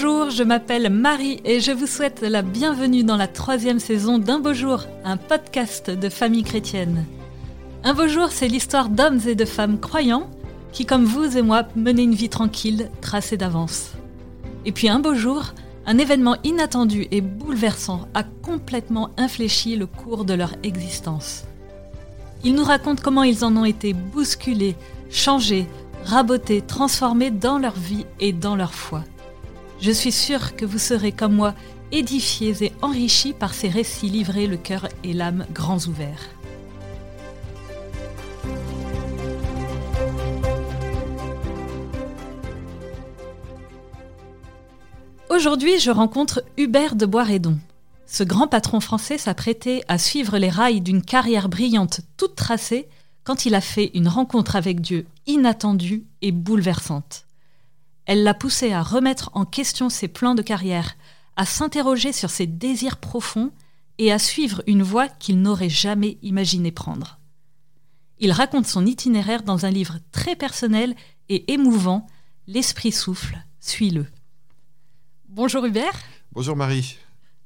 Bonjour, 0.00 0.30
je 0.30 0.44
m'appelle 0.44 0.90
Marie 0.90 1.40
et 1.44 1.58
je 1.58 1.72
vous 1.72 1.88
souhaite 1.88 2.20
la 2.20 2.42
bienvenue 2.42 3.02
dans 3.02 3.16
la 3.16 3.26
troisième 3.26 3.80
saison 3.80 4.18
d'Un 4.18 4.38
beau 4.38 4.52
jour, 4.54 4.84
un 5.04 5.16
podcast 5.16 5.90
de 5.90 6.08
famille 6.08 6.44
chrétienne. 6.44 7.04
Un 7.82 7.94
beau 7.94 8.06
jour, 8.06 8.28
c'est 8.30 8.46
l'histoire 8.46 8.90
d'hommes 8.90 9.18
et 9.26 9.34
de 9.34 9.44
femmes 9.44 9.80
croyants 9.80 10.30
qui, 10.70 10.86
comme 10.86 11.04
vous 11.04 11.36
et 11.36 11.42
moi, 11.42 11.64
menaient 11.74 12.04
une 12.04 12.14
vie 12.14 12.28
tranquille, 12.28 12.92
tracée 13.00 13.36
d'avance. 13.36 13.90
Et 14.64 14.70
puis 14.70 14.88
un 14.88 15.00
beau 15.00 15.14
jour, 15.14 15.52
un 15.84 15.98
événement 15.98 16.36
inattendu 16.44 17.08
et 17.10 17.20
bouleversant 17.20 18.06
a 18.14 18.22
complètement 18.22 19.10
infléchi 19.16 19.74
le 19.74 19.86
cours 19.86 20.24
de 20.24 20.34
leur 20.34 20.52
existence. 20.62 21.42
Ils 22.44 22.54
nous 22.54 22.62
racontent 22.62 23.02
comment 23.02 23.24
ils 23.24 23.44
en 23.44 23.56
ont 23.56 23.64
été 23.64 23.94
bousculés, 23.94 24.76
changés, 25.10 25.66
rabotés, 26.04 26.62
transformés 26.62 27.32
dans 27.32 27.58
leur 27.58 27.74
vie 27.74 28.06
et 28.20 28.32
dans 28.32 28.54
leur 28.54 28.74
foi. 28.74 29.02
Je 29.80 29.92
suis 29.92 30.12
sûre 30.12 30.56
que 30.56 30.64
vous 30.64 30.78
serez 30.78 31.12
comme 31.12 31.34
moi 31.34 31.54
édifiés 31.92 32.64
et 32.64 32.72
enrichis 32.82 33.32
par 33.32 33.54
ces 33.54 33.68
récits 33.68 34.08
livrés 34.08 34.48
le 34.48 34.56
cœur 34.56 34.88
et 35.04 35.12
l'âme 35.12 35.46
grands 35.52 35.78
ouverts. 35.86 36.28
Aujourd'hui, 45.30 45.78
je 45.78 45.92
rencontre 45.92 46.42
Hubert 46.56 46.96
de 46.96 47.06
Boiredon. 47.06 47.58
Ce 48.06 48.24
grand 48.24 48.48
patron 48.48 48.80
français 48.80 49.18
s'apprêtait 49.18 49.82
à 49.86 49.98
suivre 49.98 50.38
les 50.38 50.48
rails 50.48 50.80
d'une 50.80 51.02
carrière 51.02 51.48
brillante 51.48 52.00
toute 52.16 52.34
tracée 52.34 52.88
quand 53.22 53.46
il 53.46 53.54
a 53.54 53.60
fait 53.60 53.92
une 53.94 54.08
rencontre 54.08 54.56
avec 54.56 54.80
Dieu 54.80 55.06
inattendue 55.26 56.04
et 56.22 56.32
bouleversante. 56.32 57.27
Elle 58.08 58.22
l'a 58.22 58.32
poussé 58.32 58.72
à 58.72 58.82
remettre 58.82 59.28
en 59.34 59.44
question 59.44 59.90
ses 59.90 60.08
plans 60.08 60.34
de 60.34 60.40
carrière, 60.40 60.96
à 61.36 61.44
s'interroger 61.44 62.14
sur 62.14 62.30
ses 62.30 62.46
désirs 62.46 62.96
profonds 62.96 63.52
et 63.98 64.10
à 64.10 64.18
suivre 64.18 64.62
une 64.66 64.82
voie 64.82 65.08
qu'il 65.08 65.42
n'aurait 65.42 65.68
jamais 65.68 66.16
imaginé 66.22 66.72
prendre. 66.72 67.18
Il 68.18 68.32
raconte 68.32 68.66
son 68.66 68.86
itinéraire 68.86 69.42
dans 69.42 69.66
un 69.66 69.70
livre 69.70 69.98
très 70.10 70.36
personnel 70.36 70.96
et 71.28 71.52
émouvant, 71.52 72.06
L'Esprit 72.46 72.92
souffle, 72.92 73.36
suis-le. 73.60 74.06
Bonjour 75.28 75.66
Hubert. 75.66 76.00
Bonjour 76.32 76.56
Marie. 76.56 76.96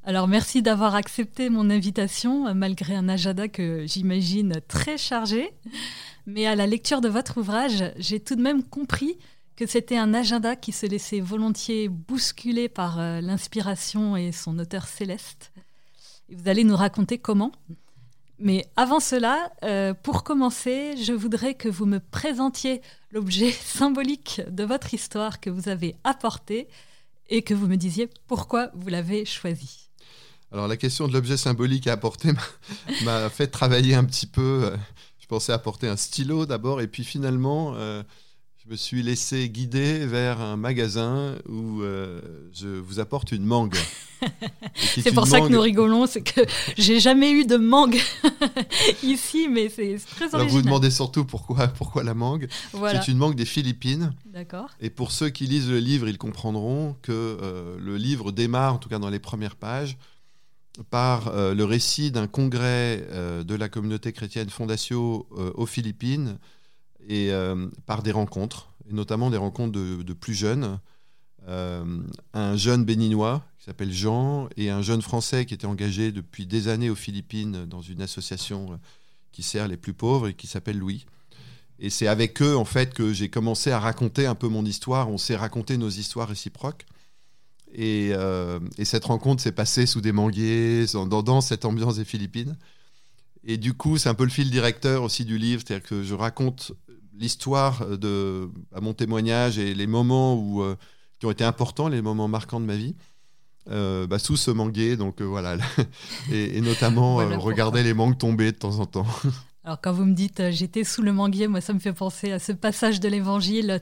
Alors 0.04 0.28
merci 0.28 0.62
d'avoir 0.62 0.94
accepté 0.94 1.50
mon 1.50 1.70
invitation 1.70 2.54
malgré 2.54 2.94
un 2.94 3.08
agenda 3.08 3.48
que 3.48 3.84
j'imagine 3.88 4.60
très 4.68 4.96
chargé. 4.96 5.50
Mais 6.26 6.46
à 6.46 6.54
la 6.54 6.68
lecture 6.68 7.00
de 7.00 7.08
votre 7.08 7.38
ouvrage, 7.38 7.92
j'ai 7.96 8.20
tout 8.20 8.36
de 8.36 8.42
même 8.42 8.62
compris 8.62 9.18
que 9.56 9.66
c'était 9.66 9.96
un 9.96 10.14
agenda 10.14 10.56
qui 10.56 10.72
se 10.72 10.86
laissait 10.86 11.20
volontiers 11.20 11.88
bousculer 11.88 12.68
par 12.68 12.98
euh, 12.98 13.20
l'inspiration 13.20 14.16
et 14.16 14.32
son 14.32 14.58
auteur 14.58 14.86
céleste. 14.86 15.52
Et 16.28 16.34
vous 16.34 16.48
allez 16.48 16.64
nous 16.64 16.76
raconter 16.76 17.18
comment. 17.18 17.52
Mais 18.38 18.66
avant 18.76 18.98
cela, 18.98 19.52
euh, 19.62 19.94
pour 19.94 20.24
commencer, 20.24 20.96
je 20.96 21.12
voudrais 21.12 21.54
que 21.54 21.68
vous 21.68 21.86
me 21.86 22.00
présentiez 22.00 22.82
l'objet 23.10 23.52
symbolique 23.64 24.40
de 24.48 24.64
votre 24.64 24.94
histoire 24.94 25.40
que 25.40 25.50
vous 25.50 25.68
avez 25.68 25.96
apporté 26.02 26.68
et 27.28 27.42
que 27.42 27.54
vous 27.54 27.66
me 27.66 27.76
disiez 27.76 28.08
pourquoi 28.26 28.70
vous 28.74 28.88
l'avez 28.88 29.24
choisi. 29.24 29.90
Alors 30.50 30.68
la 30.68 30.76
question 30.76 31.08
de 31.08 31.12
l'objet 31.12 31.36
symbolique 31.36 31.86
à 31.86 31.92
apporter 31.92 32.32
m'a 33.04 33.30
fait 33.30 33.46
travailler 33.46 33.94
un 33.94 34.04
petit 34.04 34.26
peu. 34.26 34.72
Je 35.18 35.26
pensais 35.26 35.52
apporter 35.52 35.88
un 35.88 35.96
stylo 35.96 36.44
d'abord 36.44 36.80
et 36.80 36.88
puis 36.88 37.04
finalement 37.04 37.74
euh, 37.76 38.02
je 38.64 38.70
me 38.70 38.76
suis 38.76 39.02
laissé 39.02 39.48
guider 39.48 40.06
vers 40.06 40.40
un 40.40 40.56
magasin 40.56 41.34
où 41.48 41.82
euh, 41.82 42.20
je 42.52 42.68
vous 42.68 43.00
apporte 43.00 43.32
une 43.32 43.44
mangue. 43.44 43.74
c'est 44.76 45.12
pour 45.12 45.26
ça 45.26 45.40
que 45.40 45.48
nous 45.48 45.60
rigolons, 45.60 46.06
c'est 46.06 46.22
que 46.22 46.42
j'ai 46.78 47.00
jamais 47.00 47.32
eu 47.32 47.44
de 47.44 47.56
mangue 47.56 47.98
ici, 49.02 49.48
mais 49.48 49.68
c'est 49.68 49.96
très 49.96 50.26
original. 50.26 50.40
Alors 50.42 50.48
vous 50.48 50.62
demandez 50.62 50.90
surtout 50.92 51.24
pourquoi, 51.24 51.66
pourquoi 51.68 52.04
la 52.04 52.14
mangue. 52.14 52.46
C'est 52.72 53.08
une 53.08 53.18
mangue 53.18 53.34
des 53.34 53.46
Philippines. 53.46 54.12
D'accord. 54.26 54.70
Et 54.80 54.90
pour 54.90 55.10
ceux 55.10 55.30
qui 55.30 55.46
lisent 55.46 55.70
le 55.70 55.80
livre, 55.80 56.08
ils 56.08 56.18
comprendront 56.18 56.94
que 57.02 57.10
euh, 57.12 57.76
le 57.80 57.96
livre 57.96 58.30
démarre, 58.30 58.74
en 58.74 58.78
tout 58.78 58.88
cas 58.88 59.00
dans 59.00 59.10
les 59.10 59.18
premières 59.18 59.56
pages, 59.56 59.98
par 60.90 61.28
euh, 61.28 61.52
le 61.52 61.64
récit 61.64 62.12
d'un 62.12 62.28
congrès 62.28 63.04
de 63.44 63.54
la 63.56 63.68
communauté 63.68 64.12
chrétienne 64.12 64.50
Fondatio 64.50 65.26
aux 65.32 65.66
Philippines 65.66 66.38
et 67.08 67.32
euh, 67.32 67.68
par 67.86 68.02
des 68.02 68.12
rencontres, 68.12 68.68
et 68.88 68.92
notamment 68.92 69.30
des 69.30 69.36
rencontres 69.36 69.72
de, 69.72 70.12
plus 70.12 70.34
jeunes. 70.34 70.78
Euh, 71.48 71.84
un 72.34 72.56
jeune 72.56 72.84
béninois 72.84 73.44
qui 73.58 73.64
s'appelle 73.64 73.92
Jean 73.92 74.48
et 74.56 74.70
un 74.70 74.80
jeune 74.80 75.02
français 75.02 75.44
qui 75.44 75.54
était 75.54 75.66
engagé 75.66 76.12
depuis 76.12 76.46
des 76.46 76.68
années 76.68 76.88
aux 76.88 76.94
Philippines 76.94 77.66
dans 77.66 77.80
une 77.80 78.00
association 78.00 78.72
euh, 78.72 78.76
qui 79.32 79.42
sert 79.42 79.66
les 79.66 79.76
plus 79.76 79.92
pauvres 79.92 80.28
et 80.28 80.34
qui 80.34 80.46
s'appelle 80.46 80.78
Louis. 80.78 81.04
Et 81.80 81.90
c'est 81.90 82.06
avec 82.06 82.40
eux 82.42 82.56
en 82.56 82.64
fait 82.64 82.94
que 82.94 83.12
j'ai 83.12 83.28
commencé 83.28 83.72
à 83.72 83.80
raconter 83.80 84.26
un 84.26 84.36
peu 84.36 84.46
mon 84.46 84.64
histoire. 84.64 85.08
On 85.08 85.18
s'est 85.18 85.34
raconté 85.34 85.78
nos 85.78 85.88
histoires 85.90 86.28
réciproques. 86.28 86.86
Et, 87.74 88.12
cette 88.84 89.06
rencontre 89.06 89.42
s'est 89.42 89.50
passée 89.50 89.86
sous 89.86 90.02
des 90.02 90.12
manguiers, 90.12 90.84
dans, 90.92 91.22
dans, 91.22 91.40
cette 91.40 91.64
ambiance 91.64 91.96
des 91.96 92.04
Philippines. 92.04 92.56
Et 93.44 93.56
du 93.56 93.74
coup, 93.74 93.98
c'est 93.98 94.08
un 94.08 94.14
peu 94.14 94.24
le 94.24 94.30
fil 94.30 94.50
directeur 94.50 95.02
aussi 95.02 95.24
du 95.24 95.38
livre, 95.38 95.62
c'est-à-dire 95.66 95.88
que 95.88 96.02
je 96.02 96.14
raconte 96.14 96.72
l'histoire 97.22 97.86
de, 97.86 98.50
à 98.74 98.80
mon 98.80 98.92
témoignage 98.92 99.58
et 99.58 99.74
les 99.74 99.86
moments 99.86 100.34
où, 100.34 100.62
euh, 100.62 100.76
qui 101.18 101.26
ont 101.26 101.30
été 101.30 101.44
importants, 101.44 101.88
les 101.88 102.02
moments 102.02 102.28
marquants 102.28 102.60
de 102.60 102.66
ma 102.66 102.76
vie. 102.76 102.94
Euh, 103.70 104.08
bah, 104.08 104.18
sous 104.18 104.36
ce 104.36 104.50
manguier, 104.50 104.96
donc 104.96 105.20
euh, 105.20 105.24
voilà, 105.24 105.56
et, 106.32 106.60
notamment 106.60 107.16
regarder 107.38 107.84
les 107.84 107.94
mangues 107.94 108.18
tomber 108.18 108.50
de 108.50 108.56
temps 108.56 108.80
en 108.80 108.86
temps. 108.86 109.06
Alors 109.64 109.80
quand 109.80 109.92
vous 109.92 110.04
me 110.04 110.14
dites 110.14 110.50
j'étais 110.50 110.82
sous 110.82 111.00
le 111.00 111.12
manguier, 111.12 111.46
moi 111.46 111.60
ça 111.60 111.72
me 111.72 111.78
fait 111.78 111.92
penser 111.92 112.32
à 112.32 112.40
ce 112.40 112.50
passage 112.50 112.98
de 112.98 113.08
l'évangile 113.08 113.80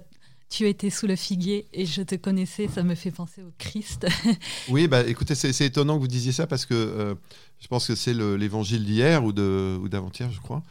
tu 0.51 0.69
étais 0.69 0.91
sous 0.91 1.07
le 1.07 1.17
figuier 1.17 1.69
et 1.73 1.87
je 1.87 2.03
te 2.03 2.17
connaissais, 2.17 2.69
ça 2.69 2.83
me 2.83 2.97
fait 2.97 3.13
penser 3.13 3.41
au 3.41 3.53
Christ. 3.57 4.07
oui, 4.69 4.89
bah, 4.89 5.07
écoutez, 5.07 5.37
c'est 5.37 5.65
étonnant 5.65 5.95
que 5.95 6.01
vous 6.01 6.09
disiez 6.09 6.33
ça 6.33 6.49
parce 6.49 6.67
que 6.67 7.17
je 7.61 7.69
pense 7.69 7.87
que 7.87 7.95
c'est 7.95 8.13
l'évangile 8.13 8.85
d'hier 8.85 9.25
ou 9.25 9.33
d'avant-hier, 9.33 10.31
je 10.33 10.41
crois. 10.41 10.65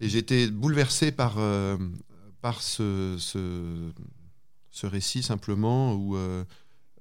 Et 0.00 0.16
été 0.16 0.48
bouleversé 0.48 1.10
par, 1.10 1.38
euh, 1.38 1.76
par 2.40 2.62
ce, 2.62 3.16
ce, 3.18 4.86
récit 4.86 5.24
simplement 5.24 5.94
où 5.94 6.16
euh, 6.16 6.44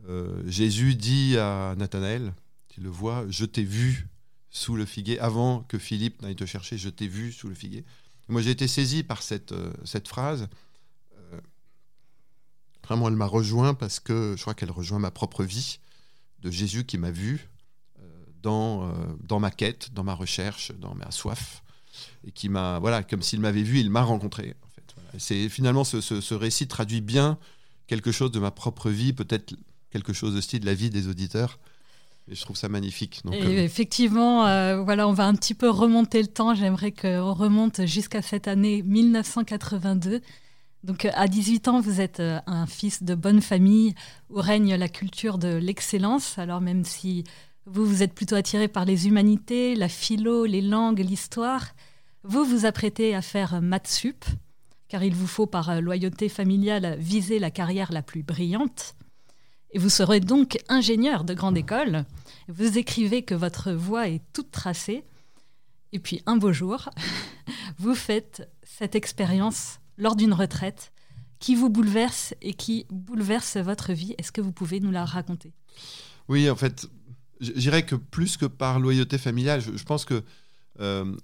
euh, 0.09 0.41
Jésus 0.47 0.95
dit 0.95 1.37
à 1.37 1.75
Nathanaël, 1.77 2.33
qui 2.67 2.81
le 2.81 2.89
voit, 2.89 3.25
je 3.29 3.45
t'ai 3.45 3.63
vu 3.63 4.07
sous 4.49 4.75
le 4.75 4.85
figuier, 4.85 5.19
avant 5.19 5.61
que 5.61 5.77
Philippe 5.77 6.23
n'aille 6.23 6.35
te 6.35 6.45
chercher, 6.45 6.79
je 6.79 6.89
t'ai 6.89 7.07
vu 7.07 7.31
sous 7.31 7.47
le 7.47 7.53
figuier. 7.53 7.85
moi 8.29 8.41
j'ai 8.41 8.49
été 8.49 8.67
saisi 8.67 9.03
par 9.03 9.21
cette, 9.21 9.53
cette 9.85 10.07
phrase. 10.07 10.47
Vraiment, 12.83 13.09
elle 13.09 13.17
m'a 13.17 13.25
rejoint 13.25 13.73
parce 13.73 13.99
que 13.99 14.35
je 14.37 14.41
crois 14.41 14.53
qu'elle 14.53 14.71
rejoint 14.71 14.97
ma 14.97 15.11
propre 15.11 15.43
vie 15.43 15.79
de 16.39 16.49
Jésus 16.49 16.85
qui 16.85 16.97
m'a 16.97 17.11
vu 17.11 17.49
dans, 18.41 18.89
dans 19.19 19.41
ma 19.41 19.51
quête, 19.51 19.93
dans 19.93 20.05
ma 20.05 20.13
recherche, 20.13 20.71
dans 20.71 20.95
ma 20.95 21.11
soif 21.11 21.61
et 22.27 22.31
qui 22.31 22.49
m'a, 22.49 22.79
voilà, 22.79 23.03
comme 23.03 23.21
s'il 23.21 23.39
m'avait 23.39 23.63
vu, 23.63 23.79
il 23.79 23.89
m'a 23.89 24.03
rencontré. 24.03 24.55
En 24.63 24.67
fait. 24.67 24.95
C'est 25.17 25.49
finalement 25.49 25.83
ce, 25.83 26.33
récit 26.33 26.67
traduit 26.67 27.01
bien 27.01 27.37
quelque 27.87 28.11
chose 28.11 28.31
de 28.31 28.39
ma 28.39 28.51
propre 28.51 28.89
vie, 28.89 29.13
peut-être 29.13 29.55
quelque 29.91 30.13
chose 30.13 30.35
aussi 30.35 30.59
de 30.59 30.65
la 30.65 30.73
vie 30.73 30.89
des 30.89 31.07
auditeurs. 31.07 31.57
Et 32.29 32.35
je 32.35 32.41
trouve 32.41 32.57
ça 32.57 32.67
magnifique. 32.67 33.21
Donc, 33.23 33.35
euh, 33.35 33.63
Effectivement, 33.63 34.45
euh, 34.45 34.81
voilà, 34.81 35.07
on 35.07 35.13
va 35.13 35.25
un 35.25 35.33
petit 35.33 35.53
peu 35.53 35.69
remonter 35.69 36.21
le 36.21 36.27
temps. 36.27 36.53
J'aimerais 36.53 36.91
qu'on 36.91 37.33
remonte 37.33 37.85
jusqu'à 37.85 38.21
cette 38.21 38.49
année 38.49 38.81
1982. 38.81 40.21
Donc 40.83 41.05
à 41.05 41.27
18 41.27 41.69
ans, 41.69 41.79
vous 41.79 42.01
êtes 42.01 42.19
euh, 42.19 42.39
un 42.45 42.67
fils 42.67 43.03
de 43.03 43.15
bonne 43.15 43.41
famille 43.41 43.95
où 44.29 44.41
règne 44.41 44.75
la 44.75 44.89
culture 44.89 45.37
de 45.37 45.55
l'excellence. 45.55 46.37
Alors 46.37 46.59
même 46.59 46.83
si 46.83 47.23
vous, 47.65 47.85
vous 47.85 48.03
êtes 48.03 48.13
plutôt 48.13 48.35
attiré 48.35 48.67
par 48.67 48.83
les 48.83 49.07
humanités, 49.07 49.75
la 49.75 49.87
philo, 49.87 50.45
les 50.45 50.61
langues, 50.61 50.99
l'histoire, 50.99 51.73
vous 52.23 52.45
vous 52.45 52.65
apprêtez 52.65 53.15
à 53.15 53.21
faire 53.21 53.61
maths 53.61 53.87
sup, 53.87 54.25
car 54.87 55.03
il 55.03 55.13
vous 55.13 55.27
faut 55.27 55.47
par 55.47 55.81
loyauté 55.81 56.29
familiale 56.29 56.97
viser 56.99 57.39
la 57.39 57.51
carrière 57.51 57.91
la 57.91 58.01
plus 58.01 58.23
brillante. 58.23 58.95
Et 59.71 59.79
vous 59.79 59.89
serez 59.89 60.19
donc 60.19 60.57
ingénieur 60.69 61.23
de 61.23 61.33
grande 61.33 61.57
école. 61.57 62.05
Vous 62.47 62.77
écrivez 62.77 63.23
que 63.23 63.35
votre 63.35 63.71
voie 63.71 64.07
est 64.07 64.21
toute 64.33 64.51
tracée. 64.51 65.03
Et 65.91 65.99
puis 65.99 66.21
un 66.25 66.37
beau 66.37 66.53
jour, 66.53 66.89
vous 67.77 67.95
faites 67.95 68.49
cette 68.63 68.95
expérience 68.95 69.79
lors 69.97 70.15
d'une 70.15 70.33
retraite 70.33 70.91
qui 71.39 71.55
vous 71.55 71.69
bouleverse 71.69 72.33
et 72.41 72.53
qui 72.53 72.85
bouleverse 72.89 73.57
votre 73.57 73.93
vie. 73.93 74.15
Est-ce 74.17 74.31
que 74.31 74.41
vous 74.41 74.51
pouvez 74.51 74.79
nous 74.79 74.91
la 74.91 75.05
raconter? 75.05 75.53
Oui, 76.27 76.49
en 76.49 76.55
fait, 76.55 76.87
je 77.39 77.51
dirais 77.51 77.85
que 77.85 77.95
plus 77.95 78.37
que 78.37 78.45
par 78.45 78.79
loyauté 78.79 79.17
familiale, 79.17 79.61
je, 79.61 79.83
pense 79.83 80.05
que 80.05 80.15
euh, 80.15 80.21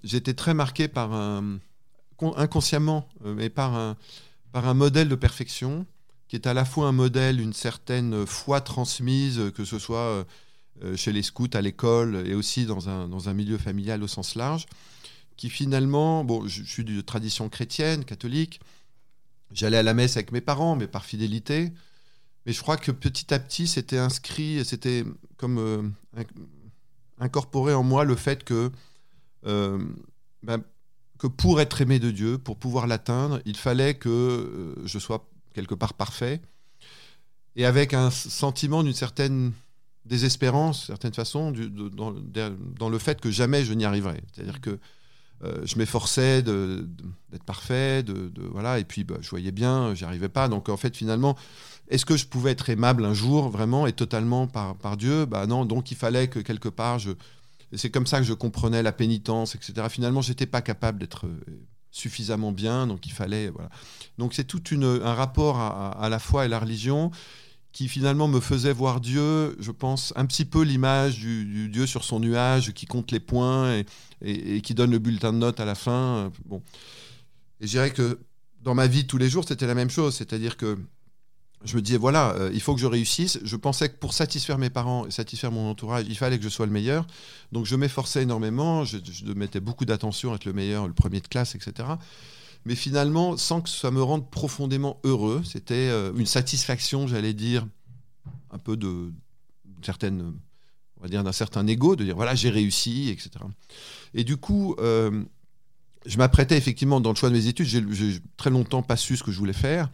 j'étais 0.02 0.34
très 0.34 0.54
marqué 0.54 0.88
par 0.88 1.12
un, 1.12 1.58
inconsciemment, 2.36 3.08
euh, 3.24 3.34
mais 3.34 3.50
par 3.50 3.74
un, 3.74 3.96
par 4.52 4.68
un 4.68 4.74
modèle 4.74 5.08
de 5.08 5.14
perfection 5.14 5.86
qui 6.28 6.36
est 6.36 6.46
à 6.46 6.54
la 6.54 6.64
fois 6.64 6.88
un 6.88 6.92
modèle, 6.92 7.40
une 7.40 7.52
certaine 7.52 8.26
foi 8.26 8.60
transmise, 8.60 9.52
que 9.54 9.64
ce 9.64 9.78
soit 9.78 10.26
chez 10.96 11.12
les 11.12 11.22
scouts, 11.22 11.50
à 11.52 11.60
l'école 11.60 12.26
et 12.26 12.34
aussi 12.34 12.64
dans 12.64 12.88
un, 12.88 13.08
dans 13.08 13.28
un 13.28 13.34
milieu 13.34 13.58
familial 13.58 14.02
au 14.02 14.08
sens 14.08 14.34
large, 14.34 14.66
qui 15.36 15.50
finalement, 15.50 16.24
bon, 16.24 16.48
je, 16.48 16.62
suis 16.62 16.82
de 16.82 17.00
tradition 17.02 17.48
chrétienne, 17.50 18.04
catholique, 18.04 18.60
j'allais 19.52 19.76
à 19.76 19.82
la 19.82 19.92
messe 19.92 20.16
avec 20.16 20.32
mes 20.32 20.40
parents, 20.40 20.76
mais 20.76 20.88
par 20.88 21.04
fidélité, 21.04 21.72
mais 22.46 22.52
je 22.52 22.60
crois 22.62 22.78
que 22.78 22.90
petit 22.90 23.32
à 23.32 23.38
petit, 23.38 23.66
c'était 23.66 23.98
inscrit, 23.98 24.64
c'était 24.64 25.04
comme 25.36 25.94
incorporé 27.18 27.74
en 27.74 27.82
moi 27.82 28.04
le 28.04 28.16
fait 28.16 28.44
que, 28.44 28.70
ben, 29.44 30.62
que 31.18 31.26
pour 31.26 31.60
être 31.60 31.80
aimé 31.80 31.98
de 31.98 32.10
Dieu, 32.10 32.38
pour 32.38 32.56
pouvoir 32.56 32.86
l'atteindre, 32.86 33.40
il 33.44 33.56
fallait 33.56 33.94
que 33.94 34.74
je 34.84 34.98
sois 34.98 35.28
quelque 35.54 35.74
part 35.74 35.94
parfait, 35.94 36.40
et 37.56 37.64
avec 37.64 37.94
un 37.94 38.10
sentiment 38.10 38.82
d'une 38.82 38.94
certaine 38.94 39.52
désespérance, 40.04 40.86
certaine 40.86 41.14
façon, 41.14 41.52
dans, 41.52 42.88
le 42.88 42.98
fait 42.98 43.20
que 43.20 43.30
jamais 43.30 43.64
je 43.64 43.72
n'y 43.72 43.84
arriverais. 43.84 44.22
C'est-à-dire 44.32 44.60
que 44.60 44.78
euh, 45.42 45.62
je 45.64 45.78
m'efforçais 45.78 46.42
d'être 46.42 47.44
parfait, 47.44 48.02
de, 48.02 48.30
voilà, 48.50 48.78
et 48.78 48.84
puis 48.84 49.04
bah, 49.04 49.16
je 49.20 49.30
voyais 49.30 49.52
bien, 49.52 49.94
j'y 49.94 50.04
arrivais 50.04 50.28
pas. 50.28 50.48
Donc 50.48 50.68
en 50.68 50.76
fait, 50.76 50.96
finalement, 50.96 51.36
est-ce 51.88 52.04
que 52.04 52.16
je 52.16 52.26
pouvais 52.26 52.50
être 52.50 52.68
aimable 52.70 53.04
un 53.04 53.14
jour 53.14 53.48
vraiment 53.48 53.86
et 53.86 53.92
totalement 53.92 54.46
par, 54.46 54.76
par 54.76 54.96
Dieu? 54.96 55.26
Bah 55.26 55.46
non, 55.46 55.64
donc 55.64 55.90
il 55.90 55.96
fallait 55.96 56.28
que 56.28 56.40
quelque 56.40 56.68
part 56.68 56.98
je. 56.98 57.12
C'est 57.76 57.90
comme 57.90 58.06
ça 58.06 58.18
que 58.18 58.24
je 58.24 58.32
comprenais 58.32 58.82
la 58.82 58.92
pénitence, 58.92 59.54
etc. 59.54 59.86
Finalement, 59.88 60.22
j'étais 60.22 60.46
pas 60.46 60.62
capable 60.62 60.98
d'être 60.98 61.26
euh, 61.26 61.40
suffisamment 61.90 62.52
bien, 62.52 62.86
donc 62.86 63.06
il 63.06 63.12
fallait. 63.12 63.48
Voilà. 63.48 63.70
Donc 64.18 64.34
c'est 64.34 64.44
tout 64.44 64.62
une, 64.70 64.84
un 64.84 65.14
rapport 65.14 65.58
à, 65.58 66.08
la 66.08 66.18
foi 66.18 66.44
et 66.44 66.48
la 66.48 66.58
religion 66.58 67.10
qui 67.72 67.88
finalement 67.88 68.28
me 68.28 68.38
faisait 68.38 68.72
voir 68.72 69.00
Dieu, 69.00 69.56
je 69.58 69.72
pense, 69.72 70.12
un 70.14 70.26
petit 70.26 70.44
peu 70.44 70.62
l'image 70.62 71.18
du, 71.18 71.68
Dieu 71.68 71.86
sur 71.86 72.04
son 72.04 72.20
nuage 72.20 72.72
qui 72.72 72.86
compte 72.86 73.10
les 73.10 73.18
points 73.18 73.82
et, 74.22 74.60
qui 74.62 74.74
donne 74.74 74.92
le 74.92 75.00
bulletin 75.00 75.32
de 75.32 75.38
notes 75.38 75.58
à 75.58 75.64
la 75.64 75.74
fin. 75.74 76.30
Bon. 76.46 76.62
Et 77.60 77.66
je 77.66 77.72
dirais 77.72 77.90
que 77.90 78.20
dans 78.62 78.74
ma 78.74 78.86
vie 78.86 79.06
tous 79.06 79.18
les 79.18 79.28
jours, 79.28 79.44
c'était 79.46 79.66
la 79.66 79.74
même 79.74 79.90
chose, 79.90 80.14
c'est-à-dire 80.14 80.56
que 80.56 80.78
je 81.64 81.76
me 81.76 81.82
disais, 81.82 81.96
voilà, 81.96 82.34
euh, 82.34 82.50
il 82.52 82.60
faut 82.60 82.74
que 82.74 82.80
je 82.80 82.86
réussisse. 82.86 83.38
Je 83.42 83.56
pensais 83.56 83.88
que 83.88 83.96
pour 83.96 84.12
satisfaire 84.12 84.58
mes 84.58 84.70
parents 84.70 85.06
et 85.06 85.10
satisfaire 85.10 85.50
mon 85.50 85.70
entourage, 85.70 86.04
il 86.08 86.16
fallait 86.16 86.38
que 86.38 86.44
je 86.44 86.48
sois 86.48 86.66
le 86.66 86.72
meilleur. 86.72 87.06
Donc 87.52 87.64
je 87.64 87.74
m'efforçais 87.74 88.22
énormément, 88.22 88.84
je, 88.84 88.98
mettais 89.34 89.60
beaucoup 89.60 89.84
d'attention 89.84 90.32
à 90.32 90.36
être 90.36 90.44
le 90.44 90.52
meilleur, 90.52 90.86
le 90.86 90.92
premier 90.92 91.20
de 91.20 91.26
classe, 91.26 91.54
etc. 91.54 91.88
Mais 92.66 92.74
finalement, 92.74 93.36
sans 93.36 93.60
que 93.60 93.68
ça 93.68 93.90
me 93.90 94.02
rende 94.02 94.30
profondément 94.30 95.00
heureux, 95.04 95.42
c'était 95.44 95.74
euh, 95.74 96.12
une 96.16 96.26
satisfaction, 96.26 97.06
j'allais 97.06 97.34
dire, 97.34 97.66
un 98.50 98.58
peu 98.58 98.76
de 98.76 99.12
certaine, 99.82 100.34
on 100.98 101.02
va 101.02 101.08
dire 101.08 101.24
d'un 101.24 101.32
certain 101.32 101.66
ego, 101.66 101.96
de 101.96 102.04
dire 102.04 102.16
voilà, 102.16 102.34
j'ai 102.34 102.50
réussi, 102.50 103.08
etc. 103.08 103.30
Et 104.12 104.24
du 104.24 104.36
coup, 104.36 104.76
euh, 104.78 105.24
je 106.04 106.18
m'apprêtais 106.18 106.58
effectivement 106.58 107.00
dans 107.00 107.10
le 107.10 107.16
choix 107.16 107.30
de 107.30 107.34
mes 107.34 107.46
études. 107.46 107.66
J'ai 107.66 108.20
très 108.36 108.50
longtemps 108.50 108.82
pas 108.82 108.96
su 108.96 109.16
ce 109.16 109.22
que 109.22 109.32
je 109.32 109.38
voulais 109.38 109.54
faire. 109.54 109.88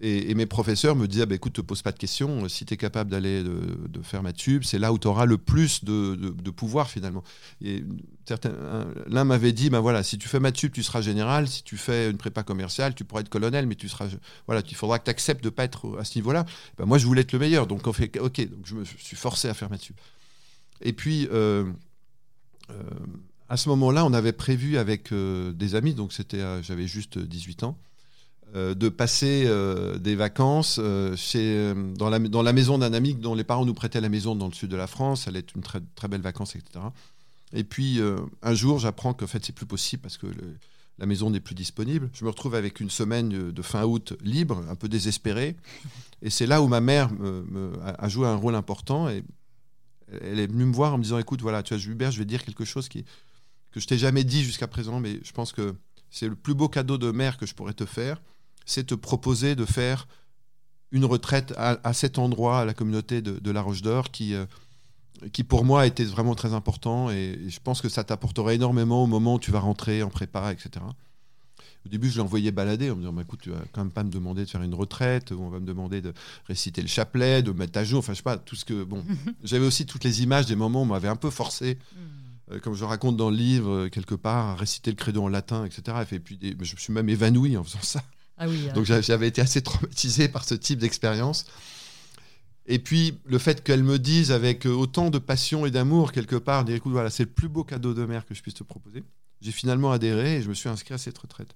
Et, 0.00 0.34
mes 0.34 0.44
professeurs 0.44 0.94
me 0.94 1.06
disaient, 1.06 1.24
bah, 1.24 1.34
écoute, 1.34 1.54
te 1.54 1.60
pose 1.62 1.80
pas 1.80 1.92
de 1.92 1.98
questions, 1.98 2.48
si 2.48 2.66
tu 2.66 2.74
es 2.74 2.76
capable 2.76 3.10
d'aller 3.10 3.42
de, 3.42 4.02
faire 4.02 4.22
ma 4.22 4.32
tube, 4.32 4.62
c'est 4.62 4.78
là 4.78 4.92
où 4.92 4.98
tu 4.98 5.08
auras 5.08 5.24
le 5.24 5.38
plus 5.38 5.84
de, 5.84 6.14
de 6.14 6.50
pouvoir 6.50 6.90
finalement. 6.90 7.24
L'un 9.06 9.24
m'avait 9.24 9.52
dit, 9.52 9.70
ben 9.70 9.80
voilà, 9.80 10.02
si 10.02 10.18
tu 10.18 10.28
fais 10.28 10.38
ma 10.38 10.52
tube, 10.52 10.72
tu 10.72 10.82
seras 10.82 11.00
général, 11.00 11.48
si 11.48 11.62
tu 11.62 11.76
fais 11.76 12.10
une 12.10 12.18
prépa 12.18 12.42
commerciale, 12.42 12.94
tu 12.94 13.04
pourras 13.04 13.22
être 13.22 13.30
colonel, 13.30 13.66
mais 13.66 13.74
tu 13.74 13.88
seras, 13.88 14.08
voilà, 14.46 14.62
il 14.68 14.76
faudra 14.76 14.98
que 14.98 15.04
tu 15.04 15.10
acceptes 15.10 15.42
de 15.42 15.48
pas 15.48 15.64
être 15.64 15.98
à 15.98 16.04
ce 16.04 16.18
niveau-là. 16.18 16.44
Ben 16.76 16.84
moi, 16.84 16.98
je 16.98 17.06
voulais 17.06 17.22
être 17.22 17.32
le 17.32 17.38
meilleur, 17.38 17.66
donc 17.66 17.86
on 17.86 17.92
fait, 17.92 18.18
ok, 18.18 18.48
donc 18.50 18.66
je 18.66 18.74
me 18.74 18.84
suis 18.84 19.16
forcé 19.16 19.48
à 19.48 19.54
faire 19.54 19.70
ma 19.70 19.78
tube. 19.78 19.96
Et 20.82 20.92
puis, 20.92 21.26
euh, 21.32 21.64
euh, 22.70 22.74
à 23.48 23.56
ce 23.56 23.68
moment-là, 23.70 24.04
on 24.04 24.12
avait 24.12 24.32
prévu 24.32 24.76
avec 24.76 25.12
euh, 25.12 25.52
des 25.52 25.74
amis, 25.74 25.94
donc 25.94 26.12
j'avais 26.62 26.86
juste 26.86 27.18
18 27.18 27.62
ans, 27.62 27.78
euh, 27.78 27.85
de 28.54 28.88
passer 28.88 29.44
euh, 29.46 29.98
des 29.98 30.14
vacances 30.14 30.78
euh, 30.80 31.14
chez, 31.16 31.74
dans, 31.96 32.08
la, 32.08 32.18
dans 32.18 32.42
la 32.42 32.52
maison 32.52 32.78
d'un 32.78 32.92
ami 32.92 33.14
dont 33.14 33.34
les 33.34 33.44
parents 33.44 33.66
nous 33.66 33.74
prêtaient 33.74 34.00
la 34.00 34.08
maison 34.08 34.34
dans 34.34 34.46
le 34.46 34.54
sud 34.54 34.70
de 34.70 34.76
la 34.76 34.86
France. 34.86 35.28
Allait 35.28 35.40
être 35.40 35.54
une 35.54 35.62
très, 35.62 35.80
très 35.94 36.08
belle 36.08 36.20
vacances, 36.20 36.56
etc. 36.56 36.84
Et 37.52 37.64
puis 37.64 38.00
un 38.42 38.54
jour, 38.54 38.78
j'apprends 38.78 39.14
qu'en 39.14 39.26
fait, 39.26 39.44
c'est 39.44 39.54
plus 39.54 39.66
possible 39.66 40.02
parce 40.02 40.18
que 40.18 40.26
la 40.98 41.06
maison 41.06 41.30
n'est 41.30 41.40
plus 41.40 41.54
disponible. 41.54 42.10
Je 42.12 42.24
me 42.24 42.30
retrouve 42.30 42.54
avec 42.54 42.80
une 42.80 42.90
semaine 42.90 43.28
de, 43.28 43.62
fin 43.62 43.84
août 43.84 44.14
libre, 44.20 44.64
un 44.68 44.74
peu 44.74 44.88
désespéré. 44.88 45.56
Et 46.22 46.30
c'est 46.30 46.46
là 46.46 46.60
où 46.60 46.66
ma 46.66 46.80
mère 46.80 47.10
a, 47.98 48.08
joué 48.08 48.26
un 48.26 48.34
rôle 48.34 48.56
important. 48.56 49.08
Et 49.08 49.22
elle 50.22 50.40
est 50.40 50.48
venue 50.48 50.64
me 50.64 50.74
voir 50.74 50.94
en 50.94 50.98
me 50.98 51.02
disant 51.04 51.18
Écoute, 51.18 51.40
voilà, 51.40 51.62
tu 51.62 51.72
as 51.72 51.78
Hubert, 51.78 52.10
je 52.10 52.18
vais 52.18 52.24
dire 52.24 52.44
quelque 52.44 52.64
chose 52.64 52.88
qui, 52.88 53.04
que 53.70 53.80
je 53.80 53.86
t'ai 53.86 53.98
jamais 53.98 54.24
dit 54.24 54.42
jusqu'à 54.42 54.66
présent, 54.66 54.98
mais 54.98 55.20
je 55.22 55.32
pense 55.32 55.52
que 55.52 55.74
c'est 56.10 56.28
le 56.28 56.34
plus 56.34 56.54
beau 56.54 56.68
cadeau 56.68 56.98
de 56.98 57.10
mère 57.10 57.36
que 57.36 57.46
je 57.46 57.54
pourrais 57.54 57.74
te 57.74 57.84
faire 57.84 58.20
c'est 58.66 58.84
te 58.84 58.94
proposer 58.94 59.54
de 59.54 59.64
faire 59.64 60.06
une 60.92 61.04
retraite 61.04 61.54
à, 61.56 61.92
cet 61.92 62.18
endroit, 62.18 62.60
à 62.60 62.64
la 62.64 62.74
communauté 62.74 63.22
de, 63.22 63.50
la 63.50 63.62
Roche 63.62 63.82
d'Or, 63.82 64.10
qui, 64.10 64.34
euh, 64.34 64.46
qui 65.32 65.44
pour 65.44 65.64
moi 65.64 65.86
était 65.86 66.04
vraiment 66.04 66.34
très 66.34 66.52
important. 66.52 67.10
Et, 67.10 67.38
je 67.48 67.58
pense 67.60 67.80
que 67.80 67.88
ça 67.88 68.04
t'apportera 68.04 68.54
énormément 68.54 69.04
au 69.04 69.06
moment 69.06 69.34
où 69.34 69.38
tu 69.38 69.50
vas 69.50 69.60
rentrer 69.60 70.02
en 70.02 70.10
prépa, 70.10 70.52
etc. 70.52 70.84
Au 71.84 71.88
début, 71.88 72.10
je 72.10 72.18
l'envoyais 72.18 72.50
balader 72.50 72.90
en 72.90 72.96
me 72.96 73.00
disant 73.00 73.12
bah, 73.12 73.22
écoute, 73.22 73.40
tu 73.42 73.50
vas 73.50 73.62
quand 73.72 73.82
même 73.82 73.92
pas 73.92 74.04
me 74.04 74.10
demander 74.10 74.44
de 74.44 74.50
faire 74.50 74.62
une 74.62 74.74
retraite, 74.74 75.30
ou 75.30 75.40
on 75.40 75.48
va 75.48 75.60
me 75.60 75.66
demander 75.66 76.00
de 76.00 76.12
réciter 76.46 76.82
le 76.82 76.88
chapelet, 76.88 77.42
de 77.42 77.52
mettre 77.52 77.78
à 77.78 77.84
jour, 77.84 78.00
enfin, 78.00 78.12
je 78.12 78.18
sais 78.18 78.22
pas, 78.22 78.36
tout 78.36 78.56
ce 78.56 78.64
que. 78.64 78.84
Bon, 78.84 79.04
j'avais 79.44 79.66
aussi 79.66 79.86
toutes 79.86 80.04
les 80.04 80.22
images 80.22 80.46
des 80.46 80.56
moments 80.56 80.80
où 80.80 80.84
on 80.84 80.86
m'avait 80.86 81.08
un 81.08 81.16
peu 81.16 81.30
forcé. 81.30 81.78
Mm. 81.94 81.98
Euh, 82.52 82.60
comme 82.60 82.74
je 82.74 82.84
raconte 82.84 83.16
dans 83.16 83.30
le 83.30 83.36
livre, 83.36 83.70
euh, 83.70 83.88
quelque 83.88 84.14
part, 84.14 84.46
à 84.46 84.54
réciter 84.54 84.90
le 84.90 84.96
credo 84.96 85.22
en 85.22 85.28
latin, 85.28 85.64
etc. 85.64 85.98
Et 86.12 86.20
puis, 86.20 86.38
je 86.40 86.74
me 86.74 86.80
suis 86.80 86.92
même 86.92 87.08
évanoui 87.08 87.56
en 87.56 87.64
faisant 87.64 87.82
ça. 87.82 88.02
Ah 88.38 88.44
hein. 88.44 88.72
Donc 88.74 88.84
j'avais 88.84 89.28
été 89.28 89.40
assez 89.40 89.62
traumatisé 89.62 90.28
par 90.28 90.44
ce 90.44 90.54
type 90.54 90.78
d'expérience. 90.78 91.46
Et 92.66 92.78
puis 92.78 93.18
le 93.24 93.38
fait 93.38 93.62
qu'elle 93.62 93.84
me 93.84 93.98
dise 93.98 94.32
avec 94.32 94.66
autant 94.66 95.10
de 95.10 95.18
passion 95.18 95.66
et 95.66 95.70
d'amour 95.70 96.12
quelque 96.12 96.36
part, 96.36 96.64
dire 96.64 96.74
écoute 96.74 96.92
voilà 96.92 97.10
c'est 97.10 97.24
le 97.24 97.30
plus 97.30 97.48
beau 97.48 97.64
cadeau 97.64 97.94
de 97.94 98.04
mère 98.04 98.26
que 98.26 98.34
je 98.34 98.42
puisse 98.42 98.54
te 98.54 98.64
proposer. 98.64 99.04
J'ai 99.40 99.52
finalement 99.52 99.92
adhéré 99.92 100.36
et 100.36 100.42
je 100.42 100.48
me 100.48 100.54
suis 100.54 100.68
inscrit 100.68 100.94
à 100.94 100.98
cette 100.98 101.16
retraite. 101.16 101.54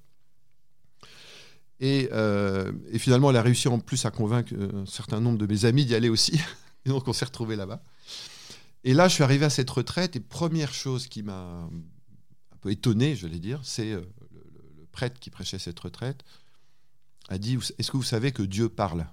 Et, 1.80 2.10
euh, 2.12 2.72
finalement 2.98 3.30
elle 3.30 3.36
a 3.36 3.42
réussi 3.42 3.68
en 3.68 3.80
plus 3.80 4.04
à 4.04 4.10
convaincre 4.10 4.52
un 4.54 4.86
certain 4.86 5.20
nombre 5.20 5.38
de 5.38 5.46
mes 5.46 5.64
amis 5.64 5.84
d'y 5.84 5.94
aller 5.94 6.08
aussi. 6.08 6.40
Et 6.86 6.88
donc 6.88 7.06
on 7.08 7.12
s'est 7.12 7.26
retrouvés 7.26 7.56
là-bas. 7.56 7.82
Et 8.84 8.94
là 8.94 9.08
je 9.08 9.14
suis 9.14 9.24
arrivé 9.24 9.44
à 9.44 9.50
cette 9.50 9.68
retraite 9.68 10.16
et 10.16 10.20
première 10.20 10.72
chose 10.72 11.08
qui 11.08 11.22
m'a 11.22 11.68
un 12.52 12.56
peu 12.60 12.70
étonné, 12.70 13.16
je 13.16 13.26
vais 13.26 13.38
dire, 13.38 13.60
c'est 13.64 13.92
euh, 13.92 14.00
le 14.78 14.86
prêtre 14.92 15.18
qui 15.18 15.28
prêchait 15.30 15.58
cette 15.58 15.80
retraite 15.80 16.24
a 17.30 17.38
dit 17.38 17.58
Est-ce 17.78 17.90
que 17.90 17.96
vous 17.96 18.02
savez 18.02 18.32
que 18.32 18.42
Dieu 18.42 18.68
parle? 18.68 19.06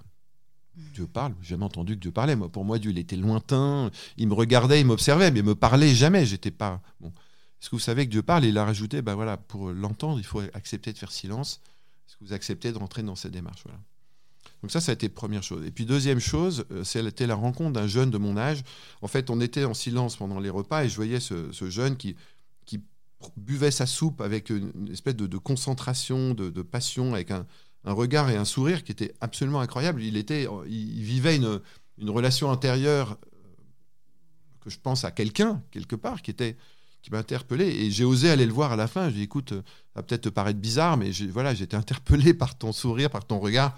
Dieu 0.94 1.06
parle, 1.06 1.34
j'ai 1.40 1.50
jamais 1.50 1.64
entendu 1.64 1.96
que 1.96 2.00
Dieu 2.00 2.12
parlait. 2.12 2.36
Moi, 2.36 2.48
pour 2.48 2.64
moi, 2.64 2.78
Dieu, 2.78 2.92
il 2.92 2.98
était 2.98 3.16
lointain, 3.16 3.90
il 4.16 4.28
me 4.28 4.34
regardait, 4.34 4.80
il 4.80 4.86
m'observait, 4.86 5.30
mais 5.30 5.40
il 5.40 5.44
me 5.44 5.54
parlait 5.54 5.94
jamais. 5.94 6.24
J'étais 6.24 6.52
pas. 6.52 6.80
Est-ce 7.02 7.70
que 7.70 7.76
vous 7.76 7.80
savez 7.80 8.06
que 8.06 8.10
Dieu 8.10 8.22
parle? 8.22 8.44
Il 8.44 8.56
a 8.58 8.64
rajouté 8.64 9.02
ben 9.02 9.14
voilà, 9.14 9.36
pour 9.36 9.70
l'entendre, 9.70 10.18
il 10.18 10.24
faut 10.24 10.40
accepter 10.54 10.92
de 10.92 10.98
faire 10.98 11.10
silence. 11.10 11.60
Est-ce 12.06 12.16
que 12.16 12.24
vous 12.24 12.32
acceptez 12.32 12.70
de 12.72 12.78
rentrer 12.78 13.02
dans 13.02 13.16
cette 13.16 13.32
démarche? 13.32 13.62
Voilà. 13.64 13.80
Donc 14.62 14.70
ça, 14.70 14.80
ça 14.80 14.92
a 14.92 14.94
été 14.94 15.08
première 15.08 15.42
chose. 15.42 15.64
Et 15.66 15.70
puis 15.70 15.84
deuxième 15.84 16.20
chose, 16.20 16.64
euh, 16.70 16.84
c'était 16.84 17.26
la 17.26 17.34
rencontre 17.34 17.72
d'un 17.72 17.86
jeune 17.86 18.10
de 18.10 18.18
mon 18.18 18.36
âge. 18.36 18.62
En 19.02 19.08
fait, 19.08 19.30
on 19.30 19.40
était 19.40 19.64
en 19.64 19.74
silence 19.74 20.16
pendant 20.16 20.38
les 20.38 20.50
repas 20.50 20.84
et 20.84 20.88
je 20.88 20.96
voyais 20.96 21.20
ce, 21.20 21.50
jeune 21.68 21.96
qui 21.96 22.16
buvait 23.36 23.70
sa 23.70 23.86
soupe 23.86 24.20
avec 24.20 24.50
une 24.50 24.88
espèce 24.92 25.16
de, 25.16 25.38
concentration, 25.38 26.34
de, 26.34 26.62
passion, 26.62 27.14
avec 27.14 27.30
un, 27.30 27.46
un 27.84 27.92
regard 27.92 28.30
et 28.30 28.36
un 28.36 28.44
sourire 28.44 28.84
qui 28.84 28.92
était 28.92 29.14
absolument 29.20 29.60
incroyable. 29.60 30.02
Il, 30.02 30.16
était, 30.16 30.46
il 30.68 31.02
vivait 31.02 31.36
une, 31.36 31.60
relation 32.10 32.50
intérieure 32.50 33.12
euh, 33.12 33.38
que 34.60 34.70
je 34.70 34.78
pense 34.78 35.04
à 35.04 35.10
quelqu'un, 35.10 35.62
quelque 35.70 35.96
part, 35.96 36.22
qui 36.22 36.30
était 36.30 36.56
qui 37.02 37.12
m'a 37.12 37.18
interpellé. 37.18 37.66
Et 37.66 37.90
j'ai 37.90 38.04
osé 38.04 38.30
aller 38.30 38.46
le 38.46 38.52
voir 38.52 38.72
à 38.72 38.76
la 38.76 38.88
fin. 38.88 39.08
J'ai 39.08 39.16
dit, 39.16 39.22
écoute, 39.22 39.50
ça 39.50 39.62
va 39.96 40.02
peut-être 40.02 40.22
te 40.22 40.28
paraître 40.28 40.58
bizarre, 40.58 40.96
mais 40.96 41.10
voilà, 41.30 41.54
j'ai 41.54 41.64
été 41.64 41.76
interpellé 41.76 42.34
par 42.34 42.58
ton 42.58 42.72
sourire, 42.72 43.10
par 43.10 43.24
ton 43.24 43.38
regard. 43.38 43.76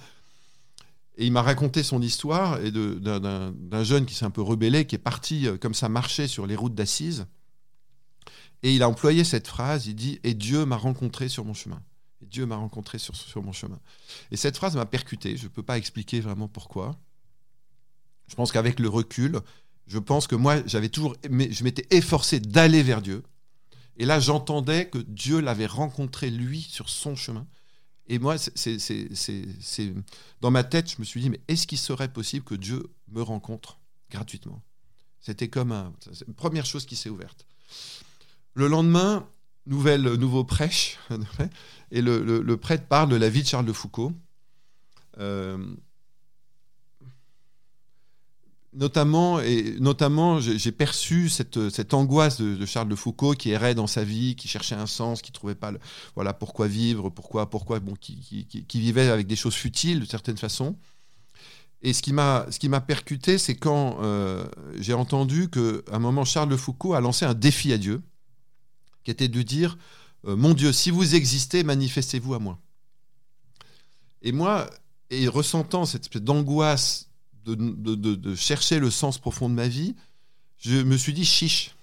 Et 1.16 1.26
il 1.26 1.32
m'a 1.32 1.42
raconté 1.42 1.82
son 1.82 2.00
histoire 2.00 2.58
d'un 2.60 3.84
jeune 3.84 4.06
qui 4.06 4.14
s'est 4.14 4.24
un 4.24 4.30
peu 4.30 4.42
rebellé, 4.42 4.86
qui 4.86 4.94
est 4.94 4.98
parti 4.98 5.46
euh, 5.46 5.58
comme 5.58 5.74
ça 5.74 5.88
marcher 5.88 6.26
sur 6.26 6.46
les 6.46 6.56
routes 6.56 6.74
d'Assise. 6.74 7.26
Et 8.62 8.74
il 8.74 8.82
a 8.82 8.88
employé 8.88 9.24
cette 9.24 9.46
phrase, 9.46 9.86
il 9.86 9.94
dit, 9.94 10.18
et 10.22 10.34
Dieu 10.34 10.64
m'a 10.64 10.76
rencontré 10.76 11.28
sur 11.28 11.44
mon 11.44 11.54
chemin. 11.54 11.82
Dieu 12.22 12.46
m'a 12.46 12.56
rencontré 12.56 12.98
sur, 12.98 13.16
sur 13.16 13.42
mon 13.42 13.52
chemin. 13.52 13.80
Et 14.30 14.36
cette 14.36 14.56
phrase 14.56 14.76
m'a 14.76 14.86
percuté. 14.86 15.36
Je 15.36 15.44
ne 15.44 15.48
peux 15.48 15.62
pas 15.62 15.78
expliquer 15.78 16.20
vraiment 16.20 16.48
pourquoi. 16.48 16.98
Je 18.28 18.34
pense 18.34 18.52
qu'avec 18.52 18.78
le 18.78 18.88
recul, 18.88 19.40
je 19.86 19.98
pense 19.98 20.26
que 20.26 20.36
moi, 20.36 20.64
j'avais 20.66 20.88
toujours, 20.88 21.16
je 21.24 21.64
m'étais 21.64 21.86
efforcé 21.90 22.38
d'aller 22.38 22.82
vers 22.82 23.02
Dieu. 23.02 23.24
Et 23.96 24.04
là, 24.04 24.20
j'entendais 24.20 24.88
que 24.88 24.98
Dieu 24.98 25.40
l'avait 25.40 25.66
rencontré 25.66 26.30
lui 26.30 26.62
sur 26.62 26.88
son 26.88 27.16
chemin. 27.16 27.46
Et 28.06 28.18
moi, 28.18 28.36
c'est, 28.38 29.94
dans 30.40 30.50
ma 30.50 30.64
tête, 30.64 30.90
je 30.92 30.96
me 30.98 31.04
suis 31.04 31.20
dit, 31.20 31.30
mais 31.30 31.40
est-ce 31.48 31.66
qu'il 31.66 31.78
serait 31.78 32.12
possible 32.12 32.44
que 32.44 32.54
Dieu 32.54 32.86
me 33.08 33.22
rencontre 33.22 33.78
gratuitement? 34.10 34.62
C'était 35.20 35.48
comme 35.48 35.72
un, 35.72 35.92
une 36.26 36.34
première 36.34 36.66
chose 36.66 36.86
qui 36.86 36.96
s'est 36.96 37.10
ouverte. 37.10 37.46
Le 38.54 38.68
lendemain, 38.68 39.28
nouvelle, 39.66 40.02
nouveau 40.02 40.44
prêche, 40.44 40.98
et 41.90 42.02
le, 42.02 42.56
prêtre 42.56 42.86
parle 42.86 43.08
de 43.08 43.16
la 43.16 43.28
vie 43.28 43.42
de 43.42 43.48
Charles 43.48 43.66
de 43.66 43.72
Foucault. 43.72 44.12
Euh, 45.18 45.58
notamment, 48.72 49.40
et 49.40 49.76
notamment 49.80 50.40
j'ai 50.40 50.72
perçu 50.72 51.28
cette, 51.28 51.94
angoisse 51.94 52.40
de, 52.40 52.66
Charles 52.66 52.88
de 52.88 52.94
Foucault 52.94 53.32
qui 53.32 53.50
errait 53.50 53.74
dans 53.74 53.88
sa 53.88 54.04
vie, 54.04 54.36
qui 54.36 54.48
cherchait 54.48 54.76
un 54.76 54.86
sens, 54.86 55.22
qui 55.22 55.32
trouvait 55.32 55.54
pas 55.54 55.72
voilà 56.14 56.32
pourquoi 56.32 56.68
vivre, 56.68 57.10
pourquoi 57.10 57.50
pourquoi 57.50 57.80
bon, 57.80 57.94
qui, 57.96 58.14
vivait 58.74 59.08
avec 59.08 59.26
des 59.26 59.36
choses 59.36 59.54
futiles 59.54 60.00
de 60.00 60.06
certaine 60.06 60.38
façon. 60.38 60.76
Et 61.82 61.92
ce 61.94 62.02
qui 62.02 62.12
m'a 62.12 62.80
percuté, 62.80 63.38
c'est 63.38 63.56
quand 63.56 63.98
euh, 64.02 64.46
j'ai 64.78 64.94
entendu 64.94 65.48
que 65.48 65.82
un 65.90 65.98
moment 65.98 66.24
Charles 66.24 66.50
de 66.50 66.56
Foucault 66.56 66.94
a 66.94 67.00
lancé 67.00 67.24
un 67.24 67.34
défi 67.34 67.72
à 67.72 67.78
Dieu, 67.78 68.02
qui 69.02 69.10
était 69.10 69.28
de 69.28 69.42
dire 69.42 69.78
euh, 70.26 70.36
mon 70.36 70.54
Dieu, 70.54 70.72
si 70.72 70.90
vous 70.90 71.14
existez, 71.14 71.62
manifestez-vous 71.64 72.34
à 72.34 72.38
moi. 72.38 72.58
Et 74.22 74.32
moi, 74.32 74.68
et 75.10 75.28
ressentant 75.28 75.86
cette 75.86 76.02
espèce 76.02 76.22
d'angoisse 76.22 77.08
de, 77.44 78.34
chercher 78.34 78.78
le 78.78 78.90
sens 78.90 79.18
profond 79.18 79.48
de 79.48 79.54
ma 79.54 79.66
vie, 79.66 79.96
je 80.58 80.82
me 80.82 80.96
suis 80.96 81.14
dit 81.14 81.24
chiche. 81.24 81.74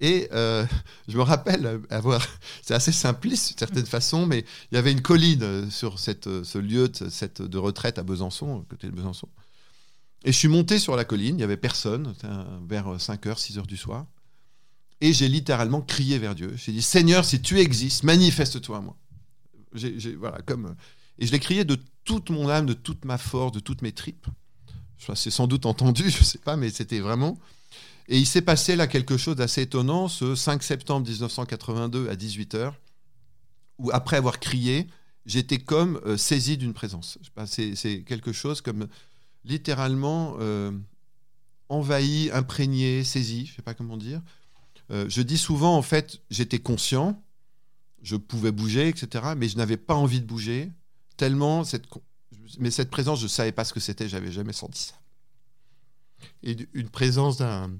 Et 0.00 0.28
euh, 0.32 0.66
je 1.08 1.16
me 1.16 1.22
rappelle 1.22 1.80
avoir, 1.90 2.26
c'est 2.62 2.74
assez 2.74 2.92
simpliste 2.92 3.48
d'une 3.48 3.58
certaine 3.58 3.86
façon, 3.86 4.26
mais 4.26 4.44
il 4.70 4.74
y 4.74 4.78
avait 4.78 4.92
une 4.92 5.02
colline 5.02 5.70
sur 5.70 5.98
cette, 5.98 6.42
ce 6.42 6.58
lieu 6.58 6.88
de, 6.88 7.46
de 7.46 7.58
retraite 7.58 7.98
à 7.98 8.02
Besançon, 8.02 8.64
côté 8.68 8.86
de 8.86 8.92
Besançon. 8.92 9.28
Et 10.24 10.32
je 10.32 10.38
suis 10.38 10.48
monté 10.48 10.78
sur 10.78 10.96
la 10.96 11.04
colline, 11.04 11.36
il 11.36 11.38
n'y 11.38 11.44
avait 11.44 11.56
personne, 11.56 12.12
vers 12.66 12.96
5h, 12.96 13.38
6h 13.38 13.66
du 13.66 13.76
soir. 13.76 14.06
Et 15.00 15.12
j'ai 15.12 15.28
littéralement 15.28 15.82
crié 15.82 16.18
vers 16.18 16.34
Dieu. 16.34 16.54
J'ai 16.56 16.72
dit 16.72 16.82
Seigneur, 16.82 17.24
si 17.24 17.40
tu 17.40 17.58
existes, 17.60 18.02
manifeste-toi 18.02 18.78
à 18.78 18.80
moi. 18.80 18.96
voilà, 20.18 20.40
comme, 20.42 20.74
et 21.18 21.26
je 21.26 21.32
l'ai 21.32 21.40
crié 21.40 21.64
de 21.64 21.78
toute 22.04 22.30
mon 22.30 22.48
âme, 22.48 22.66
de 22.66 22.72
toute 22.72 23.04
ma 23.04 23.18
force, 23.18 23.52
de 23.52 23.60
toutes 23.60 23.82
mes 23.82 23.92
tripes. 23.92 24.26
C'est 25.14 25.30
sans 25.30 25.46
doute 25.46 25.66
entendu, 25.66 26.04
je 26.10 26.18
ne 26.18 26.24
sais 26.24 26.38
pas, 26.38 26.56
mais 26.56 26.70
c'était 26.70 27.00
vraiment. 27.00 27.38
Et 28.08 28.18
il 28.18 28.26
s'est 28.26 28.42
passé 28.42 28.76
là 28.76 28.86
quelque 28.86 29.16
chose 29.16 29.36
d'assez 29.36 29.62
étonnant 29.62 30.08
ce 30.08 30.34
5 30.34 30.62
septembre 30.62 31.06
1982 31.06 32.08
à 32.08 32.14
18h, 32.14 32.72
où 33.78 33.90
après 33.92 34.16
avoir 34.16 34.38
crié, 34.38 34.86
j'étais 35.26 35.58
comme 35.58 36.00
euh, 36.06 36.16
saisi 36.16 36.56
d'une 36.56 36.72
présence. 36.72 37.18
C'est 37.46 38.02
quelque 38.06 38.32
chose 38.32 38.60
comme 38.60 38.86
littéralement 39.44 40.36
euh, 40.40 40.70
envahi, 41.68 42.30
imprégné, 42.32 43.02
saisi, 43.04 43.46
je 43.46 43.52
ne 43.52 43.56
sais 43.56 43.62
pas 43.62 43.74
comment 43.74 43.96
dire. 43.96 44.22
Euh, 44.90 45.06
je 45.08 45.22
dis 45.22 45.38
souvent, 45.38 45.76
en 45.76 45.82
fait, 45.82 46.20
j'étais 46.30 46.58
conscient, 46.58 47.22
je 48.02 48.16
pouvais 48.16 48.52
bouger, 48.52 48.88
etc., 48.88 49.32
mais 49.36 49.48
je 49.48 49.56
n'avais 49.56 49.76
pas 49.76 49.94
envie 49.94 50.20
de 50.20 50.26
bouger, 50.26 50.70
tellement 51.16 51.64
cette, 51.64 51.86
mais 52.58 52.70
cette 52.70 52.90
présence, 52.90 53.18
je 53.18 53.24
ne 53.24 53.28
savais 53.28 53.52
pas 53.52 53.64
ce 53.64 53.72
que 53.72 53.80
c'était, 53.80 54.08
j'avais 54.08 54.32
jamais 54.32 54.52
senti 54.52 54.84
ça. 54.84 54.94
Et 56.42 56.56
une 56.72 56.88
présence 56.88 57.36
d'un. 57.36 57.70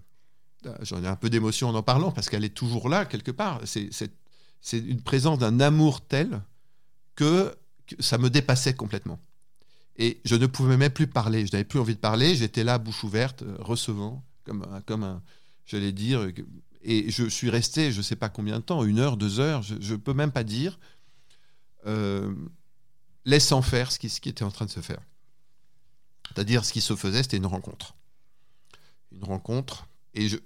J'en 0.80 1.02
ai 1.04 1.06
un 1.06 1.16
peu 1.16 1.30
d'émotion 1.30 1.68
en 1.68 1.74
en 1.74 1.82
parlant, 1.82 2.10
parce 2.10 2.28
qu'elle 2.28 2.44
est 2.44 2.54
toujours 2.54 2.88
là, 2.88 3.04
quelque 3.04 3.30
part. 3.30 3.60
C'est 3.64 4.78
une 4.78 5.00
présence 5.00 5.38
d'un 5.38 5.60
amour 5.60 6.00
tel 6.00 6.42
que, 7.14 7.54
ça 8.00 8.18
me 8.18 8.30
dépassait 8.30 8.74
complètement. 8.74 9.20
Et 9.96 10.20
je 10.24 10.34
ne 10.34 10.46
pouvais 10.46 10.76
même 10.76 10.90
plus 10.90 11.06
parler, 11.06 11.46
je 11.46 11.52
n'avais 11.52 11.64
plus 11.64 11.78
envie 11.78 11.94
de 11.94 12.00
parler, 12.00 12.34
j'étais 12.34 12.64
là, 12.64 12.78
bouche 12.78 13.04
ouverte, 13.04 13.42
euh, 13.42 13.56
recevant, 13.60 14.24
comme, 14.44 14.66
comme 14.86 15.04
un. 15.04 15.22
J'allais 15.66 15.92
dire. 15.92 16.28
Et 16.88 17.10
je 17.10 17.24
suis 17.24 17.50
resté, 17.50 17.90
je 17.90 17.98
ne 17.98 18.02
sais 18.02 18.14
pas 18.14 18.28
combien 18.28 18.60
de 18.60 18.64
temps, 18.64 18.84
une 18.84 19.00
heure, 19.00 19.16
deux 19.16 19.40
heures, 19.40 19.62
je 19.62 19.74
ne 19.74 19.96
peux 19.96 20.14
même 20.14 20.30
pas 20.30 20.44
dire. 20.44 20.78
Euh, 21.84 22.32
laissant 23.24 23.60
faire 23.60 23.90
ce 23.90 23.98
qui, 23.98 24.06
était 24.28 24.44
en 24.44 24.52
train 24.52 24.66
de 24.66 24.70
se 24.70 24.78
faire. 24.78 25.00
C'est-à-dire, 26.28 26.64
ce 26.64 26.72
qui 26.72 26.80
se 26.80 26.94
faisait, 26.94 27.24
c'était 27.24 27.38
une 27.38 27.46
rencontre. 27.46 27.96
Une 29.10 29.24
rencontre. 29.24 29.88
Et 30.14 30.28
je, 30.28 30.36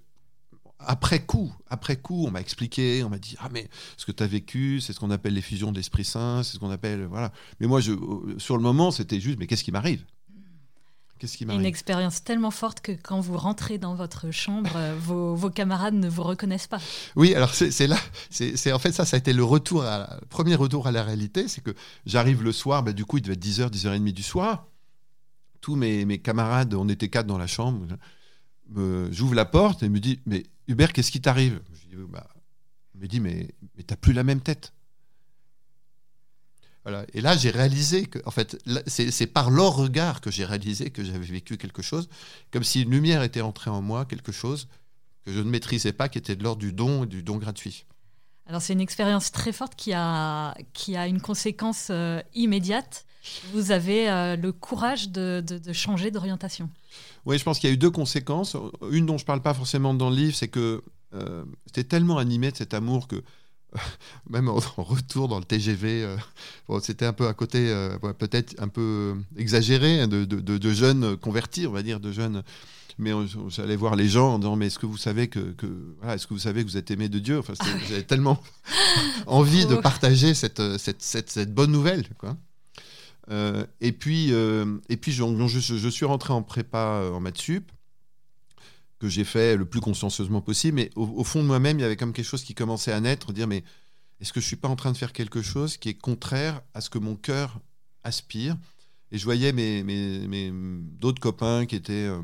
après 0.78 1.26
coup, 1.26 1.54
après 1.68 1.96
coup, 1.96 2.24
on 2.26 2.30
m'a 2.30 2.40
expliqué, 2.40 3.04
on 3.04 3.10
m'a 3.10 3.18
dit 3.18 3.36
ah 3.38 3.50
mais 3.52 3.68
ce 3.98 4.06
que 4.06 4.12
tu 4.12 4.22
as 4.22 4.26
vécu, 4.26 4.80
c'est 4.80 4.94
ce 4.94 5.00
qu'on 5.00 5.10
appelle 5.10 5.34
les 5.34 5.42
fusions 5.42 5.72
d'Esprit 5.72 6.06
Saint, 6.06 6.42
c'est 6.42 6.54
ce 6.54 6.58
qu'on 6.58 6.70
appelle 6.70 7.04
voilà. 7.04 7.32
Mais 7.60 7.66
moi, 7.66 7.80
je, 7.80 7.92
sur 8.38 8.56
le 8.56 8.62
moment, 8.62 8.90
c'était 8.90 9.20
juste 9.20 9.38
mais 9.38 9.46
qu'est-ce 9.46 9.64
qui 9.64 9.72
m'arrive? 9.72 10.06
Qu'est-ce 11.20 11.36
qui 11.36 11.44
Une 11.44 11.66
expérience 11.66 12.24
tellement 12.24 12.50
forte 12.50 12.80
que 12.80 12.92
quand 12.92 13.20
vous 13.20 13.36
rentrez 13.36 13.76
dans 13.76 13.94
votre 13.94 14.30
chambre, 14.30 14.70
euh, 14.74 14.96
vos, 14.98 15.50
camarades 15.50 15.92
ne 15.92 16.08
vous 16.08 16.22
reconnaissent 16.22 16.66
pas. 16.66 16.80
Oui, 17.14 17.34
alors 17.34 17.52
c'est 17.52 17.86
là, 17.86 17.98
c'est 18.30 18.72
en 18.72 18.78
fait 18.78 18.92
ça, 18.92 19.04
ça 19.04 19.16
a 19.16 19.18
été 19.18 19.34
le 19.34 19.44
retour, 19.44 19.84
à, 19.84 20.18
premier 20.30 20.54
retour 20.54 20.86
à 20.86 20.92
la 20.92 21.02
réalité, 21.02 21.46
c'est 21.46 21.60
que 21.62 21.74
j'arrive 22.06 22.42
le 22.42 22.52
soir, 22.52 22.82
bah, 22.82 22.94
du 22.94 23.04
coup 23.04 23.18
il 23.18 23.20
devait 23.20 23.34
être 23.34 23.44
10h, 23.44 23.70
10h30 23.70 24.12
du 24.12 24.22
soir. 24.22 24.66
Tous 25.60 25.76
mes, 25.76 26.06
mes 26.06 26.18
camarades, 26.18 26.72
on 26.72 26.88
était 26.88 27.10
quatre 27.10 27.26
dans 27.26 27.36
la 27.36 27.46
chambre, 27.46 27.86
j'ouvre 29.10 29.34
la 29.34 29.44
porte 29.44 29.82
et 29.82 29.90
me 29.90 30.00
dit, 30.00 30.20
mais 30.24 30.46
Hubert, 30.68 30.94
qu'est-ce 30.94 31.10
qui 31.10 31.20
t'arrive? 31.20 31.60
Bah, 32.08 32.28
Il 32.94 33.02
me 33.02 33.06
dit, 33.06 33.20
mais, 33.20 33.50
mais 33.76 33.82
t'as 33.82 33.96
plus 33.96 34.14
la 34.14 34.24
même 34.24 34.40
tête. 34.40 34.72
Et 37.12 37.20
là, 37.20 37.36
j'ai 37.36 37.50
réalisé 37.50 38.06
que, 38.06 38.18
en 38.24 38.30
fait, 38.30 38.56
c'est 38.86 39.26
par 39.26 39.50
leur 39.50 39.74
regard 39.76 40.20
que 40.20 40.30
j'ai 40.30 40.44
réalisé 40.44 40.90
que 40.90 41.04
j'avais 41.04 41.18
vécu 41.18 41.56
quelque 41.56 41.82
chose, 41.82 42.08
comme 42.50 42.64
si 42.64 42.82
une 42.82 42.90
lumière 42.90 43.22
était 43.22 43.40
entrée 43.40 43.70
en 43.70 43.82
moi, 43.82 44.04
quelque 44.04 44.32
chose 44.32 44.68
que 45.24 45.32
je 45.32 45.38
ne 45.38 45.50
maîtrisais 45.50 45.92
pas, 45.92 46.08
qui 46.08 46.18
était 46.18 46.36
de 46.36 46.42
l'ordre 46.42 46.60
du 46.60 46.72
don, 46.72 47.04
du 47.04 47.22
don 47.22 47.36
gratuit. 47.36 47.84
Alors, 48.46 48.62
c'est 48.62 48.72
une 48.72 48.80
expérience 48.80 49.30
très 49.30 49.52
forte 49.52 49.74
qui 49.76 49.92
a, 49.92 50.56
qui 50.72 50.96
a 50.96 51.06
une 51.06 51.20
conséquence 51.20 51.88
euh, 51.90 52.20
immédiate. 52.34 53.06
Vous 53.52 53.70
avez 53.70 54.10
euh, 54.10 54.36
le 54.36 54.50
courage 54.50 55.10
de, 55.10 55.44
de, 55.46 55.72
changer 55.72 56.10
d'orientation. 56.10 56.70
Oui, 57.26 57.38
je 57.38 57.44
pense 57.44 57.58
qu'il 57.58 57.68
y 57.68 57.70
a 57.70 57.74
eu 57.74 57.78
deux 57.78 57.90
conséquences. 57.90 58.56
Une 58.90 59.06
dont 59.06 59.18
je 59.18 59.24
ne 59.24 59.26
parle 59.26 59.42
pas 59.42 59.54
forcément 59.54 59.94
dans 59.94 60.10
le 60.10 60.16
livre, 60.16 60.34
c'est 60.34 60.48
que 60.48 60.82
euh, 61.14 61.44
c'était 61.66 61.84
tellement 61.84 62.18
animé 62.18 62.50
de 62.50 62.56
cet 62.56 62.74
amour 62.74 63.08
que 63.08 63.22
même 64.30 64.48
en, 64.48 64.58
retour 64.76 65.28
dans 65.28 65.38
le 65.38 65.44
TGV, 65.44 66.04
euh, 66.04 66.80
c'était 66.80 67.06
un 67.06 67.12
peu 67.12 67.26
à 67.26 67.34
côté, 67.34 67.70
euh, 67.70 67.98
peut-être 68.18 68.60
un 68.60 68.68
peu 68.68 69.16
exagéré, 69.36 70.00
hein, 70.00 70.08
de, 70.08 70.70
jeunes 70.72 71.16
convertis, 71.16 71.66
on 71.66 71.72
va 71.72 71.82
dire, 71.82 72.00
de 72.00 72.12
jeunes. 72.12 72.42
Mais 72.98 73.12
j'allais 73.48 73.76
voir 73.76 73.96
les 73.96 74.08
gens 74.08 74.34
en 74.34 74.38
disant 74.38 74.56
mais 74.56 74.66
est-ce 74.66 74.78
que 74.78 74.84
vous 74.84 74.98
savez 74.98 75.28
que, 75.28 75.54
est-ce 76.06 76.26
que 76.26 76.34
vous 76.34 76.40
savez 76.40 76.62
que 76.62 76.68
vous 76.68 76.76
êtes 76.76 76.90
aimé 76.90 77.08
de 77.08 77.18
Dieu? 77.18 77.38
Enfin, 77.38 77.54
J'avais 77.88 78.02
tellement 78.02 78.42
envie 79.26 79.64
de 79.64 79.76
partager 79.76 80.34
cette, 80.34 80.60
cette, 80.76 81.02
cette, 81.02 81.54
bonne 81.54 81.72
nouvelle. 81.72 82.06
Quoi. 82.18 82.36
Euh, 83.30 83.64
et 83.80 83.92
puis, 83.92 84.32
et 84.32 84.96
puis 84.98 85.12
je, 85.12 85.24
je, 85.46 85.76
je, 85.78 85.88
suis 85.88 86.04
rentré 86.04 86.34
en 86.34 86.42
prépa 86.42 87.10
en 87.10 87.20
maths 87.20 87.38
sup 87.38 87.70
que 89.00 89.08
j'ai 89.08 89.24
fait 89.24 89.56
le 89.56 89.64
plus 89.64 89.80
consciencieusement 89.80 90.42
possible. 90.42 90.76
Mais 90.76 90.90
au, 90.94 91.24
fond 91.24 91.42
de 91.42 91.48
moi-même, 91.48 91.78
il 91.78 91.82
y 91.82 91.84
avait 91.84 91.96
comme 91.96 92.12
quelque 92.12 92.26
chose 92.26 92.44
qui 92.44 92.54
commençait 92.54 92.92
à 92.92 93.00
naître, 93.00 93.32
dire 93.32 93.48
mais 93.48 93.64
est-ce 94.20 94.32
que 94.32 94.40
je 94.40 94.46
suis 94.46 94.56
pas 94.56 94.68
en 94.68 94.76
train 94.76 94.92
de 94.92 94.96
faire 94.96 95.12
quelque 95.12 95.42
chose 95.42 95.78
qui 95.78 95.88
est 95.88 95.94
contraire 95.94 96.60
à 96.74 96.80
ce 96.80 96.90
que 96.90 96.98
mon 96.98 97.16
cœur 97.16 97.58
aspire? 98.04 98.56
Et 99.10 99.18
je 99.18 99.24
voyais 99.24 99.52
mes, 99.52 99.82
mes, 99.82 100.52
d'autres 100.52 101.20
copains 101.20 101.66
qui 101.66 101.74
étaient 101.74 101.92
euh, 101.92 102.20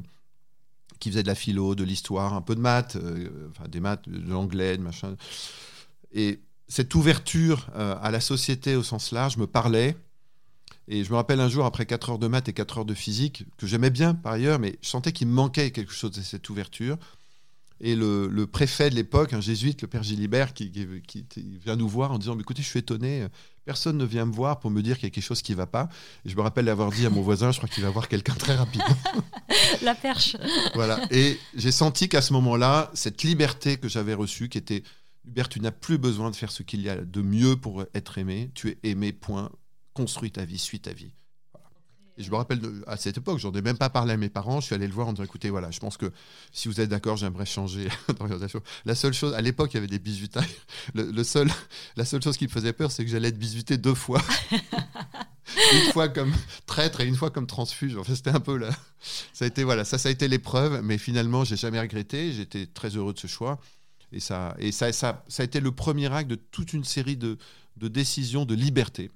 qui 1.01 1.11
faisaient 1.11 1.23
de 1.23 1.29
la 1.29 1.35
philo, 1.35 1.75
de 1.75 1.83
l'histoire, 1.83 2.35
un 2.35 2.43
peu 2.43 2.55
de 2.55 2.61
maths, 2.61 2.97
euh, 2.97 3.49
enfin 3.51 3.69
des 3.69 3.81
maths, 3.81 4.09
de 4.09 4.31
l'anglais, 4.31 4.77
de 4.77 4.83
machin. 4.83 5.17
Et 6.13 6.41
cette 6.69 6.95
ouverture 6.95 7.69
euh, 7.75 7.97
à 8.01 8.11
la 8.11 8.21
société 8.21 8.77
au 8.77 8.83
sens 8.83 9.13
large 9.13 9.37
me 9.39 9.47
parlait. 9.47 9.97
Et 10.89 11.03
je 11.03 11.11
me 11.11 11.17
rappelle 11.17 11.41
un 11.41 11.49
jour, 11.49 11.65
après 11.65 11.85
4 11.87 12.11
heures 12.11 12.19
de 12.19 12.29
maths 12.29 12.49
et 12.49 12.53
4 12.53 12.79
heures 12.79 12.85
de 12.85 12.95
physique, 12.95 13.45
que 13.59 13.67
j'aimais 13.67 13.91
bien 13.91 14.15
par 14.15 14.35
ailleurs, 14.35 14.59
mais 14.59 14.79
je 14.83 14.89
sentais 14.89 15.13
qu'il 15.13 15.27
me 15.27 15.33
manquait 15.33 15.71
quelque 15.73 15.93
chose 15.93 16.13
de 16.13 16.23
cette 16.23 16.49
ouverture. 16.49 16.97
Et 17.81 17.95
le, 17.95 18.47
préfet 18.47 18.89
de 18.89 18.95
l'époque, 18.95 19.33
un 19.35 19.41
jésuite, 19.41 19.83
le 19.83 19.89
père 19.89 20.03
Gilibert, 20.03 20.55
qui, 20.55 20.71
vient 21.65 21.77
nous 21.77 21.89
voir 21.89 22.13
en 22.13 22.19
disant 22.19 22.39
Écoutez, 22.39 22.63
je 22.63 22.69
suis 22.69 22.79
étonné, 22.79 23.27
personne 23.67 23.99
ne 23.99 24.05
vient 24.05 24.25
me 24.25 24.33
voir 24.33 24.61
pour 24.61 24.71
me 24.71 24.81
dire 24.81 24.97
qu'il 24.97 25.05
y 25.05 25.07
a 25.09 25.11
quelque 25.11 25.25
chose 25.25 25.43
qui 25.43 25.53
ne 25.53 25.57
va 25.57 25.67
pas. 25.67 25.91
Et 26.25 26.31
je 26.31 26.37
me 26.37 26.41
rappelle 26.41 26.65
l'avoir 26.65 26.91
dit 26.91 27.05
à 27.05 27.11
mon 27.11 27.21
voisin 27.21 27.53
Je 27.53 27.59
crois 27.59 27.69
qu'il 27.69 27.83
va 27.83 27.91
voir 27.91 28.09
quelqu'un 28.09 28.35
très 28.35 28.55
rapidement. 28.55 28.97
La 29.83 29.95
perche. 29.95 30.37
voilà. 30.75 31.01
Et 31.11 31.39
j'ai 31.55 31.73
senti 31.73 32.09
qu'à 32.09 32.23
ce 32.23 32.33
moment-là, 32.33 32.91
cette 32.95 33.23
liberté 33.25 33.77
que 33.77 33.89
j'avais 33.89 34.15
reçue, 34.15 34.49
qui 34.49 34.57
était 34.57 34.83
Hubert, 35.27 35.49
tu 35.49 35.61
n'as 35.61 35.73
plus 35.73 35.99
besoin 35.99 36.31
de 36.31 36.37
faire 36.37 36.53
ce 36.53 36.63
qu'il 36.63 36.81
y 36.81 36.89
a 36.89 36.97
de 36.97 37.21
mieux 37.21 37.57
pour 37.57 37.85
être 37.93 38.17
aimé. 38.17 38.51
Tu 38.55 38.71
es 38.71 38.79
aimé, 38.85 39.13
point 39.13 39.51
construis 39.97 40.31
ta 40.31 40.45
vie, 40.45 40.59
suis 40.59 40.81
ta 40.81 40.93
vie. 40.93 41.13
Et 42.19 42.23
je 42.23 42.31
me 42.31 42.37
rappelle 42.37 42.61
à 42.87 42.97
cette 42.97 43.19
époque, 43.19 43.39
j'en 43.39 43.53
ai 43.53 43.61
même 43.61 43.77
pas 43.77 43.91
parlé 43.91 44.15
à 44.15 44.17
mes 44.17 44.31
parents. 44.31 44.61
Je 44.61 44.67
suis 44.67 44.75
allé 44.75 44.87
le 44.87 44.93
voir 44.93 45.09
en 45.09 45.13
disant 45.13 45.25
écoutez, 45.25 45.51
voilà, 45.51 45.71
je 45.71 45.81
pense 45.81 45.97
que 45.97 46.11
si 46.51 46.69
vous 46.69 46.81
êtes 46.81 46.89
d'accord, 46.89 47.17
j'aimerais 47.17 47.45
changer 47.45 47.89
d'orientation. 48.19 48.63
La 48.87 48.95
seule 48.95 49.13
chose, 49.13 49.35
à 49.35 49.43
l'époque, 49.43 49.75
il 49.75 49.77
y 49.77 49.79
avait 49.79 49.87
des 49.87 49.99
bisutailles. 49.99 50.45
Le, 50.95 51.25
seul, 51.25 51.51
la 51.97 52.05
seule 52.05 52.23
chose 52.23 52.37
qui 52.39 52.45
me 52.45 52.51
faisait 52.51 52.73
peur, 52.73 52.91
c'est 52.91 53.05
que 53.05 53.11
j'allais 53.11 53.29
être 53.29 53.39
bisuté 53.39 53.77
deux 53.77 53.95
fois. 53.95 54.23
une 55.75 55.93
fois 55.93 56.09
comme 56.09 56.33
traître 56.65 57.01
et 57.03 57.07
une 57.07 57.17
fois 57.17 57.31
comme 57.31 57.47
transfuge. 57.47 57.97
En 57.97 58.05
fait, 58.05 58.17
c'était 58.17 58.31
un 58.31 58.41
peu 58.41 58.57
là. 58.57 58.71
Ça 59.35 59.45
a 59.45 59.49
été 59.49 59.63
voilà, 59.63 59.85
ça, 59.85 59.99
ça 59.99 60.09
a 60.09 60.13
été 60.13 60.27
l'épreuve, 60.27 60.81
mais 60.83 60.97
finalement, 60.97 61.45
j'ai 61.45 61.57
jamais 61.57 61.81
regretté. 61.81 62.33
J'étais 62.33 62.67
très 62.67 62.97
heureux 62.97 63.13
de 63.13 63.19
ce 63.19 63.27
choix. 63.27 63.61
Et 64.13 64.21
ça, 64.21 64.57
et 64.59 64.73
ça, 64.73 64.91
ça, 64.93 65.23
ça 65.29 65.43
a 65.43 65.45
été 65.45 65.61
le 65.61 65.73
premier 65.73 66.11
acte 66.11 66.31
de 66.31 66.37
toute 66.37 66.73
une 66.73 66.85
série 66.85 67.19
de, 67.19 67.37
de 67.77 67.89
décisions 67.89 68.47
de 68.47 68.55
liberté 68.55 69.11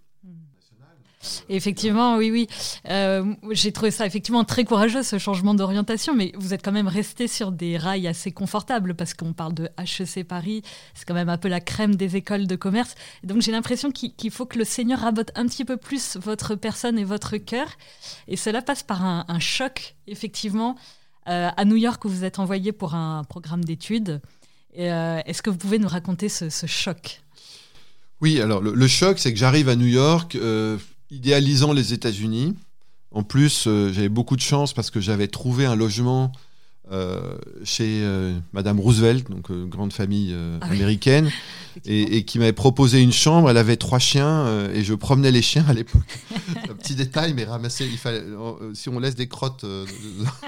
Effectivement, 1.48 2.16
oui, 2.16 2.30
oui. 2.30 2.46
Euh, 2.88 3.34
j'ai 3.50 3.72
trouvé 3.72 3.90
ça 3.90 4.06
effectivement 4.06 4.44
très 4.44 4.64
courageux, 4.64 5.02
ce 5.02 5.18
changement 5.18 5.54
d'orientation, 5.54 6.14
mais 6.14 6.32
vous 6.36 6.54
êtes 6.54 6.64
quand 6.64 6.72
même 6.72 6.88
resté 6.88 7.28
sur 7.28 7.52
des 7.52 7.76
rails 7.76 8.08
assez 8.08 8.32
confortables, 8.32 8.94
parce 8.94 9.12
qu'on 9.12 9.32
parle 9.32 9.52
de 9.54 9.68
HEC 9.78 10.26
Paris, 10.26 10.62
c'est 10.94 11.06
quand 11.06 11.14
même 11.14 11.28
un 11.28 11.36
peu 11.36 11.48
la 11.48 11.60
crème 11.60 11.94
des 11.94 12.16
écoles 12.16 12.46
de 12.46 12.56
commerce. 12.56 12.94
donc 13.22 13.42
j'ai 13.42 13.52
l'impression 13.52 13.90
qu'il 13.90 14.30
faut 14.30 14.46
que 14.46 14.58
le 14.58 14.64
Seigneur 14.64 15.00
rabote 15.00 15.30
un 15.34 15.46
petit 15.46 15.64
peu 15.64 15.76
plus 15.76 16.16
votre 16.16 16.54
personne 16.54 16.98
et 16.98 17.04
votre 17.04 17.36
cœur. 17.36 17.68
Et 18.26 18.36
cela 18.36 18.62
passe 18.62 18.82
par 18.82 19.04
un, 19.04 19.40
choc, 19.40 19.96
effectivement. 20.06 20.76
Euh, 21.28 21.50
à 21.54 21.64
New 21.66 21.76
York, 21.76 22.02
où 22.04 22.08
vous 22.08 22.24
êtes 22.24 22.38
envoyé 22.38 22.72
pour 22.72 22.94
un 22.94 23.24
programme 23.24 23.62
d'études. 23.62 24.20
Euh, 24.78 25.20
est-ce 25.26 25.42
que 25.42 25.50
vous 25.50 25.58
pouvez 25.58 25.78
nous 25.78 25.86
raconter 25.86 26.28
ce, 26.28 26.48
choc? 26.66 27.20
Oui, 28.20 28.40
alors 28.40 28.60
le, 28.62 28.88
choc, 28.88 29.18
c'est 29.18 29.32
que 29.32 29.38
j'arrive 29.38 29.68
à 29.68 29.76
New 29.76 29.86
York, 29.86 30.36
idéalisant 31.10 31.72
les 31.72 31.92
États-Unis. 31.92 32.54
En 33.10 33.22
plus, 33.22 33.66
euh, 33.66 33.92
j'avais 33.92 34.08
beaucoup 34.08 34.36
de 34.36 34.40
chance 34.40 34.72
parce 34.72 34.90
que 34.90 35.00
j'avais 35.00 35.28
trouvé 35.28 35.66
un 35.66 35.74
logement 35.74 36.32
euh, 36.92 37.20
chez 37.62 38.00
euh, 38.02 38.36
Madame 38.52 38.80
Roosevelt, 38.80 39.30
donc 39.30 39.52
grande 39.68 39.92
famille 39.92 40.34
ah 40.60 40.66
américaine, 40.66 41.30
et, 41.86 42.24
qui 42.24 42.38
m'avait 42.38 42.52
proposé 42.52 43.00
une 43.00 43.12
chambre. 43.12 43.50
Elle 43.50 43.56
avait 43.56 43.76
trois 43.76 43.98
chiens 43.98 44.68
et 44.74 44.82
je 44.82 44.94
promenais 44.94 45.30
les 45.30 45.42
chiens 45.42 45.64
à 45.68 45.72
l'époque. 45.72 46.02
un 46.70 46.74
petit 46.74 46.94
détail, 46.94 47.32
mais 47.34 47.44
ramasser, 47.44 47.86
il 47.86 47.96
fallait, 47.96 48.24
si 48.74 48.88
on 48.88 48.98
laisse 48.98 49.14
des 49.14 49.28
crottes 49.28 49.64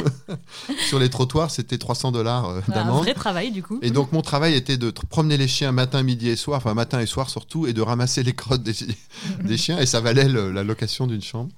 sur 0.88 0.98
les 0.98 1.10
trottoirs, 1.10 1.50
c'était 1.50 1.78
300 1.78 2.12
dollars 2.12 2.62
d'amende. 2.68 2.98
Un 2.98 3.02
vrai 3.02 3.14
travail 3.14 3.52
du 3.52 3.62
coup. 3.62 3.78
Et 3.82 3.90
donc 3.90 4.12
mon 4.12 4.22
travail 4.22 4.54
était 4.54 4.76
de 4.76 4.90
promener 4.90 5.36
les 5.36 5.48
chiens 5.48 5.72
matin, 5.72 6.02
midi 6.02 6.28
et 6.28 6.36
soir, 6.36 6.58
enfin 6.58 6.74
matin 6.74 7.00
et 7.00 7.06
soir 7.06 7.30
surtout, 7.30 7.66
et 7.66 7.72
de 7.72 7.82
ramasser 7.82 8.22
les 8.22 8.34
crottes 8.34 8.62
des, 8.62 8.74
des 9.44 9.56
chiens, 9.56 9.78
et 9.78 9.86
ça 9.86 10.00
valait 10.00 10.28
la 10.28 10.64
location 10.64 11.06
d'une 11.06 11.22
chambre. 11.22 11.50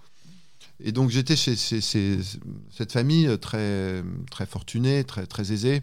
Et 0.80 0.92
donc 0.92 1.10
j'étais 1.10 1.36
chez, 1.36 1.56
cette 1.56 2.92
famille 2.92 3.38
très, 3.38 4.02
très 4.30 4.46
fortunée, 4.46 5.04
très, 5.04 5.26
très 5.26 5.52
aisée. 5.52 5.82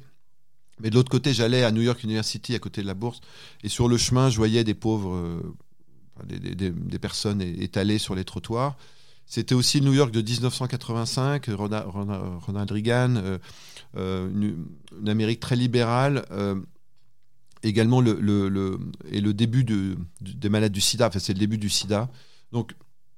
Mais 0.82 0.90
de 0.90 0.96
l'autre 0.96 1.12
côté, 1.12 1.34
j'allais 1.34 1.64
à 1.64 1.72
New 1.72 1.82
York 1.82 2.04
University, 2.04 2.56
à 2.56 2.60
côté 2.60 2.82
de 2.82 2.88
la 2.88 2.94
bourse. 2.94 3.22
Et 3.64 3.70
sur 3.70 3.88
le 3.88 3.98
chemin, 3.98 4.30
je 4.30 4.38
voyais 4.38 4.64
des 4.64 4.74
pauvres, 4.74 5.14
euh, 5.14 5.42
des, 6.26 7.00
personnes 7.00 7.42
étalées 7.42 8.00
sur 8.00 8.16
les 8.16 8.26
trottoirs. 8.26 8.78
C'était 9.28 9.56
aussi 9.56 9.82
New 9.82 9.94
York 9.94 10.12
de 10.12 10.22
1985, 10.22 11.46
Ronald, 11.48 12.72
Reagan, 12.72 13.16
euh, 13.16 13.38
euh, 13.96 14.30
une, 14.30 15.08
Amérique 15.08 15.40
très 15.40 15.56
libérale. 15.56 16.26
également 17.64 18.02
le, 18.02 18.80
et 19.12 19.22
le 19.22 19.34
début 19.34 19.64
de, 19.64 19.98
des 20.20 20.50
malades 20.50 20.72
du 20.72 20.82
sida, 20.82 21.08
enfin 21.08 21.20
c'est 21.20 21.34
le 21.34 21.40
début 21.40 21.60
du 21.60 21.70
sida. 21.70 22.10
Donc 22.52 22.74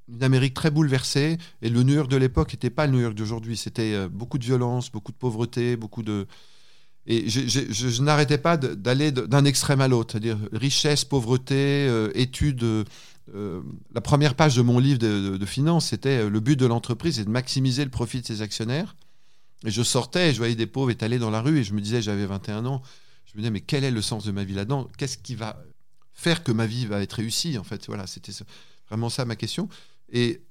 une 0.09 0.23
Amérique 0.23 0.53
très 0.53 0.71
bouleversée. 0.71 1.37
Et 1.61 1.69
le 1.69 1.83
New 1.83 1.93
York 1.93 2.09
de 2.09 2.17
l'époque 2.17 2.53
n'était 2.53 2.69
pas 2.69 2.85
le 2.85 2.93
New 2.93 3.01
York 3.01 3.15
d'aujourd'hui. 3.15 3.57
C'était 3.57 3.93
euh, 3.93 4.09
beaucoup 4.09 4.37
de 4.37 4.45
violence, 4.45 4.91
beaucoup 4.91 5.11
de 5.11 5.17
pauvreté, 5.17 5.75
beaucoup 5.75 6.03
de. 6.03 6.27
Et 7.05 7.29
je, 7.29 8.01
n'arrêtais 8.01 8.37
pas 8.37 8.55
d'aller 8.55 9.11
d'un 9.11 9.43
extrême 9.43 9.81
à 9.81 9.89
l'autre, 9.89 10.13
c'est-à-dire 10.13 10.37
richesse, 10.53 11.03
pauvreté, 11.03 11.55
euh, 11.89 12.09
études. 12.15 12.63
Euh, 12.63 13.61
la 13.93 13.99
première 13.99 14.35
page 14.35 14.55
de 14.55 14.61
mon 14.61 14.79
livre 14.79 14.99
de, 14.99 15.35
de, 15.35 15.45
finances, 15.45 15.87
c'était 15.87 16.29
le 16.29 16.39
but 16.39 16.57
de 16.57 16.65
l'entreprise, 16.65 17.15
c'est 17.15 17.25
de 17.25 17.29
maximiser 17.29 17.83
le 17.83 17.91
profit 17.91 18.21
de 18.21 18.25
ses 18.25 18.41
actionnaires. 18.41 18.95
Et 19.65 19.71
je 19.71 19.81
sortais 19.81 20.33
je 20.33 20.37
voyais 20.37 20.55
des 20.55 20.65
pauvres 20.65 20.91
étalés 20.91 21.19
dans 21.19 21.29
la 21.29 21.41
rue 21.41 21.59
et 21.59 21.63
je 21.63 21.73
me 21.73 21.81
disais, 21.81 22.01
j'avais 22.01 22.25
21 22.25 22.65
ans, 22.65 22.81
je 23.25 23.33
me 23.33 23.39
disais, 23.39 23.51
mais 23.51 23.61
quel 23.61 23.83
est 23.83 23.91
le 23.91 24.01
sens 24.01 24.23
de 24.25 24.31
ma 24.31 24.43
vie 24.43 24.53
là-dedans? 24.53 24.89
Qu'est-ce 24.97 25.17
qui 25.17 25.35
va 25.35 25.61
faire 26.13 26.43
que 26.43 26.51
ma 26.51 26.65
vie 26.65 26.85
va 26.85 27.01
être 27.01 27.13
réussie 27.13 27.57
En 27.57 27.63
fait, 27.63 27.87
voilà, 27.87 28.07
c'était 28.07 28.31
vraiment 28.89 29.09
ça 29.09 29.25
ma 29.25 29.35
question. 29.35 29.67
Et 30.13 30.41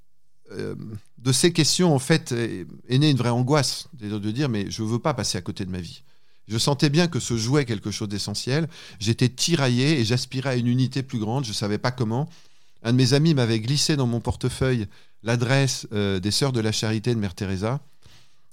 euh, 0.51 0.75
de 1.19 1.33
ces 1.33 1.53
questions, 1.53 1.95
en 1.95 1.99
fait, 1.99 2.33
est, 2.33 2.99
née 2.99 3.11
une 3.11 3.17
vraie 3.17 3.31
angoisse, 3.31 3.89
de 3.95 4.31
dire, 4.31 4.49
mais 4.49 4.71
je 4.71 4.83
ne 4.83 4.89
veux 4.89 4.99
pas 4.99 5.15
passer 5.15 5.39
à 5.39 5.41
côté 5.41 5.65
de 5.65 5.71
ma 5.71 5.81
vie. 5.81 6.03
Je 6.49 6.59
sentais 6.59 6.91
bien 6.91 7.07
que 7.07 7.21
se 7.21 7.37
jouait 7.37 7.65
quelque 7.65 7.91
chose 7.91 8.09
d'essentiel. 8.09 8.69
J'étais 8.99 9.29
tiraillé 9.29 10.01
et 10.01 10.05
j'aspirais 10.05 10.51
à 10.51 10.57
une 10.57 10.67
unité 10.67 11.03
plus 11.03 11.19
grande. 11.19 11.45
Je 11.45 11.51
ne 11.51 11.55
savais 11.55 11.79
pas 11.79 11.93
comment. 11.93 12.29
Un 12.83 12.93
de 12.93 12.97
mes 12.97 13.15
amis 13.15 13.33
m'avait 13.33 13.61
glissé 13.61 13.97
dans 13.97 14.09
mon 14.09 14.21
portefeuille 14.21 14.89
l'adresse 15.23 15.87
euh, 15.93 16.19
des 16.19 16.33
Sœurs 16.33 16.53
de 16.53 16.61
la 16.61 16.73
Charité 16.73 17.15
de 17.15 17.21
Mère 17.21 17.35
Teresa. 17.35 17.81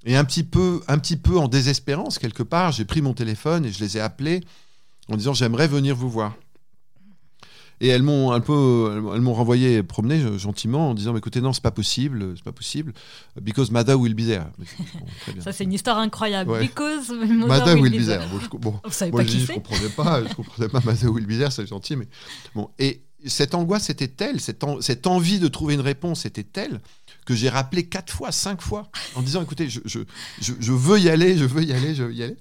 Et 0.05 0.15
un 0.15 0.23
petit 0.23 0.43
peu, 0.43 0.81
un 0.87 0.99
petit 0.99 1.17
peu 1.17 1.37
en 1.37 1.47
désespérance 1.47 2.19
quelque 2.19 2.43
part, 2.43 2.71
j'ai 2.71 2.85
pris 2.85 3.01
mon 3.01 3.13
téléphone 3.13 3.65
et 3.65 3.71
je 3.71 3.79
les 3.83 3.97
ai 3.97 3.99
appelés 3.99 4.41
en 5.09 5.17
disant 5.17 5.33
j'aimerais 5.33 5.67
venir 5.67 5.95
vous 5.95 6.09
voir. 6.09 6.35
Et 7.81 7.87
elles 7.87 8.03
m'ont 8.03 8.31
un 8.31 8.41
peu, 8.41 9.11
elles 9.13 9.21
m'ont 9.21 9.33
renvoyé 9.33 9.83
promener 9.83 10.37
gentiment 10.37 10.89
en 10.89 10.93
disant 10.93 11.15
écoutez 11.15 11.39
non 11.39 11.53
c'est 11.53 11.63
pas 11.63 11.71
possible, 11.71 12.33
c'est 12.35 12.43
pas 12.43 12.51
possible, 12.51 12.93
because 13.41 13.71
Mada 13.71 13.97
will 13.97 14.13
be 14.13 14.25
there. 14.25 14.45
Ça 15.39 15.53
c'est 15.53 15.63
une 15.63 15.73
histoire 15.73 15.97
incroyable. 15.97 16.59
Because 16.59 17.09
Mada 17.09 17.75
will, 17.75 17.91
be 17.91 18.05
there. 18.05 18.25
Bon, 18.31 18.39
je, 18.39 18.49
bon, 18.57 18.71
moi, 19.11 19.23
je, 19.23 19.37
je 19.37 19.53
comprenais 19.53 19.89
pas, 19.89 20.23
je 20.25 20.33
comprenais 20.33 20.67
pas 20.67 20.81
Mada 20.83 21.09
will 21.09 21.25
be 21.25 21.37
there, 21.37 21.51
c'est 21.51 21.67
gentil, 21.67 21.95
mais 21.95 22.07
bon. 22.53 22.69
Et 22.79 23.01
cette 23.25 23.53
angoisse 23.53 23.89
était 23.89 24.07
telle, 24.07 24.39
cette, 24.39 24.63
cette 24.81 25.07
envie 25.07 25.39
de 25.39 25.47
trouver 25.47 25.73
une 25.73 25.81
réponse 25.81 26.25
était 26.25 26.43
telle 26.43 26.79
que 27.25 27.35
j'ai 27.35 27.49
rappelé 27.49 27.85
quatre 27.85 28.13
fois, 28.13 28.31
cinq 28.31 28.61
fois 28.61 28.89
en 29.15 29.21
disant 29.21 29.41
écoutez 29.41 29.69
je, 29.69 29.79
je, 29.85 29.99
je, 30.39 30.71
veux 30.71 30.99
y 30.99 31.09
aller, 31.09 31.37
je 31.37 31.45
veux 31.45 31.63
y 31.63 31.73
aller, 31.73 31.95
je 31.95 32.03
veux 32.03 32.13
y 32.13 32.23
aller. 32.23 32.37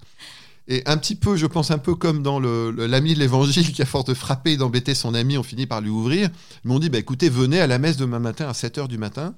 Et 0.70 0.82
un 0.84 0.98
petit 0.98 1.16
peu, 1.16 1.34
je 1.34 1.46
pense 1.46 1.70
un 1.70 1.78
peu 1.78 1.94
comme 1.94 2.22
dans 2.22 2.38
l'ami 2.38 3.14
de 3.14 3.18
l'évangile 3.18 3.72
qui, 3.72 3.80
a 3.80 3.86
force 3.86 4.04
de 4.04 4.12
frapper 4.12 4.52
et 4.52 4.56
d'embêter 4.58 4.94
son 4.94 5.14
ami, 5.14 5.38
on 5.38 5.42
finit 5.42 5.66
par 5.66 5.80
lui 5.80 5.88
ouvrir. 5.88 6.28
Ils 6.62 6.68
m'ont 6.68 6.78
dit 6.78 6.90
bah, 6.90 6.98
écoutez, 6.98 7.30
venez 7.30 7.58
à 7.58 7.66
la 7.66 7.78
messe 7.78 7.96
demain 7.96 8.18
matin 8.18 8.48
à 8.48 8.54
7 8.54 8.76
h 8.76 8.86
du 8.86 8.98
matin. 8.98 9.34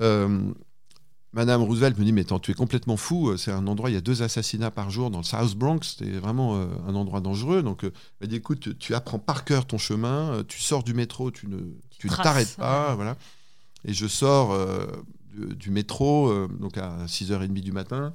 Euh, 0.00 0.50
Madame 1.34 1.62
Roosevelt 1.62 1.98
me 1.98 2.04
dit 2.06 2.12
mais 2.12 2.22
attends, 2.22 2.38
tu 2.38 2.52
es 2.52 2.54
complètement 2.54 2.96
fou. 2.96 3.36
C'est 3.36 3.52
un 3.52 3.66
endroit, 3.66 3.90
il 3.90 3.94
y 3.94 3.98
a 3.98 4.00
deux 4.00 4.22
assassinats 4.22 4.70
par 4.70 4.88
jour 4.88 5.10
dans 5.10 5.18
le 5.18 5.24
South 5.24 5.54
Bronx. 5.54 5.80
C'était 5.98 6.12
vraiment 6.12 6.56
euh, 6.56 6.66
un 6.86 6.94
endroit 6.94 7.20
dangereux. 7.20 7.62
Donc, 7.62 7.84
euh, 7.84 7.92
elle 8.22 8.28
dit 8.28 8.36
écoute, 8.36 8.78
tu 8.78 8.94
apprends 8.94 9.18
par 9.18 9.44
cœur 9.44 9.66
ton 9.66 9.76
chemin. 9.76 10.42
tu 10.48 10.58
sors 10.58 10.84
du 10.84 10.94
métro, 10.94 11.30
tu 11.30 11.48
ne 11.48 11.58
tu 11.98 12.08
t'arrêtes 12.08 12.56
pas. 12.56 12.94
Voilà. 12.94 13.18
Et 13.84 13.92
je 13.92 14.06
sors 14.06 14.56
du, 15.34 15.54
du, 15.54 15.70
métro 15.70 16.48
donc 16.48 16.78
à 16.78 17.04
6h30 17.04 17.60
du 17.60 17.72
matin 17.72 18.14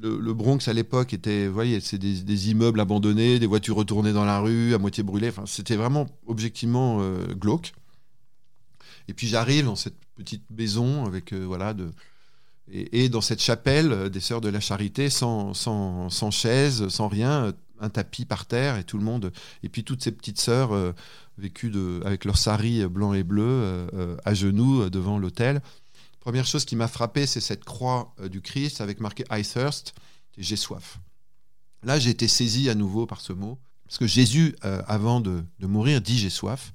le, 0.00 0.34
Bronx 0.34 0.68
à 0.68 0.72
l'époque 0.72 1.12
était, 1.12 1.46
vous 1.46 1.54
voyez, 1.54 1.80
c'est 1.80 1.98
des, 1.98 2.50
immeubles 2.50 2.80
abandonnés, 2.80 3.38
des 3.38 3.46
voitures 3.46 3.76
retournées 3.76 4.12
dans 4.12 4.24
la 4.24 4.40
rue, 4.40 4.74
à 4.74 4.78
moitié 4.78 5.02
brûlées. 5.02 5.28
Enfin, 5.28 5.44
c'était 5.46 5.76
vraiment 5.76 6.06
objectivement 6.26 6.98
euh, 7.00 7.26
glauque. 7.34 7.72
Et 9.08 9.14
puis 9.14 9.26
j'arrive 9.26 9.64
dans 9.64 9.76
cette 9.76 9.96
petite 10.14 10.44
maison 10.50 11.04
avec 11.04 11.32
euh, 11.32 11.44
voilà 11.44 11.74
et, 12.72 13.08
dans 13.08 13.20
cette 13.20 13.42
chapelle 13.42 13.92
euh, 13.92 14.08
des 14.08 14.20
Sœurs 14.20 14.40
de 14.40 14.48
la 14.48 14.60
Charité, 14.60 15.10
sans, 15.10 15.54
sans, 15.54 16.08
sans, 16.10 16.30
chaise, 16.30 16.88
sans 16.88 17.08
rien, 17.08 17.52
un 17.80 17.90
tapis 17.90 18.24
par 18.24 18.46
terre 18.46 18.76
et 18.76 18.84
tout 18.84 18.98
le 18.98 19.04
monde. 19.04 19.32
Et 19.62 19.68
puis 19.68 19.84
toutes 19.84 20.02
ces 20.02 20.12
petites 20.12 20.40
sœurs 20.40 20.72
vécues 21.38 21.70
de, 21.70 22.00
avec 22.04 22.24
leurs 22.26 22.36
saris 22.36 22.86
blancs 22.86 23.16
et 23.16 23.24
bleus 23.24 23.86
à 24.24 24.34
genoux 24.34 24.90
devant 24.90 25.18
l'autel. 25.18 25.62
Première 26.20 26.46
chose 26.46 26.66
qui 26.66 26.76
m'a 26.76 26.86
frappé, 26.86 27.26
c'est 27.26 27.40
cette 27.40 27.64
croix 27.64 28.14
euh, 28.20 28.28
du 28.28 28.42
Christ 28.42 28.82
avec 28.82 29.00
marqué 29.00 29.24
I 29.30 29.42
thirst, 29.42 29.94
j'ai 30.36 30.56
soif. 30.56 31.00
Là, 31.82 31.98
j'ai 31.98 32.10
été 32.10 32.28
saisi 32.28 32.68
à 32.68 32.74
nouveau 32.74 33.06
par 33.06 33.22
ce 33.22 33.32
mot, 33.32 33.58
parce 33.86 33.96
que 33.98 34.06
Jésus, 34.06 34.54
euh, 34.64 34.82
avant 34.86 35.20
de, 35.20 35.42
mourir, 35.60 36.02
dit 36.02 36.18
j'ai 36.18 36.30
soif. 36.30 36.72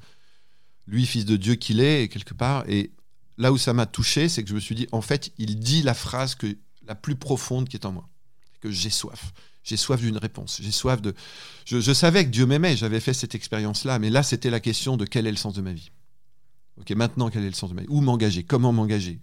Lui, 0.88 1.06
fils 1.06 1.26
de 1.26 1.38
Dieu 1.38 1.56
qu'il 1.56 1.80
est, 1.80 2.10
quelque 2.10 2.34
part, 2.34 2.68
et 2.68 2.92
là 3.38 3.52
où 3.52 3.58
ça 3.58 3.74
m'a 3.74 3.86
touché, 3.86 4.30
c'est 4.30 4.44
que 4.44 4.50
je 4.50 4.56
me 4.56 4.60
suis 4.60 4.76
dit, 4.76 4.88
en 4.92 5.02
fait, 5.02 5.32
il 5.38 5.60
dit 5.60 5.84
la 5.84 5.94
phrase 5.94 6.34
que, 6.34 6.58
la 6.88 6.96
plus 6.96 7.16
profonde 7.16 7.70
qui 7.70 7.78
est 7.78 7.86
en 7.86 7.92
moi, 7.92 8.10
que 8.62 8.72
j'ai 8.72 8.90
soif. 8.90 9.32
J'ai 9.64 9.78
soif 9.78 10.00
d'une 10.00 10.18
réponse. 10.18 10.60
J'ai 10.62 10.72
soif 10.72 11.02
de. 11.02 11.16
je 11.66 11.94
savais 11.94 12.24
que 12.24 12.30
Dieu 12.30 12.46
m'aimait. 12.46 12.78
J'avais 12.78 13.00
fait 13.00 13.16
cette 13.16 13.34
expérience-là, 13.34 13.98
mais 13.98 14.12
là, 14.12 14.22
c'était 14.22 14.52
la 14.52 14.60
question 14.60 14.96
de 14.96 15.06
quel 15.06 15.26
est 15.26 15.32
le 15.32 15.38
sens 15.38 15.56
de 15.56 15.62
ma 15.62 15.74
vie. 15.74 15.90
Ok, 16.80 16.92
maintenant, 16.92 17.30
quel 17.30 17.44
est 17.44 17.50
le 17.50 17.54
sens 17.54 17.70
de 17.70 17.76
ma 17.76 17.82
vie? 17.82 17.88
Où 17.90 18.02
m'engager? 18.02 18.44
Comment 18.44 18.74
m'engager? 18.74 19.20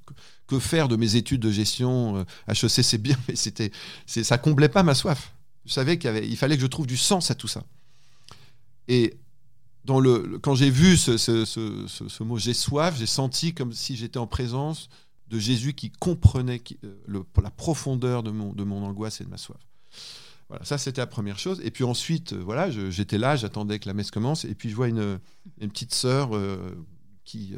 Que 0.46 0.58
faire 0.58 0.88
de 0.88 0.96
mes 0.96 1.16
études 1.16 1.42
de 1.42 1.50
gestion 1.50 2.24
HEC, 2.48 2.64
euh, 2.64 2.68
c'est 2.68 2.98
bien, 2.98 3.16
mais 3.28 3.36
c'était, 3.36 3.70
ça 4.06 4.38
comblait 4.38 4.70
pas 4.70 4.82
ma 4.82 4.94
soif. 4.94 5.34
Je 5.66 5.72
savais 5.72 5.98
qu'il 5.98 6.36
fallait 6.36 6.56
que 6.56 6.62
je 6.62 6.66
trouve 6.66 6.86
du 6.86 6.96
sens 6.96 7.30
à 7.30 7.34
tout 7.34 7.48
ça. 7.48 7.64
Et 8.88 9.14
quand 9.86 10.54
j'ai 10.54 10.70
vu 10.70 10.96
ce, 10.96 12.22
mot 12.22 12.38
j'ai 12.38 12.54
soif, 12.54 12.96
j'ai 12.98 13.06
senti 13.06 13.52
comme 13.52 13.72
si 13.72 13.96
j'étais 13.96 14.18
en 14.18 14.26
présence 14.26 14.88
de 15.28 15.38
Jésus 15.38 15.74
qui 15.74 15.90
comprenait 15.90 16.60
le, 17.06 17.24
la 17.42 17.50
profondeur 17.50 18.22
de 18.22 18.30
mon, 18.30 18.82
angoisse 18.82 19.20
et 19.20 19.24
de 19.24 19.30
ma 19.30 19.38
soif. 19.38 19.60
Voilà, 20.48 20.64
ça 20.64 20.78
c'était 20.78 21.00
la 21.00 21.06
première 21.06 21.38
chose. 21.38 21.60
Et 21.64 21.70
puis 21.70 21.84
ensuite, 21.84 22.32
voilà, 22.32 22.70
j'étais 22.70 23.18
là, 23.18 23.36
j'attendais 23.36 23.78
que 23.78 23.88
la 23.88 23.94
messe 23.94 24.10
commence, 24.10 24.44
et 24.44 24.54
puis 24.54 24.70
je 24.70 24.74
vois 24.74 24.88
une 24.88 25.20
petite 25.60 25.94
sœur 25.94 26.30
qui, 27.24 27.54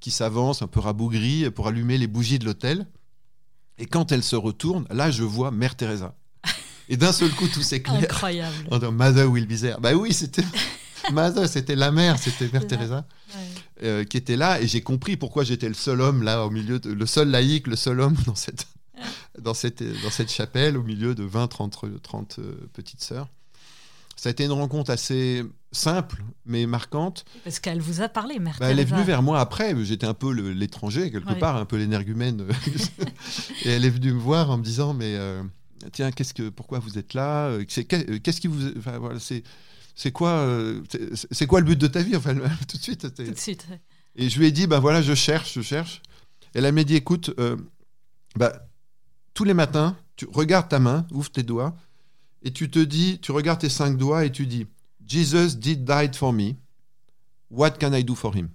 qui 0.00 0.10
s'avance, 0.10 0.62
un 0.62 0.66
peu 0.66 0.80
rabougrie, 0.80 1.50
pour 1.50 1.68
allumer 1.68 1.98
les 1.98 2.06
bougies 2.06 2.38
de 2.38 2.44
l'hôtel. 2.44 2.86
Et 3.78 3.86
quand 3.86 4.12
elle 4.12 4.22
se 4.22 4.36
retourne, 4.36 4.86
là, 4.90 5.10
je 5.10 5.22
vois 5.22 5.50
Mère 5.50 5.76
Teresa. 5.76 6.14
Et 6.88 6.96
d'un 6.96 7.12
seul 7.12 7.30
coup, 7.30 7.48
tout 7.48 7.62
s'éclaire. 7.62 8.02
Incroyable. 8.02 8.68
Mother 8.92 9.30
will 9.30 9.46
be 9.46 9.58
there. 9.58 9.76
Bah 9.80 9.94
oui, 9.94 10.12
c'était 10.12 10.44
Mother, 11.12 11.48
c'était 11.48 11.74
la 11.74 11.90
mère, 11.90 12.18
c'était 12.18 12.48
Mère 12.52 12.66
Teresa, 12.66 13.06
euh, 13.82 14.04
qui 14.04 14.16
était 14.16 14.36
là. 14.36 14.60
Et 14.60 14.66
j'ai 14.66 14.82
compris 14.82 15.16
pourquoi 15.16 15.44
j'étais 15.44 15.68
le 15.68 15.74
seul 15.74 16.00
homme 16.00 16.22
là, 16.22 16.44
au 16.44 16.50
milieu, 16.50 16.78
de, 16.78 16.92
le 16.92 17.06
seul 17.06 17.30
laïc, 17.30 17.66
le 17.66 17.76
seul 17.76 18.00
homme 18.00 18.16
dans 18.26 18.34
cette, 18.34 18.66
dans 19.38 19.54
cette, 19.54 19.82
dans 20.02 20.10
cette 20.10 20.30
chapelle, 20.30 20.76
au 20.76 20.82
milieu 20.82 21.14
de 21.14 21.24
20, 21.24 21.48
30, 21.48 22.02
30 22.02 22.40
petites 22.72 23.02
sœurs. 23.02 23.28
Ça 24.16 24.28
a 24.28 24.32
été 24.32 24.44
une 24.44 24.52
rencontre 24.52 24.90
assez 24.90 25.42
simple, 25.72 26.22
mais 26.44 26.66
marquante. 26.66 27.24
Parce 27.44 27.58
qu'elle 27.58 27.80
vous 27.80 28.00
a 28.02 28.08
parlé, 28.08 28.38
Mère 28.38 28.56
bah, 28.60 28.70
Elle 28.70 28.78
est 28.78 28.84
venue 28.84 29.02
vers 29.02 29.22
moi 29.22 29.40
après. 29.40 29.74
J'étais 29.84 30.06
un 30.06 30.14
peu 30.14 30.32
l'étranger, 30.32 31.10
quelque 31.10 31.38
part, 31.38 31.56
un 31.56 31.64
peu 31.64 31.76
l'énergumène. 31.76 32.46
et 33.64 33.70
elle 33.70 33.84
est 33.84 33.90
venue 33.90 34.12
me 34.12 34.20
voir 34.20 34.50
en 34.50 34.58
me 34.58 34.62
disant 34.62 34.94
Mais 34.94 35.16
euh, 35.16 35.42
tiens, 35.92 36.12
qu'est-ce 36.12 36.34
que, 36.34 36.50
pourquoi 36.50 36.78
vous 36.78 36.98
êtes 36.98 37.14
là 37.14 37.48
euh, 37.48 37.64
Qu'est-ce 37.64 38.40
qui 38.40 38.46
vous. 38.46 38.76
Enfin, 38.78 38.98
voilà, 38.98 39.18
c'est. 39.18 39.42
C'est 39.94 40.10
quoi, 40.10 40.30
euh, 40.30 40.80
c'est 41.32 41.46
quoi 41.46 41.60
le 41.60 41.66
but 41.66 41.78
de 41.78 41.86
ta 41.86 42.00
vie 42.00 42.16
enfin, 42.16 42.34
Tout 42.66 42.78
de 42.78 42.82
suite. 42.82 43.14
Tout 43.14 43.30
de 43.30 43.38
suite. 43.38 43.66
Et 44.16 44.30
je 44.30 44.38
lui 44.38 44.46
ai 44.46 44.50
dit, 44.50 44.66
ben 44.66 44.78
voilà, 44.78 45.02
je 45.02 45.14
cherche, 45.14 45.52
je 45.52 45.60
cherche. 45.60 46.00
Et 46.54 46.60
elle 46.60 46.72
m'a 46.72 46.82
dit, 46.82 46.96
écoute, 46.96 47.30
bah, 48.34 48.54
tous 49.34 49.44
les 49.44 49.52
matins, 49.52 49.94
tu 50.16 50.26
regardes 50.32 50.70
ta 50.70 50.78
main, 50.78 51.06
ouvre 51.10 51.30
tes 51.30 51.42
doigts, 51.42 51.76
et 52.42 52.52
tu 52.52 52.70
te 52.70 52.78
dis, 52.78 53.18
tu 53.20 53.32
regardes 53.32 53.60
tes 53.60 53.68
cinq 53.68 53.98
doigts 53.98 54.24
et 54.24 54.32
tu 54.32 54.46
dis, 54.46 54.66
Jesus 55.06 55.56
did 55.56 55.88
for 56.14 56.32
me. 56.32 56.56
What 57.50 57.72
can 57.72 57.92
I 57.92 58.02
do 58.02 58.14
for 58.14 58.34
him? 58.34 58.48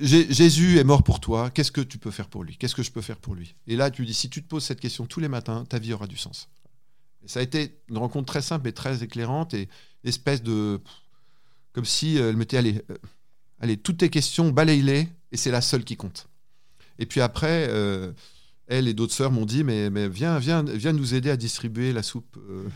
Jésus 0.00 0.78
est 0.78 0.84
mort 0.84 1.02
pour 1.02 1.20
toi. 1.20 1.50
Qu'est-ce 1.50 1.72
que 1.72 1.80
tu 1.80 1.98
peux 1.98 2.10
faire 2.10 2.28
pour 2.28 2.42
lui? 2.42 2.56
Qu'est-ce 2.56 2.74
que 2.74 2.82
je 2.82 2.90
peux 2.90 3.02
faire 3.02 3.18
pour 3.18 3.34
lui? 3.34 3.54
Et 3.66 3.76
là, 3.76 3.90
tu 3.90 4.06
dis, 4.06 4.14
si 4.14 4.30
tu 4.30 4.42
te 4.42 4.48
poses 4.48 4.64
cette 4.64 4.80
question 4.80 5.06
tous 5.06 5.20
les 5.20 5.28
matins, 5.28 5.64
ta 5.68 5.78
vie 5.78 5.92
aura 5.92 6.06
du 6.06 6.16
sens. 6.16 6.48
ça 7.26 7.40
a 7.40 7.42
été 7.42 7.78
une 7.88 7.98
rencontre 7.98 8.26
très 8.26 8.42
simple 8.42 8.68
et 8.68 8.72
très 8.72 9.02
éclairante 9.02 9.52
et 9.52 9.68
espèce 10.04 10.42
de, 10.42 10.80
comme 11.72 11.84
si 11.84 12.16
elle 12.16 12.36
me 12.36 12.44
disait, 12.44 12.58
allez, 12.58 12.82
euh, 12.90 12.96
allez, 13.60 13.76
toutes 13.76 13.98
tes 13.98 14.10
questions, 14.10 14.50
balaye-les 14.50 15.08
et 15.32 15.36
c'est 15.36 15.50
la 15.50 15.60
seule 15.60 15.84
qui 15.84 15.96
compte. 15.96 16.28
Et 16.98 17.06
puis 17.06 17.20
après, 17.20 17.66
euh, 17.68 18.12
elle 18.66 18.88
et 18.88 18.94
d'autres 18.94 19.12
sœurs 19.12 19.32
m'ont 19.32 19.46
dit, 19.46 19.64
mais, 19.64 19.90
mais 19.90 20.08
viens, 20.08 20.38
viens, 20.38 20.62
viens 20.62 20.92
nous 20.92 21.14
aider 21.14 21.30
à 21.30 21.36
distribuer 21.36 21.92
la 21.92 22.02
soupe 22.02 22.36
euh, 22.38 22.68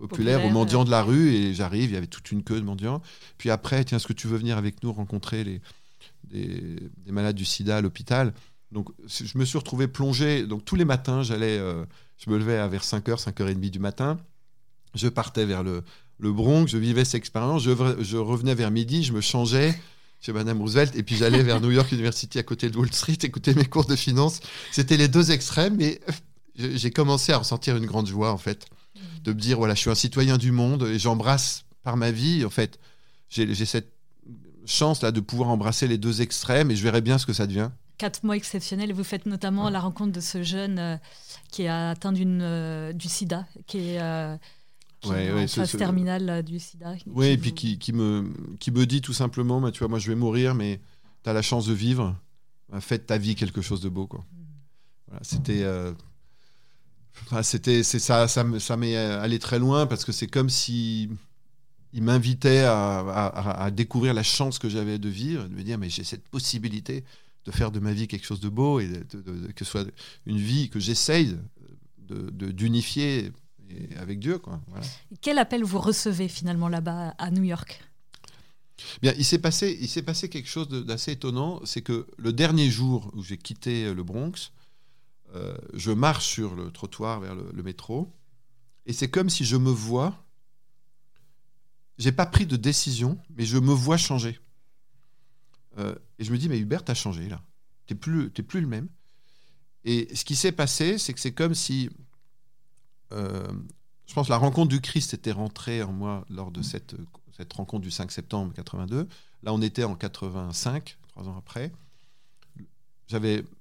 populaire, 0.00 0.44
aux 0.44 0.50
mendiants 0.50 0.84
de 0.84 0.90
la 0.90 1.02
rue. 1.02 1.32
Et 1.32 1.54
j'arrive, 1.54 1.90
il 1.90 1.94
y 1.94 1.96
avait 1.96 2.06
toute 2.06 2.32
une 2.32 2.42
queue 2.42 2.60
de 2.60 2.64
mendiants. 2.64 3.02
Puis 3.38 3.50
après, 3.50 3.84
tiens, 3.84 3.98
est-ce 3.98 4.06
que 4.06 4.12
tu 4.12 4.26
veux 4.26 4.36
venir 4.36 4.58
avec 4.58 4.82
nous 4.82 4.92
rencontrer 4.92 5.44
les, 5.44 5.60
des, 6.24 7.12
malades 7.12 7.36
du 7.36 7.44
sida 7.44 7.76
à 7.76 7.80
l'hôpital? 7.80 8.32
Donc 8.72 8.88
je 9.06 9.36
me 9.36 9.44
suis 9.44 9.58
retrouvé 9.58 9.88
plongé. 9.88 10.46
Donc 10.46 10.64
tous 10.64 10.76
les 10.76 10.84
matins, 10.84 11.22
j'allais, 11.22 11.58
euh, 11.58 11.84
je 12.18 12.30
me 12.30 12.38
levais 12.38 12.66
vers 12.68 12.82
5h, 12.82 13.22
5h30 13.22 13.70
du 13.70 13.78
matin. 13.78 14.18
Je 14.94 15.08
partais 15.08 15.44
vers 15.44 15.62
le, 15.62 15.84
le 16.18 16.32
Bronx, 16.32 16.66
je 16.66 16.78
vivais 16.78 17.04
cette 17.04 17.16
expérience. 17.16 17.62
Je, 17.62 17.70
je 18.00 18.16
revenais 18.16 18.54
vers 18.54 18.70
midi, 18.70 19.04
je 19.04 19.12
me 19.12 19.20
changeais 19.20 19.78
chez 20.20 20.32
Madame 20.32 20.60
Roosevelt, 20.60 20.94
et 20.96 21.02
puis 21.02 21.16
j'allais 21.16 21.42
vers 21.42 21.60
New 21.60 21.70
York 21.70 21.90
University 21.92 22.38
à 22.38 22.42
côté 22.42 22.68
de 22.68 22.76
Wall 22.76 22.92
Street, 22.92 23.16
écouter 23.22 23.54
mes 23.54 23.64
cours 23.64 23.86
de 23.86 23.96
finance. 23.96 24.40
C'était 24.70 24.98
les 24.98 25.08
deux 25.08 25.30
extrêmes, 25.30 25.76
mais 25.76 25.98
j'ai 26.56 26.90
commencé 26.90 27.32
à 27.32 27.38
ressentir 27.38 27.76
une 27.76 27.86
grande 27.86 28.06
joie, 28.06 28.32
en 28.32 28.38
fait, 28.38 28.66
de 29.24 29.32
me 29.32 29.38
dire, 29.38 29.58
voilà, 29.58 29.74
je 29.74 29.80
suis 29.80 29.90
un 29.90 29.94
citoyen 29.94 30.38
du 30.38 30.52
monde, 30.52 30.84
et 30.84 30.98
j'embrasse 30.98 31.64
par 31.82 31.96
ma 31.96 32.10
vie, 32.10 32.44
en 32.44 32.50
fait, 32.50 32.78
j'ai 33.28 33.54
cette 33.64 33.92
chance-là 34.66 35.12
de 35.12 35.20
pouvoir 35.20 35.48
embrasser 35.48 35.88
les 35.88 35.98
deux 35.98 36.22
extrêmes, 36.22 36.70
et 36.70 36.76
je 36.76 36.82
verrai 36.82 37.00
bien 37.00 37.18
ce 37.18 37.26
que 37.26 37.32
ça 37.32 37.46
devient. 37.46 37.70
Quatre 37.98 38.24
mois 38.24 38.36
exceptionnels, 38.36 38.92
vous 38.94 39.04
faites 39.04 39.26
notamment 39.26 39.68
la 39.68 39.80
rencontre 39.80 40.12
de 40.12 40.20
ce 40.20 40.42
jeune 40.42 40.78
euh, 40.78 40.96
qui 41.50 41.66
a 41.66 41.90
atteint 41.90 42.14
euh, 42.16 42.92
du 42.94 43.08
sida, 43.08 43.46
qui 43.66 43.78
est... 43.78 44.00
Euh, 44.00 44.36
ouais, 45.04 45.46
phase 45.46 45.76
terminale 45.76 46.42
du 46.42 46.58
sida. 46.58 46.94
Oui, 47.06 47.26
et 47.26 47.36
puis 47.36 47.52
qui, 47.52 47.78
qui, 47.78 47.92
me, 47.92 48.32
qui 48.58 48.70
me 48.70 48.86
dit 48.86 49.02
tout 49.02 49.12
simplement, 49.12 49.60
bah, 49.60 49.70
tu 49.70 49.80
vois, 49.80 49.88
moi 49.88 49.98
je 49.98 50.08
vais 50.08 50.16
mourir, 50.16 50.54
mais 50.54 50.80
tu 51.24 51.28
as 51.28 51.34
la 51.34 51.42
chance 51.42 51.66
de 51.66 51.74
vivre, 51.74 52.16
bah, 52.70 52.80
fais 52.80 52.96
de 52.96 53.02
ta 53.02 53.18
vie 53.18 53.34
quelque 53.34 53.60
chose 53.60 53.82
de 53.82 53.90
beau. 53.90 54.06
Quoi. 54.06 54.20
Mm. 54.20 54.44
Voilà, 55.08 55.20
c'était... 55.22 55.64
C'était 57.42 57.82
c'est 57.82 57.98
ça 57.98 58.26
ça, 58.28 58.44
ça 58.58 58.76
m'est 58.76 58.96
allé 58.96 59.38
très 59.38 59.58
loin 59.58 59.86
parce 59.86 60.04
que 60.04 60.12
c'est 60.12 60.26
comme 60.26 60.48
si 60.48 61.08
il 61.92 62.02
m'invitait 62.02 62.64
à, 62.64 63.26
à, 63.26 63.70
découvrir 63.70 64.14
la 64.14 64.22
chance 64.22 64.58
que 64.58 64.68
j'avais 64.68 64.98
de 64.98 65.08
vivre 65.08 65.44
de 65.44 65.54
me 65.54 65.62
dire 65.62 65.78
mais 65.78 65.90
j'ai 65.90 66.04
cette 66.04 66.26
possibilité 66.28 67.04
de 67.44 67.50
faire 67.50 67.70
de 67.70 67.80
ma 67.80 67.92
vie 67.92 68.08
quelque 68.08 68.26
chose 68.26 68.40
de 68.40 68.48
beau 68.48 68.80
et 68.80 68.88
de, 68.88 69.52
que 69.52 69.64
ce 69.64 69.70
soit 69.70 69.86
une 70.26 70.38
vie 70.38 70.68
que 70.68 70.78
j'essaye 70.78 71.36
d'unifier 72.08 73.32
avec 73.96 74.18
Dieu. 74.18 74.38
Quoi. 74.38 74.60
Quel 75.20 75.38
appel 75.38 75.62
vous 75.62 75.78
recevez 75.80 76.28
finalement 76.28 76.68
là-bas 76.68 77.14
à 77.18 77.30
New 77.30 77.44
York? 77.44 77.80
Bien, 79.02 79.12
il 79.18 79.24
s'est 79.24 79.38
passé, 79.38 79.78
il 79.80 79.88
s'est 79.88 80.02
passé 80.02 80.28
quelque 80.28 80.48
chose 80.48 80.68
d'assez 80.68 81.12
étonnant, 81.12 81.60
c'est 81.64 81.82
que 81.82 82.06
le 82.16 82.32
dernier 82.32 82.70
jour 82.70 83.10
où 83.14 83.22
j'ai 83.22 83.36
quitté 83.36 83.92
le 83.92 84.02
Bronx, 84.02 84.52
euh, 85.34 85.56
je 85.74 85.90
marche 85.90 86.26
sur 86.26 86.54
le 86.54 86.70
trottoir 86.70 87.20
vers 87.20 87.34
le, 87.34 87.62
métro, 87.62 88.12
et 88.86 88.92
c'est 88.92 89.10
comme 89.10 89.30
si 89.30 89.44
je 89.44 89.56
me 89.56 89.70
vois. 89.70 90.24
J'ai 91.98 92.12
pas 92.12 92.26
pris 92.26 92.46
de 92.46 92.56
décision, 92.56 93.18
mais 93.36 93.44
je 93.44 93.58
me 93.58 93.72
vois 93.72 93.98
changer. 93.98 94.40
Euh, 95.78 95.94
et 96.18 96.24
je 96.24 96.32
me 96.32 96.38
dis, 96.38 96.48
mais 96.48 96.58
Hubert, 96.58 96.82
t'as 96.82 96.94
changé 96.94 97.28
là. 97.28 97.42
T'es 97.86 97.94
plus, 97.94 98.32
es 98.36 98.42
plus 98.42 98.60
le 98.60 98.66
même. 98.66 98.88
Et 99.84 100.14
ce 100.14 100.24
qui 100.24 100.34
s'est 100.34 100.52
passé, 100.52 100.98
c'est 100.98 101.12
que 101.12 101.20
c'est 101.20 101.32
comme 101.32 101.54
si 101.54 101.90
euh, 103.12 103.52
je 104.06 104.14
pense 104.14 104.28
la 104.28 104.36
rencontre 104.36 104.68
du 104.68 104.80
Christ 104.80 105.14
était 105.14 105.32
rentrée 105.32 105.82
en 105.82 105.92
moi 105.92 106.24
lors 106.30 106.50
de 106.50 106.62
cette, 106.62 106.96
cette 107.36 107.52
rencontre 107.52 107.82
du 107.82 107.90
5 107.90 108.10
septembre 108.10 108.52
82. 108.54 109.08
Là, 109.42 109.52
on 109.52 109.62
était 109.62 109.84
en 109.84 109.94
85, 109.94 110.98
trois 111.08 111.28
ans 111.28 111.36
après. 111.38 111.72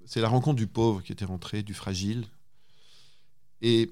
C'est 0.06 0.22
la 0.22 0.30
rencontre 0.30 0.58
du 0.58 0.68
pauvre 0.68 1.02
qui 1.02 1.12
était 1.12 1.26
rentrée, 1.26 1.64
du 1.64 1.74
fragile. 1.74 2.26
Et 3.62 3.92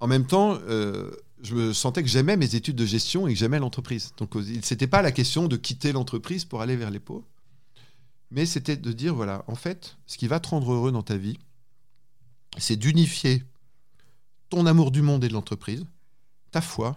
en 0.00 0.06
même 0.06 0.26
temps, 0.26 0.58
euh, 0.68 1.10
je 1.42 1.54
me 1.54 1.72
sentais 1.72 2.02
que 2.02 2.08
j'aimais 2.08 2.36
mes 2.36 2.54
études 2.54 2.76
de 2.76 2.86
gestion 2.86 3.26
et 3.26 3.32
que 3.32 3.38
j'aimais 3.38 3.58
l'entreprise. 3.58 4.12
Donc, 4.16 4.34
c'était 4.62 4.86
pas 4.86 5.02
la 5.02 5.12
question 5.12 5.48
de 5.48 5.56
quitter 5.56 5.92
l'entreprise 5.92 6.44
pour 6.44 6.62
aller 6.62 6.76
vers 6.76 6.90
les 6.90 7.00
pauvres, 7.00 7.26
mais 8.30 8.46
c'était 8.46 8.76
de 8.76 8.92
dire 8.92 9.14
voilà, 9.14 9.44
en 9.46 9.54
fait, 9.54 9.96
ce 10.06 10.18
qui 10.18 10.26
va 10.26 10.40
te 10.40 10.48
rendre 10.48 10.72
heureux 10.72 10.92
dans 10.92 11.02
ta 11.02 11.16
vie, 11.16 11.38
c'est 12.58 12.76
d'unifier 12.76 13.44
ton 14.48 14.66
amour 14.66 14.90
du 14.90 15.02
monde 15.02 15.24
et 15.24 15.28
de 15.28 15.32
l'entreprise, 15.32 15.84
ta 16.50 16.60
foi 16.60 16.96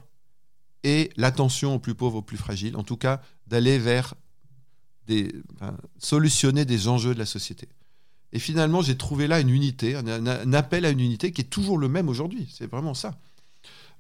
et 0.83 1.11
l'attention 1.15 1.75
aux 1.75 1.79
plus 1.79 1.95
pauvres, 1.95 2.17
aux 2.17 2.21
plus 2.21 2.37
fragiles, 2.37 2.75
en 2.75 2.83
tout 2.83 2.97
cas 2.97 3.21
d'aller 3.47 3.77
vers 3.77 4.15
des, 5.07 5.33
solutionner 5.97 6.65
des 6.65 6.87
enjeux 6.87 7.13
de 7.13 7.19
la 7.19 7.25
société. 7.25 7.67
Et 8.31 8.39
finalement, 8.39 8.81
j'ai 8.81 8.97
trouvé 8.97 9.27
là 9.27 9.39
une 9.39 9.49
unité, 9.49 9.95
un, 9.95 10.53
appel 10.53 10.85
à 10.85 10.89
une 10.89 10.99
unité 10.99 11.31
qui 11.31 11.41
est 11.41 11.49
toujours 11.49 11.77
le 11.77 11.87
même 11.87 12.09
aujourd'hui. 12.09 12.47
C'est 12.51 12.69
vraiment 12.69 12.93
ça. 12.93 13.17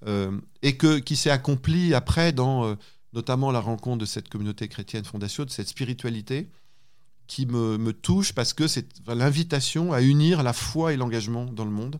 Euh, 0.07 0.37
et 0.61 0.75
que, 0.75 0.99
qui 0.99 1.15
s'est 1.15 1.29
accompli 1.29 1.93
après 1.93 2.33
dans 2.33 2.65
euh, 2.65 2.75
notamment 3.13 3.51
la 3.51 3.59
rencontre 3.59 3.99
de 3.99 4.05
cette 4.05 4.29
communauté 4.29 4.67
chrétienne 4.67 5.05
fondation, 5.05 5.45
de 5.45 5.49
cette 5.49 5.67
spiritualité 5.67 6.49
qui 7.27 7.45
me, 7.45 7.77
me 7.77 7.93
touche 7.93 8.33
parce 8.33 8.53
que 8.53 8.67
c'est 8.67 8.87
l'invitation 9.07 9.93
à 9.93 10.01
unir 10.01 10.43
la 10.43 10.51
foi 10.51 10.93
et 10.93 10.97
l'engagement 10.97 11.45
dans 11.45 11.63
le 11.63 11.71
monde 11.71 11.99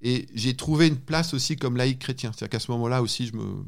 et 0.00 0.28
j'ai 0.34 0.54
trouvé 0.54 0.86
une 0.86 0.96
place 0.96 1.34
aussi 1.34 1.56
comme 1.56 1.76
laïc 1.76 1.98
chrétien. 1.98 2.30
C'est-à-dire 2.32 2.50
qu'à 2.50 2.60
ce 2.60 2.70
moment-là 2.72 3.02
aussi, 3.02 3.26
je 3.26 3.34
me... 3.34 3.64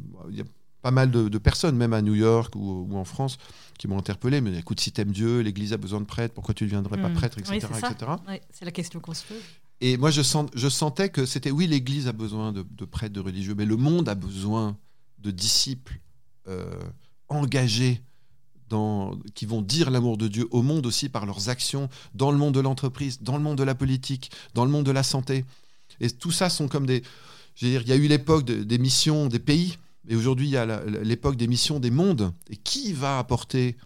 pas 0.83 0.91
mal 0.91 1.11
de, 1.11 1.39
personnes, 1.39 1.77
même 1.77 1.93
à 1.93 2.03
New 2.03 2.15
York 2.15 2.55
ou, 2.57 2.89
en 2.95 3.05
France, 3.05 3.39
qui 3.79 3.89
m'ont 3.89 3.99
interpellé. 3.99 4.41
Mais 4.41 4.59
écoute, 4.59 4.81
si 4.81 4.93
t'aimes 4.93 5.13
Dieu, 5.13 5.41
l'Église 5.41 5.73
a 5.73 5.77
besoin 5.77 6.01
de 6.01 6.07
prêtres, 6.07 6.35
pourquoi 6.35 6.55
tu 6.55 6.65
ne 6.65 6.69
deviendrais 6.69 7.01
pas 7.01 7.09
hmm. 7.09 7.15
prêtre, 7.15 7.39
etc. 7.39 7.67
c'est 8.51 8.65
la 8.65 8.71
question 8.71 9.01
qu'on 9.01 9.15
se 9.15 9.25
pose. 9.25 9.43
Et 9.83 9.97
moi, 9.97 10.11
je, 10.11 10.23
sens, 10.23 10.51
je 10.55 10.69
sentais 10.69 11.09
que 11.09 11.25
c'était, 11.25 11.51
oui, 11.51 11.67
l'Église 11.67 12.07
a 12.07 12.13
besoin 12.13 12.53
de, 12.53 12.85
prêtres, 12.85 13.15
de 13.15 13.21
religieux, 13.21 13.55
mais 13.57 13.65
le 13.65 13.77
monde 13.77 14.09
a 14.09 14.15
besoin 14.15 14.77
de 15.19 15.31
disciples 15.31 16.01
euh, 16.49 16.79
engagés 17.29 18.03
dans, 18.69 19.19
qui 19.35 19.47
vont 19.47 19.63
dire 19.63 19.91
l'amour 19.91 20.17
de 20.17 20.29
Dieu 20.29 20.47
au 20.51 20.63
monde 20.63 20.87
aussi 20.87 21.09
par 21.09 21.27
leurs 21.27 21.49
actions, 21.49 21.89
dans 22.15 22.31
le 22.31 22.39
monde 22.39 22.55
de 22.55 22.61
l'entreprise, 22.61 23.21
dans 23.21 23.37
le 23.37 23.43
monde 23.43 23.59
de 23.59 23.65
la 23.65 23.75
politique, 23.75 24.31
dans 24.55 24.65
le 24.65 24.71
monde 24.71 24.85
de 24.85 24.91
la 24.91 25.03
santé. 25.03 25.45
Et 26.01 26.11
tout 26.11 26.31
ça 26.31 26.49
sont 26.49 26.69
comme 26.69 26.87
des. 26.87 27.03
Dire, 27.57 27.83
il 27.83 27.89
y 27.89 27.93
a 27.93 27.97
eu 27.97 28.07
l'époque 28.07 28.45
des 28.45 28.79
missions 28.79 29.27
des 29.27 29.39
pays, 29.39 29.77
et 30.09 30.17
aujourd'hui 30.17 30.49
il 30.49 30.53
y 30.53 30.57
a 30.57 30.85
l'époque 31.03 31.37
des 31.37 31.47
missions 31.47 31.81
des 31.81 31.91
mondes. 31.91 32.33
Et 32.49 32.57
qui 32.57 32.93
va 32.93 33.19
apporter 33.19 33.77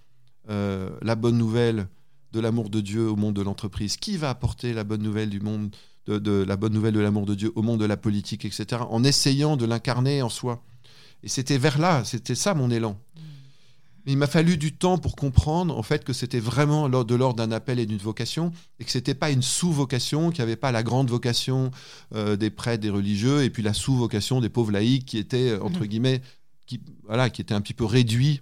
euh, 0.49 0.91
la 1.03 1.15
bonne 1.15 1.37
nouvelle 1.37 1.89
de 2.33 2.41
l'amour 2.41 2.71
de 2.71 2.81
Dieu 2.81 3.09
au 3.09 3.17
monde 3.17 3.35
de 3.35 3.43
l'entreprise? 3.43 3.97
Qui 3.97 4.17
va 4.17 4.31
apporter 4.31 4.73
la 4.73 4.85
bonne 4.85 5.03
nouvelle 5.03 5.31
du 5.31 5.41
monde, 5.41 5.75
de, 6.07 6.43
la 6.43 6.57
bonne 6.57 6.73
nouvelle 6.73 6.95
de 6.95 7.01
l'amour 7.01 7.27
de 7.27 7.35
Dieu 7.35 7.53
au 7.55 7.63
monde 7.63 7.81
de 7.81 7.87
la 7.87 7.97
politique, 7.97 8.45
etc. 8.45 8.83
En 8.89 9.05
essayant 9.05 9.57
de 9.57 9.65
l'incarner 9.65 10.23
en 10.23 10.29
soi. 10.29 10.63
Et 11.23 11.29
c'était 11.29 11.59
vers 11.59 11.79
là, 11.79 12.05
c'était 12.05 12.35
ça 12.35 12.55
mon 12.55 12.71
élan. 12.71 12.99
Mais 14.05 14.13
il 14.13 14.19
m'a 14.19 14.27
fallu 14.27 14.57
du 14.57 14.73
temps 14.73 14.99
pour 14.99 15.17
comprendre 15.17 15.77
en 15.77 15.83
fait 15.83 16.05
que 16.05 16.13
c'était 16.13 16.41
vraiment 16.41 16.89
de 16.89 17.15
l'ordre 17.15 17.37
d'un 17.37 17.53
appel 17.53 17.79
et 17.79 17.87
d'une 17.87 17.99
vocation 17.99 18.53
et 18.79 18.85
que 18.85 18.91
c'était 18.91 19.15
pas 19.15 19.31
une 19.31 19.43
sous-vocation, 19.43 20.31
qu'il 20.31 20.41
n'y 20.41 20.51
avait 20.51 20.57
pas 20.57 20.73
la 20.73 20.83
grande 20.83 21.09
vocation 21.09 21.71
euh, 22.15 22.37
des 22.37 22.51
prêtres, 22.51 22.83
des 22.83 22.91
religieux 22.91 23.43
et 23.43 23.51
puis 23.51 23.63
la 23.63 23.73
sous-vocation 23.73 24.41
des 24.41 24.51
pauvres 24.51 24.73
laïcs 24.73 25.07
qui 25.07 25.19
étaient 25.19 25.51
euh, 25.51 25.63
entre 25.63 25.81
mhm. 25.81 25.87
guillemets 25.87 26.23
qui 26.67 26.81
voilà 27.05 27.31
qui 27.31 27.41
étaient 27.41 27.55
un 27.55 27.61
petit 27.61 27.75
peu 27.75 27.85
réduits 27.85 28.41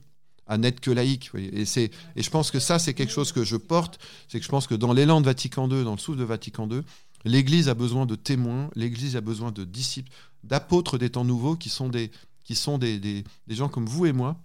à 0.49 0.59
n'être 0.59 0.81
que 0.81 0.91
laïcs. 0.91 1.31
Et 1.37 1.65
c'est 1.65 1.91
et 2.17 2.23
je 2.23 2.31
pense 2.31 2.51
que 2.51 2.59
ça 2.59 2.81
c'est 2.81 2.95
quelque 2.95 3.13
chose 3.13 3.31
que 3.31 3.45
je 3.45 3.57
porte, 3.57 4.01
c'est 4.29 4.41
que 4.41 4.45
je 4.45 4.51
pense 4.51 4.67
que 4.67 4.75
dans 4.75 4.93
l'élan 4.93 5.21
de 5.21 5.27
Vatican 5.27 5.69
II, 5.71 5.85
dans 5.85 5.93
le 5.93 5.99
souffle 5.99 6.19
de 6.19 6.25
Vatican 6.25 6.69
II, 6.69 6.81
l'Église 7.25 7.69
a 7.69 7.75
besoin 7.75 8.05
de 8.05 8.17
témoins, 8.17 8.69
l'Église 8.75 9.15
a 9.15 9.21
besoin 9.21 9.53
de 9.53 9.63
disciples, 9.63 10.11
d'apôtres 10.43 10.99
des 10.99 11.11
temps 11.11 11.25
nouveaux 11.25 11.55
qui 11.55 11.69
sont 11.69 11.89
des 11.89 12.11
qui 12.43 12.57
sont 12.57 12.79
des, 12.79 12.99
des, 12.99 13.23
des 13.47 13.55
gens 13.55 13.69
comme 13.69 13.87
vous 13.87 14.07
et 14.07 14.13
moi 14.13 14.37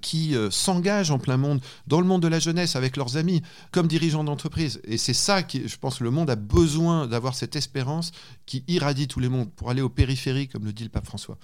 qui 0.00 0.36
euh, 0.36 0.50
s'engagent 0.50 1.10
en 1.10 1.18
plein 1.18 1.36
monde, 1.36 1.60
dans 1.86 2.00
le 2.00 2.06
monde 2.06 2.22
de 2.22 2.28
la 2.28 2.38
jeunesse, 2.38 2.76
avec 2.76 2.96
leurs 2.96 3.16
amis, 3.16 3.42
comme 3.72 3.88
dirigeants 3.88 4.22
d'entreprise. 4.22 4.80
Et 4.84 4.98
c'est 4.98 5.14
ça 5.14 5.42
qui, 5.42 5.66
je 5.68 5.76
pense, 5.76 6.00
le 6.00 6.10
monde 6.10 6.30
a 6.30 6.36
besoin 6.36 7.08
d'avoir 7.08 7.34
cette 7.34 7.56
espérance 7.56 8.12
qui 8.46 8.62
irradie 8.68 9.08
tous 9.08 9.20
les 9.20 9.28
mondes 9.28 9.50
pour 9.50 9.70
aller 9.70 9.82
aux 9.82 9.88
périphéries, 9.88 10.48
comme 10.48 10.64
le 10.64 10.72
dit 10.72 10.84
le 10.84 10.90
pape 10.90 11.06
François. 11.06 11.38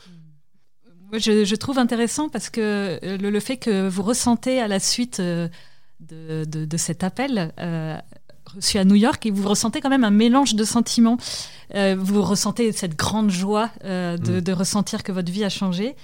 Je, 1.13 1.55
trouve 1.57 1.79
intéressant 1.79 2.29
parce 2.29 2.51
que 2.51 3.01
euh, 3.03 3.19
le, 3.19 3.41
fait 3.41 3.57
que 3.57 3.89
vous 3.89 4.03
ressentez 4.03 4.61
à 4.61 4.69
la 4.69 4.79
suite 4.79 5.21
de, 5.21 5.51
de, 6.01 6.77
cet 6.77 7.03
appel 7.03 7.53
reçu 8.55 8.79
à 8.79 8.85
New 8.85 8.95
York 8.95 9.27
et 9.27 9.33
vous 9.33 9.49
ressentez 9.49 9.81
quand 9.81 9.91
même 9.91 10.05
un 10.05 10.11
mélange 10.11 10.55
de 10.55 10.63
sentiments. 10.63 11.19
vous 11.75 12.23
ressentez 12.23 12.71
cette 12.71 12.97
grande 12.97 13.31
joie 13.31 13.71
de, 13.83 14.17
mm. 14.17 14.41
de, 14.41 14.53
ressentir 14.53 15.03
que 15.03 15.11
votre 15.11 15.33
vie 15.33 15.43
a 15.43 15.49
changé 15.49 15.97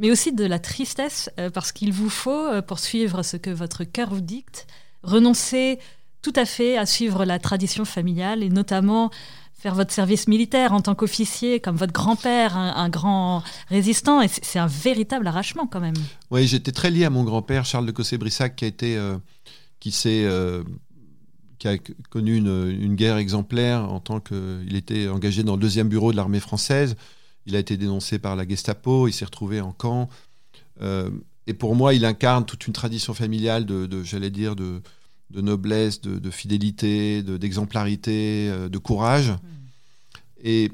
mais 0.00 0.10
aussi 0.10 0.32
de 0.32 0.44
la 0.44 0.58
tristesse, 0.58 1.30
euh, 1.38 1.50
parce 1.50 1.72
qu'il 1.72 1.92
vous 1.92 2.10
faut, 2.10 2.46
euh, 2.48 2.62
poursuivre 2.62 3.22
ce 3.22 3.36
que 3.36 3.50
votre 3.50 3.84
cœur 3.84 4.08
vous 4.10 4.22
dicte, 4.22 4.66
renoncer 5.02 5.78
tout 6.22 6.32
à 6.34 6.46
fait 6.46 6.76
à 6.76 6.86
suivre 6.86 7.24
la 7.24 7.38
tradition 7.38 7.84
familiale, 7.84 8.42
et 8.42 8.48
notamment 8.48 9.10
faire 9.52 9.74
votre 9.74 9.92
service 9.92 10.26
militaire 10.26 10.72
en 10.72 10.80
tant 10.80 10.94
qu'officier, 10.94 11.60
comme 11.60 11.76
votre 11.76 11.92
grand-père, 11.92 12.56
un, 12.56 12.88
grand 12.88 13.42
résistant. 13.68 14.22
Et 14.22 14.28
c'est 14.28 14.58
un 14.58 14.66
véritable 14.66 15.26
arrachement 15.26 15.66
quand 15.66 15.80
même. 15.80 15.94
Oui, 16.30 16.46
j'étais 16.46 16.72
très 16.72 16.90
lié 16.90 17.04
à 17.04 17.10
mon 17.10 17.24
grand-père, 17.24 17.66
Charles 17.66 17.84
de 17.84 17.92
Cossé-Brissac, 17.92 18.56
qui 18.56 18.64
a. 18.64 20.06
Euh, 20.06 20.62
connu 22.08 22.36
une, 22.36 22.70
une, 22.80 22.94
guerre 22.94 23.18
exemplaire 23.18 23.92
en 23.92 24.00
tant 24.00 24.18
qu'il 24.18 24.74
était 24.76 25.08
engagé 25.08 25.42
dans 25.42 25.56
le 25.56 25.60
deuxième 25.60 25.90
bureau 25.90 26.10
de 26.10 26.16
l'armée 26.16 26.40
française. 26.40 26.96
Il 27.46 27.56
a 27.56 27.58
été 27.58 27.76
dénoncé 27.76 28.18
par 28.18 28.36
la 28.36 28.46
Gestapo, 28.46 29.08
il 29.08 29.12
s'est 29.12 29.24
retrouvé 29.24 29.60
en 29.60 29.72
camp. 29.72 30.08
Euh, 30.82 31.10
et 31.46 31.54
pour 31.54 31.74
moi, 31.74 31.94
il 31.94 32.04
incarne 32.04 32.44
toute 32.44 32.66
une 32.66 32.72
tradition 32.72 33.14
familiale 33.14 33.64
de, 33.66 34.02
j'allais 34.04 34.30
dire, 34.30 34.56
de, 34.56 34.82
noblesse, 35.34 36.00
de, 36.00 36.30
fidélité, 36.30 37.22
d'exemplarité, 37.22 38.48
euh, 38.50 38.68
de, 38.68 38.78
courage. 38.78 39.30
Hmm. 39.30 39.36
Et 40.44 40.70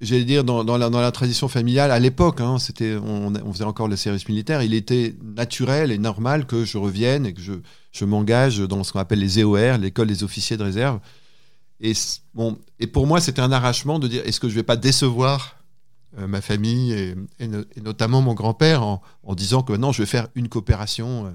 j'allais 0.00 0.24
dire, 0.24 0.44
dans, 0.44 0.76
la, 0.76 1.12
tradition 1.12 1.48
familiale, 1.48 1.90
à 1.90 1.98
l'époque, 1.98 2.40
hein, 2.40 2.58
c'était, 2.58 2.96
on, 2.96 3.52
faisait 3.52 3.64
encore 3.64 3.88
le 3.88 3.96
service 3.96 4.28
militaire, 4.28 4.62
il 4.62 4.74
était 4.74 5.16
naturel 5.22 5.90
et 5.90 5.98
normal 5.98 6.46
que 6.46 6.64
je 6.64 6.78
revienne 6.78 7.26
et 7.26 7.32
que 7.32 7.40
je, 7.40 7.54
je 7.92 8.04
m'engage 8.04 8.58
dans 8.58 8.84
ce 8.84 8.92
qu'on 8.92 9.00
appelle 9.00 9.20
les 9.20 9.40
EOR, 9.40 9.78
l'école 9.78 10.08
des 10.08 10.24
officiers 10.24 10.56
de 10.56 10.64
réserve. 10.64 11.00
Et, 11.80 11.92
bon, 12.34 12.58
et 12.80 12.86
pour 12.86 13.06
moi, 13.06 13.20
c'était 13.20 13.42
un 13.42 13.52
arrachement 13.52 13.98
de 13.98 14.08
dire, 14.08 14.22
est-ce 14.24 14.40
que 14.40 14.48
je 14.48 14.54
ne 14.54 14.60
vais 14.60 14.64
pas 14.64 14.76
décevoir 14.76 15.55
ma 16.16 16.40
famille 16.40 16.92
et, 16.92 17.48
notamment 17.80 18.22
mon 18.22 18.34
grand-père 18.34 18.82
en, 18.82 19.34
disant 19.34 19.62
que 19.62 19.74
non, 19.74 19.92
je 19.92 20.02
vais 20.02 20.06
faire 20.06 20.28
une 20.34 20.48
coopération. 20.48 21.26
Euh, 21.26 21.30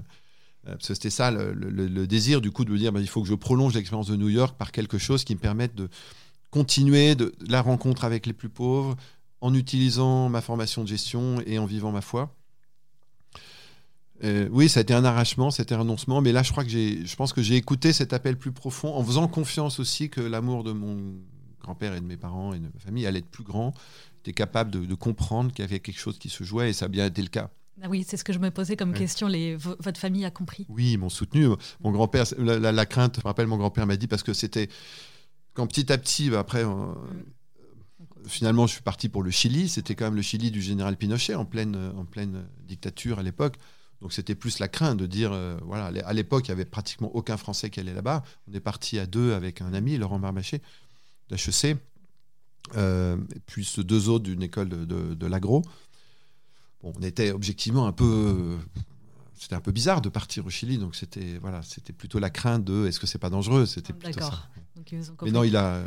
euh, 0.68 0.72
parce 0.72 0.88
que 0.88 0.94
c'était 0.94 1.10
ça 1.10 1.32
le, 1.32 2.06
désir 2.06 2.40
du 2.40 2.52
coup 2.52 2.64
de 2.64 2.70
me 2.70 2.78
dire 2.78 2.92
bah, 2.92 3.00
il 3.00 3.08
faut 3.08 3.20
que 3.20 3.28
je 3.28 3.34
prolonge 3.34 3.74
l'expérience 3.74 4.06
de 4.06 4.16
New 4.16 4.28
York 4.28 4.56
par 4.56 4.70
quelque 4.70 4.96
chose 4.96 5.24
qui 5.24 5.34
me 5.34 5.40
permette 5.40 5.74
de 5.74 5.88
continuer 6.50 7.16
la 7.48 7.62
rencontre 7.62 8.04
avec 8.04 8.26
les 8.26 8.32
plus 8.32 8.48
pauvres 8.48 8.96
en 9.40 9.54
utilisant 9.54 10.28
ma 10.28 10.40
formation 10.40 10.82
de 10.82 10.88
gestion 10.88 11.42
et 11.46 11.58
en 11.58 11.66
vivant 11.66 11.90
ma 11.90 12.00
foi. 12.00 12.32
oui, 14.22 14.68
ça 14.68 14.80
a 14.80 14.82
été 14.82 14.94
un 14.94 15.04
arrachement, 15.04 15.50
c'était 15.50 15.74
un 15.74 15.78
renoncement, 15.78 16.20
mais 16.20 16.30
là, 16.30 16.44
je 16.44 16.52
crois 16.52 16.62
que 16.62 16.70
j'ai, 16.70 17.04
je 17.04 17.16
pense 17.16 17.32
que 17.32 17.42
j'ai 17.42 17.56
écouté 17.56 17.92
cet 17.92 18.12
appel 18.12 18.36
plus 18.36 18.52
profond 18.52 18.94
en 18.94 19.02
faisant 19.02 19.26
confiance 19.26 19.80
aussi 19.80 20.10
que 20.10 20.20
l'amour 20.20 20.62
de 20.62 20.70
mon 20.70 21.14
grand-père 21.60 21.94
et 21.94 22.00
de 22.00 22.06
mes 22.06 22.16
parents 22.16 22.52
et 22.52 22.60
de 22.60 22.66
ma 22.66 22.78
famille 22.78 23.04
allait 23.06 23.20
être 23.20 23.30
plus 23.30 23.42
grand 23.44 23.72
capable 24.30 24.70
de, 24.70 24.94
comprendre 24.94 25.52
qu'il 25.52 25.64
y 25.64 25.68
avait 25.68 25.80
quelque 25.80 25.98
chose 25.98 26.18
qui 26.18 26.28
se 26.28 26.44
jouait 26.44 26.70
et 26.70 26.72
ça 26.72 26.84
a 26.84 26.88
bien 26.88 27.06
été 27.06 27.22
le 27.22 27.28
cas. 27.28 27.50
Ah 27.82 27.88
oui, 27.88 28.04
c'est 28.06 28.16
ce 28.16 28.22
que 28.22 28.32
je 28.32 28.38
me 28.38 28.50
posais 28.50 28.76
comme 28.76 28.92
question. 28.92 29.26
Les, 29.26 29.56
votre 29.56 29.98
famille 29.98 30.24
a 30.24 30.30
compris 30.30 30.66
Oui, 30.68 30.92
ils 30.92 30.98
m'ont 30.98 31.08
soutenu. 31.08 31.48
Mon 31.80 31.90
grand-père, 31.90 32.24
la, 32.38 32.86
crainte, 32.86 33.16
je 33.16 33.20
me 33.22 33.26
rappelle, 33.26 33.48
mon 33.48 33.56
grand-père 33.56 33.86
m'a 33.86 33.96
dit 33.96 34.06
parce 34.06 34.22
que 34.22 34.32
c'était 34.32 34.68
quand 35.54 35.66
petit 35.66 35.92
à 35.92 35.98
petit, 35.98 36.30
bah, 36.30 36.38
après, 36.38 36.64
mm. 36.64 36.94
finalement, 38.26 38.68
je 38.68 38.74
suis 38.74 38.82
parti 38.82 39.08
pour 39.08 39.22
le 39.22 39.30
Chili. 39.30 39.68
C'était 39.68 39.96
quand 39.96 40.04
même 40.04 40.14
le 40.14 40.22
Chili 40.22 40.52
du 40.52 40.62
général 40.62 40.96
Pinochet 40.96 41.34
en 41.34 41.44
pleine, 41.44 41.92
en 41.96 42.04
pleine 42.04 42.44
dictature 42.64 43.18
à 43.18 43.22
l'époque. 43.22 43.56
Donc 44.02 44.12
c'était 44.12 44.34
plus 44.34 44.58
la 44.58 44.66
crainte 44.66 44.98
de 44.98 45.06
dire, 45.06 45.32
euh, 45.32 45.56
voilà, 45.64 45.86
à 46.04 46.12
l'époque, 46.12 46.48
il 46.48 46.50
n'y 46.50 46.54
avait 46.54 46.64
pratiquement 46.64 47.14
aucun 47.14 47.36
Français 47.36 47.70
qui 47.70 47.78
allait 47.78 47.94
là-bas. 47.94 48.24
On 48.48 48.52
est 48.52 48.60
parti 48.60 48.98
à 48.98 49.06
deux 49.06 49.32
avec 49.32 49.62
un 49.62 49.72
ami, 49.72 49.96
Laurent 49.96 50.18
Marmaché, 50.18 50.60
d'HEC. 51.30 51.76
Euh, 52.76 53.16
et 53.34 53.40
puis 53.40 53.68
deux 53.78 54.08
autres 54.08 54.24
d'une 54.24 54.42
école 54.42 54.68
de, 54.68 55.26
l'agro. 55.26 55.62
Bon, 56.82 56.92
on 56.96 57.02
était 57.02 57.30
objectivement 57.30 57.86
un 57.86 57.92
peu. 57.92 58.58
C'était 59.38 59.56
un 59.56 59.60
peu 59.60 59.72
bizarre 59.72 60.00
de 60.00 60.08
partir 60.08 60.46
au 60.46 60.50
Chili, 60.50 60.78
donc 60.78 60.94
c'était 60.94 61.38
voilà, 61.40 61.62
c'était 61.62 61.92
plutôt 61.92 62.20
la 62.20 62.30
crainte 62.30 62.64
de 62.64 62.86
est-ce 62.86 63.00
que 63.00 63.08
c'est 63.08 63.18
pas 63.18 63.30
dangereux, 63.30 63.66
c'était 63.66 63.92
plutôt 63.92 64.20
ça. 64.20 64.48
Mais 65.22 65.30
non, 65.30 65.42
il 65.42 65.56
a. 65.56 65.82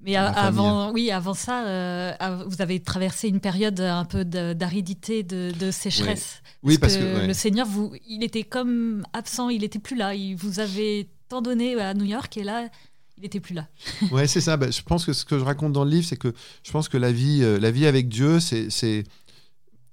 Mais 0.00 0.14
avant, 0.16 0.92
oui, 0.92 1.10
avant 1.10 1.34
ça, 1.34 1.66
euh, 1.66 2.44
vous 2.46 2.62
avez 2.62 2.80
traversé 2.80 3.28
une 3.28 3.40
période 3.40 3.80
un 3.80 4.04
peu 4.04 4.24
d'aridité, 4.24 5.22
de, 5.22 5.70
sécheresse. 5.70 6.42
Oui, 6.62 6.78
parce, 6.78 6.96
que, 6.96 7.26
le 7.26 7.32
Seigneur, 7.32 7.66
vous, 7.66 7.92
il 8.06 8.22
était 8.22 8.44
comme 8.44 9.04
absent, 9.12 9.48
il 9.48 9.64
était 9.64 9.78
plus 9.78 9.96
là. 9.96 10.14
Il 10.14 10.36
vous 10.36 10.60
avait 10.60 11.08
tant 11.28 11.42
donné 11.42 11.78
à 11.80 11.94
New 11.94 12.04
York 12.04 12.36
et 12.36 12.44
là, 12.44 12.68
il 13.16 13.22
n'était 13.22 13.40
plus 13.40 13.54
là. 13.54 13.68
ouais, 14.12 14.26
c'est 14.26 14.40
ça. 14.40 14.56
Bah, 14.56 14.70
je 14.70 14.82
pense 14.82 15.04
que 15.04 15.12
ce 15.12 15.24
que 15.24 15.38
je 15.38 15.44
raconte 15.44 15.72
dans 15.72 15.84
le 15.84 15.90
livre, 15.90 16.06
c'est 16.06 16.18
que 16.18 16.32
je 16.62 16.70
pense 16.70 16.88
que 16.88 16.98
la 16.98 17.12
vie, 17.12 17.42
euh, 17.42 17.58
la 17.58 17.70
vie 17.70 17.86
avec 17.86 18.08
Dieu, 18.08 18.40
c'est, 18.40 19.04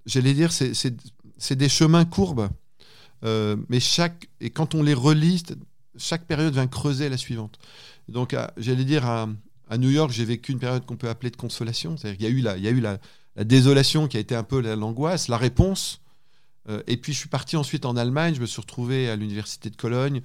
j'allais 0.05 0.33
dire, 0.33 0.51
c'est 0.51 1.55
des 1.55 1.69
chemins 1.69 2.05
courbes. 2.05 2.49
Euh, 3.23 3.55
mais 3.69 3.79
chaque 3.79 4.27
et 4.41 4.49
quand 4.49 4.75
on 4.75 4.83
les 4.83 4.93
relit, 4.93 5.43
chaque 5.97 6.25
période 6.25 6.53
vient 6.53 6.67
creuser 6.67 7.07
la 7.07 7.15
suivante. 7.15 7.57
Donc, 8.09 8.35
j'allais 8.57 8.83
dire 8.83 9.05
à, 9.05 9.29
New 9.77 9.89
York, 9.89 10.11
j'ai 10.11 10.25
vécu 10.25 10.51
une 10.51 10.59
période 10.59 10.85
qu'on 10.85 10.97
peut 10.97 11.09
appeler 11.09 11.31
de 11.31 11.37
consolation. 11.37 11.95
C'est-à-dire 11.95 12.17
qu'il 12.17 12.27
y 12.27 12.29
a 12.29 12.31
eu 12.31 12.41
la, 12.41 12.57
il 12.57 12.63
y 12.63 12.67
a 12.67 12.71
eu 12.71 12.81
la, 12.81 12.99
la, 13.37 13.43
désolation 13.45 14.07
qui 14.07 14.17
a 14.17 14.19
été 14.19 14.35
un 14.35 14.43
peu 14.43 14.59
l'angoisse, 14.75 15.29
la 15.29 15.37
réponse. 15.37 16.01
Euh, 16.69 16.83
et 16.85 16.97
puis 16.97 17.13
je 17.13 17.19
suis 17.19 17.29
parti 17.29 17.55
ensuite 17.55 17.85
en 17.85 17.95
Allemagne. 17.95 18.35
Je 18.35 18.41
me 18.41 18.45
suis 18.45 18.61
retrouvé 18.61 19.09
à 19.09 19.15
l'université 19.15 19.69
de 19.69 19.75
Cologne 19.75 20.21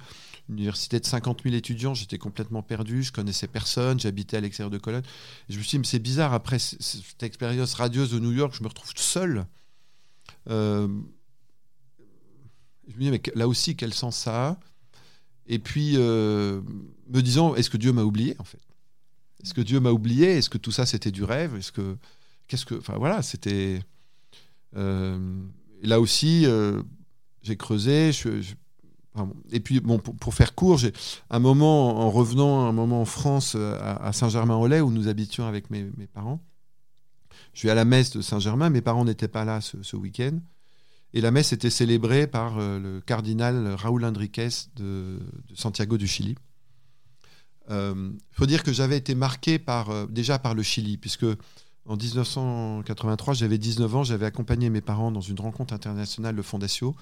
université 0.49 0.99
de 0.99 1.05
50 1.05 1.43
000 1.43 1.55
étudiants, 1.55 1.93
j'étais 1.93 2.17
complètement 2.17 2.61
perdu, 2.61 3.03
je 3.03 3.11
connaissais 3.11 3.47
personne, 3.47 3.99
j'habitais 3.99 4.37
à 4.37 4.41
l'extérieur 4.41 4.71
de 4.71 4.77
Cologne. 4.77 5.03
je 5.47 5.57
me 5.57 5.61
suis 5.61 5.71
dit, 5.71 5.79
mais 5.79 5.85
c'est 5.85 5.99
bizarre, 5.99 6.33
après 6.33 6.59
cette 6.59 7.23
expérience 7.23 7.73
radieuse 7.75 8.11
de 8.11 8.19
New 8.19 8.31
York, 8.31 8.53
je 8.57 8.63
me 8.63 8.67
retrouve 8.67 8.91
seul. 8.95 9.45
Euh, 10.49 10.87
je 12.87 12.95
me 12.95 12.99
dis, 12.99 13.11
mais 13.11 13.21
là 13.35 13.47
aussi, 13.47 13.75
quel 13.75 13.93
sens 13.93 14.17
ça 14.17 14.49
a? 14.49 14.59
Et 15.47 15.59
puis, 15.59 15.93
euh, 15.97 16.61
me 17.07 17.21
disant, 17.21 17.55
est-ce 17.55 17.69
que 17.69 17.77
Dieu 17.77 17.91
m'a 17.91 18.03
oublié, 18.03 18.35
en 18.39 18.43
fait? 18.43 18.61
Est-ce 19.43 19.53
que 19.53 19.61
Dieu 19.61 19.79
m'a 19.79 19.91
oublié? 19.91 20.37
Est-ce 20.37 20.49
que 20.49 20.57
tout 20.57 20.71
ça, 20.71 20.85
c'était 20.85 21.11
du 21.11 21.23
rêve? 21.23 21.55
Est-ce 21.55 21.71
que. 21.71 21.97
Qu'est-ce 22.47 22.65
que. 22.65 22.75
Enfin, 22.75 22.97
voilà, 22.97 23.21
c'était. 23.21 23.81
Euh, 24.75 25.41
là 25.81 25.99
aussi, 25.99 26.45
j'ai 27.41 27.55
creusé, 27.55 28.11
je 28.11 28.53
et 29.51 29.59
puis, 29.59 29.79
bon, 29.79 29.99
pour, 29.99 30.33
faire 30.33 30.55
court, 30.55 30.77
j'ai 30.77 30.93
un 31.29 31.39
moment, 31.39 31.99
en 31.99 32.09
revenant 32.09 32.67
un 32.67 32.71
moment 32.71 33.01
en 33.01 33.05
France, 33.05 33.53
euh, 33.55 33.77
à, 33.81 34.13
Saint-Germain-en-Laye, 34.13 34.81
où 34.81 34.91
nous 34.91 35.07
habitions 35.07 35.45
avec 35.45 35.69
mes, 35.69 35.89
parents, 36.13 36.41
je 37.53 37.59
suis 37.59 37.69
à 37.69 37.75
la 37.75 37.85
messe 37.85 38.11
de 38.11 38.21
Saint-Germain, 38.21 38.69
mes 38.69 38.81
parents 38.81 39.05
n'étaient 39.05 39.27
pas 39.27 39.45
là 39.45 39.59
ce, 39.61 39.95
week-end, 39.95 40.39
et 41.13 41.21
la 41.21 41.31
messe 41.31 41.53
était 41.53 41.71
célébrée 41.71 42.27
par 42.27 42.59
euh, 42.59 42.79
le 42.79 43.01
cardinal 43.01 43.73
Raúl 43.73 44.05
Enriquez 44.05 44.49
de, 44.75 45.19
Santiago 45.55 45.97
du 45.97 46.07
Chili. 46.07 46.35
Il 47.67 47.75
euh, 47.75 48.11
faut 48.31 48.45
dire 48.45 48.63
que 48.63 48.71
j'avais 48.71 48.97
été 48.97 49.15
marqué 49.15 49.59
par, 49.59 50.07
déjà 50.07 50.39
par 50.39 50.55
le 50.55 50.63
Chili, 50.63 50.97
puisque 50.97 51.25
en 51.85 51.97
1983, 51.97 53.33
j'avais 53.33 53.57
19 53.57 53.95
ans, 53.95 54.03
j'avais 54.03 54.27
accompagné 54.27 54.69
mes 54.69 54.81
parents 54.81 55.11
dans 55.11 55.21
une 55.21 55.39
rencontre 55.39 55.73
internationale 55.73 56.35
de 56.35 56.41
Fondatio, 56.41 56.95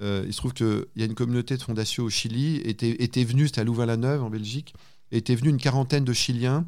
Euh, 0.00 0.24
il 0.26 0.32
se 0.32 0.38
trouve 0.38 0.54
qu'il 0.54 0.86
y 0.96 1.02
a 1.02 1.06
une 1.06 1.14
communauté 1.14 1.56
de 1.56 1.62
fondation 1.62 2.04
au 2.04 2.10
Chili, 2.10 2.56
était, 2.64 3.02
était 3.02 3.24
venue, 3.24 3.46
c'était 3.46 3.62
à 3.62 3.64
Louvain-la-Neuve 3.64 4.22
en 4.22 4.30
Belgique, 4.30 4.74
était 5.10 5.34
venue 5.34 5.50
une 5.50 5.58
quarantaine 5.58 6.04
de 6.04 6.12
Chiliens, 6.12 6.66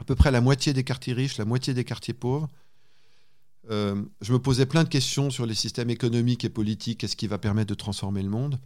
à 0.00 0.04
peu 0.04 0.14
près 0.14 0.30
la 0.30 0.40
moitié 0.40 0.72
des 0.72 0.84
quartiers 0.84 1.12
riches, 1.12 1.36
la 1.38 1.44
moitié 1.44 1.74
des 1.74 1.84
quartiers 1.84 2.14
pauvres. 2.14 2.48
Euh, 3.70 4.02
je 4.22 4.32
me 4.32 4.38
posais 4.38 4.66
plein 4.66 4.84
de 4.84 4.88
questions 4.88 5.30
sur 5.30 5.44
les 5.44 5.54
systèmes 5.54 5.90
économiques 5.90 6.44
et 6.44 6.48
politiques, 6.48 7.00
qu'est-ce 7.00 7.16
qui 7.16 7.26
va 7.26 7.38
permettre 7.38 7.68
de 7.68 7.74
transformer 7.74 8.22
le 8.22 8.30
monde. 8.30 8.58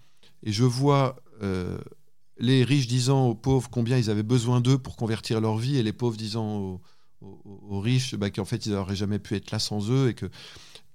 Et 0.44 0.52
je 0.52 0.64
vois 0.64 1.16
euh, 1.42 1.78
les 2.38 2.62
riches 2.64 2.86
disant 2.86 3.26
aux 3.26 3.34
pauvres 3.34 3.68
combien 3.70 3.98
ils 3.98 4.10
avaient 4.10 4.22
besoin 4.22 4.60
d'eux 4.60 4.78
pour 4.78 4.96
convertir 4.96 5.40
leur 5.40 5.56
vie, 5.56 5.76
et 5.76 5.82
les 5.82 5.92
pauvres 5.92 6.16
disant 6.16 6.80
aux, 7.20 7.80
riches 7.80 8.16
bah, 8.16 8.30
qu'en 8.30 8.44
fait 8.44 8.66
ils 8.66 8.72
n'auraient 8.72 8.96
jamais 8.96 9.18
pu 9.18 9.34
être 9.36 9.50
là 9.50 9.58
sans 9.58 9.90
eux, 9.90 10.08
et 10.08 10.14
que 10.14 10.26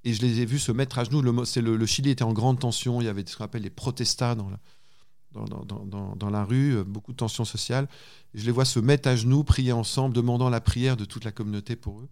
et 0.04 0.14
je 0.14 0.22
les 0.22 0.42
ai 0.42 0.46
vus 0.46 0.60
se 0.60 0.72
mettre 0.72 1.00
à 1.00 1.04
genoux. 1.04 1.22
Le, 1.22 1.32
le, 1.32 1.76
le 1.76 1.86
Chili 1.86 2.12
était 2.12 2.24
en 2.24 2.34
grande 2.34 2.60
tension. 2.60 3.02
Il 3.02 3.06
y 3.06 3.08
avait 3.08 3.24
ce 3.26 3.38
qu'on 3.38 3.44
appelle 3.44 3.64
les 3.64 3.70
protestats 3.70 4.36
dans 4.36 4.50
la, 4.50 4.60
dans, 5.34 5.46
dans, 5.46 6.16
dans, 6.16 6.30
la 6.30 6.44
rue, 6.44 6.78
euh, 6.78 6.84
beaucoup 6.84 7.12
de 7.12 7.18
tensions 7.18 7.46
sociales. 7.46 7.88
Et 8.34 8.40
je 8.40 8.46
les 8.46 8.52
vois 8.52 8.66
se 8.66 8.80
mettre 8.80 9.10
à 9.10 9.16
genoux, 9.16 9.44
prier 9.44 9.72
ensemble, 9.72 10.16
demandant 10.16 10.50
la 10.50 10.62
prière 10.62 10.98
de 10.98 11.06
toute 11.06 11.26
la 11.26 11.32
communauté 11.32 11.76
pour 11.76 12.00
eux. 12.00 12.08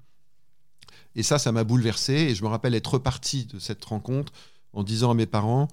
Et 1.15 1.23
ça, 1.23 1.39
ça 1.39 1.51
m'a 1.51 1.63
bouleversé. 1.63 2.13
Et 2.13 2.35
je 2.35 2.43
me 2.43 2.49
rappelle 2.49 2.75
être 2.75 2.93
reparti 2.95 3.45
de 3.45 3.59
cette 3.59 3.83
rencontre 3.85 4.33
en 4.73 4.83
disant 4.83 5.11
à 5.11 5.13
mes 5.13 5.25
parents, 5.25 5.67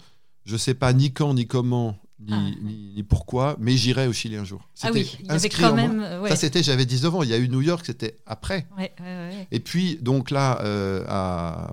je 0.44 0.52
ne 0.52 0.58
sais 0.58 0.74
pas 0.74 0.92
ni 0.92 1.12
quand, 1.12 1.34
ni 1.34 1.46
comment, 1.46 1.98
ni, 2.20 2.32
ah. 2.32 2.50
ni, 2.62 3.02
pourquoi, 3.02 3.56
mais 3.58 3.76
j'irai 3.76 4.06
au 4.06 4.12
Chili 4.12 4.36
un 4.36 4.44
jour. 4.44 4.68
Ah 4.82 4.90
oui, 4.92 5.16
il 5.20 5.26
y 5.26 5.30
avait 5.30 5.48
quand 5.48 5.74
même. 5.74 6.06
Ça, 6.28 6.36
c'était, 6.36 6.62
j'avais 6.62 6.86
19 6.86 7.14
ans. 7.14 7.22
Il 7.22 7.28
y 7.28 7.34
a 7.34 7.38
eu 7.38 7.48
New 7.48 7.60
York, 7.60 7.84
c'était 7.84 8.16
après. 8.26 8.66
Ouais, 8.78 8.92
ouais, 9.00 9.48
et 9.50 9.60
puis, 9.60 9.96
donc 9.96 10.30
là, 10.30 10.60
euh, 10.62 11.04
à, 11.08 11.72